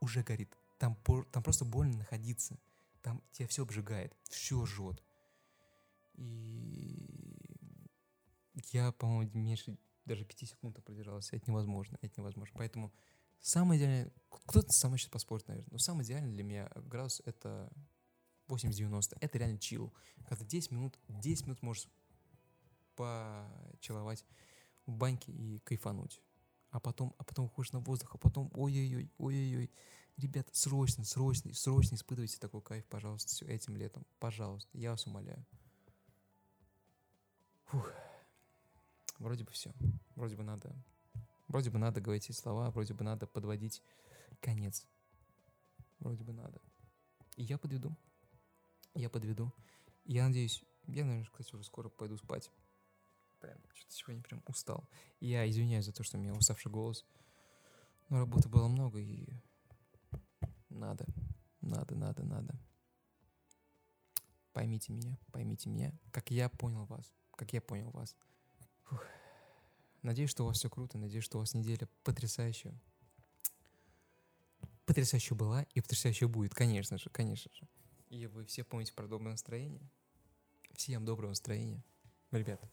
уже 0.00 0.22
горит. 0.22 0.54
Там, 0.78 0.96
там 1.32 1.42
просто 1.42 1.64
больно 1.64 1.96
находиться. 1.96 2.58
Там 3.02 3.22
тебя 3.32 3.48
все 3.48 3.62
обжигает, 3.62 4.14
все 4.28 4.64
жжет. 4.66 5.02
И 6.14 7.45
я, 8.72 8.92
по-моему, 8.92 9.30
меньше 9.34 9.78
даже 10.04 10.24
5 10.24 10.48
секунд 10.48 10.84
продержался. 10.84 11.36
Это 11.36 11.50
невозможно, 11.50 11.98
это 12.00 12.20
невозможно. 12.20 12.54
Поэтому 12.58 12.92
самое 13.40 13.78
идеальное... 13.78 14.12
Кто-то 14.30 14.72
самый 14.72 14.98
сейчас 14.98 15.10
поспорит, 15.10 15.48
наверное. 15.48 15.70
Но 15.72 15.78
самое 15.78 16.06
идеальное 16.06 16.32
для 16.32 16.44
меня 16.44 16.70
градус— 16.76 17.20
это 17.24 17.70
80-90. 18.48 19.16
Это 19.20 19.38
реально 19.38 19.58
чил. 19.58 19.92
Когда 20.28 20.44
10 20.44 20.70
минут, 20.70 20.98
10 21.08 21.46
минут 21.46 21.62
можешь 21.62 21.88
почеловать 22.94 24.24
в 24.86 24.92
баньке 24.92 25.32
и 25.32 25.58
кайфануть. 25.60 26.22
А 26.70 26.80
потом, 26.80 27.14
а 27.18 27.24
потом 27.24 27.46
уходишь 27.46 27.72
на 27.72 27.80
воздух, 27.80 28.14
а 28.14 28.18
потом 28.18 28.50
ой-ой-ой, 28.54 29.10
ой-ой-ой. 29.18 29.70
Ребята, 30.16 30.50
срочно, 30.52 31.04
срочно, 31.04 31.52
срочно 31.52 31.94
испытывайте 31.94 32.38
такой 32.38 32.62
кайф, 32.62 32.86
пожалуйста, 32.86 33.44
этим 33.46 33.76
летом. 33.76 34.06
Пожалуйста, 34.18 34.70
я 34.78 34.92
вас 34.92 35.06
умоляю. 35.06 35.44
Фух. 37.66 37.92
Вроде 39.18 39.44
бы 39.44 39.50
все. 39.50 39.72
Вроде 40.14 40.36
бы 40.36 40.42
надо. 40.42 40.74
Вроде 41.48 41.70
бы 41.70 41.78
надо 41.78 42.00
говорить 42.00 42.28
эти 42.28 42.36
слова, 42.36 42.70
вроде 42.70 42.94
бы 42.94 43.04
надо 43.04 43.26
подводить 43.26 43.82
конец. 44.40 44.86
Вроде 46.00 46.24
бы 46.24 46.32
надо. 46.32 46.60
И 47.36 47.44
я 47.44 47.58
подведу. 47.58 47.96
Я 48.94 49.08
подведу. 49.08 49.52
Я 50.04 50.26
надеюсь, 50.26 50.62
я, 50.86 51.04
наверное, 51.04 51.28
кстати, 51.30 51.54
уже 51.54 51.64
скоро 51.64 51.88
пойду 51.88 52.16
спать. 52.16 52.50
Прям, 53.40 53.58
что-то 53.74 53.94
сегодня 53.94 54.22
прям 54.22 54.42
устал. 54.46 54.88
Я 55.20 55.48
извиняюсь 55.48 55.84
за 55.84 55.92
то, 55.92 56.02
что 56.02 56.16
у 56.16 56.20
меня 56.20 56.32
уставший 56.32 56.70
голос. 56.70 57.04
Но 58.08 58.18
работы 58.18 58.48
было 58.48 58.68
много, 58.68 59.00
и 59.00 59.28
надо, 60.68 61.06
надо, 61.60 61.94
надо, 61.96 62.22
надо. 62.24 62.54
Поймите 64.52 64.92
меня, 64.92 65.18
поймите 65.32 65.68
меня, 65.68 65.92
как 66.12 66.30
я 66.30 66.48
понял 66.48 66.86
вас, 66.86 67.12
как 67.32 67.52
я 67.52 67.60
понял 67.60 67.90
вас. 67.90 68.16
Фух. 68.86 69.04
Надеюсь, 70.02 70.30
что 70.30 70.44
у 70.44 70.46
вас 70.46 70.58
все 70.58 70.70
круто, 70.70 70.98
надеюсь, 70.98 71.24
что 71.24 71.38
у 71.38 71.40
вас 71.40 71.54
неделя 71.54 71.88
потрясающая. 72.02 72.74
Потрясающая 74.84 75.36
была 75.36 75.62
и 75.74 75.80
потрясающая 75.80 76.28
будет, 76.28 76.54
конечно 76.54 76.98
же, 76.98 77.10
конечно 77.10 77.52
же. 77.52 77.68
И 78.08 78.26
вы 78.26 78.44
все 78.44 78.64
помните 78.64 78.92
про 78.92 79.06
доброе 79.08 79.30
настроение. 79.30 79.90
Всем 80.74 81.04
доброго 81.04 81.30
настроения. 81.30 81.82
Ребята, 82.30 82.70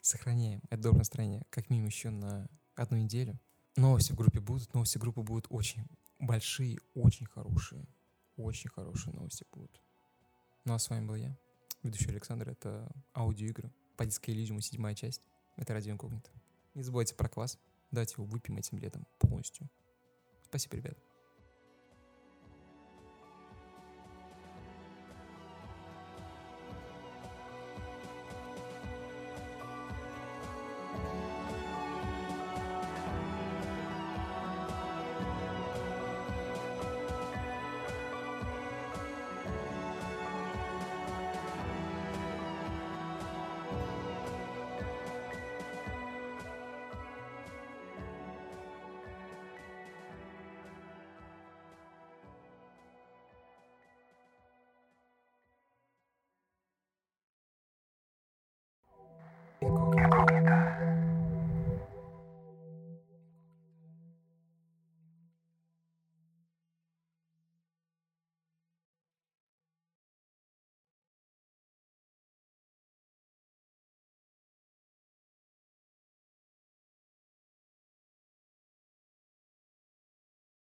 сохраняем 0.00 0.62
это 0.70 0.82
доброе 0.82 1.00
настроение 1.00 1.42
как 1.50 1.68
минимум 1.70 1.88
еще 1.88 2.10
на 2.10 2.48
одну 2.74 2.96
неделю. 2.96 3.38
Новости 3.76 4.12
в 4.12 4.16
группе 4.16 4.40
будут, 4.40 4.72
новости 4.74 4.98
группы 4.98 5.22
будут 5.22 5.46
очень 5.50 5.86
большие, 6.18 6.78
очень 6.94 7.26
хорошие. 7.26 7.86
Очень 8.36 8.70
хорошие 8.70 9.14
новости 9.14 9.44
будут. 9.52 9.80
Ну 10.64 10.74
а 10.74 10.78
с 10.78 10.88
вами 10.88 11.06
был 11.06 11.16
я, 11.16 11.36
ведущий 11.82 12.08
Александр. 12.08 12.48
Это 12.48 12.90
аудиоигры 13.14 13.70
по 13.96 14.06
диско 14.06 14.32
седьмая 14.32 14.94
часть. 14.94 15.20
Это 15.56 15.74
радио 15.74 15.92
инкогнито. 15.92 16.30
Не 16.74 16.82
забывайте 16.82 17.14
про 17.14 17.28
квас. 17.28 17.58
Давайте 17.90 18.14
его 18.14 18.24
выпьем 18.24 18.56
этим 18.56 18.78
летом 18.78 19.06
полностью. 19.18 19.68
Спасибо, 20.44 20.76
ребят. 20.76 20.98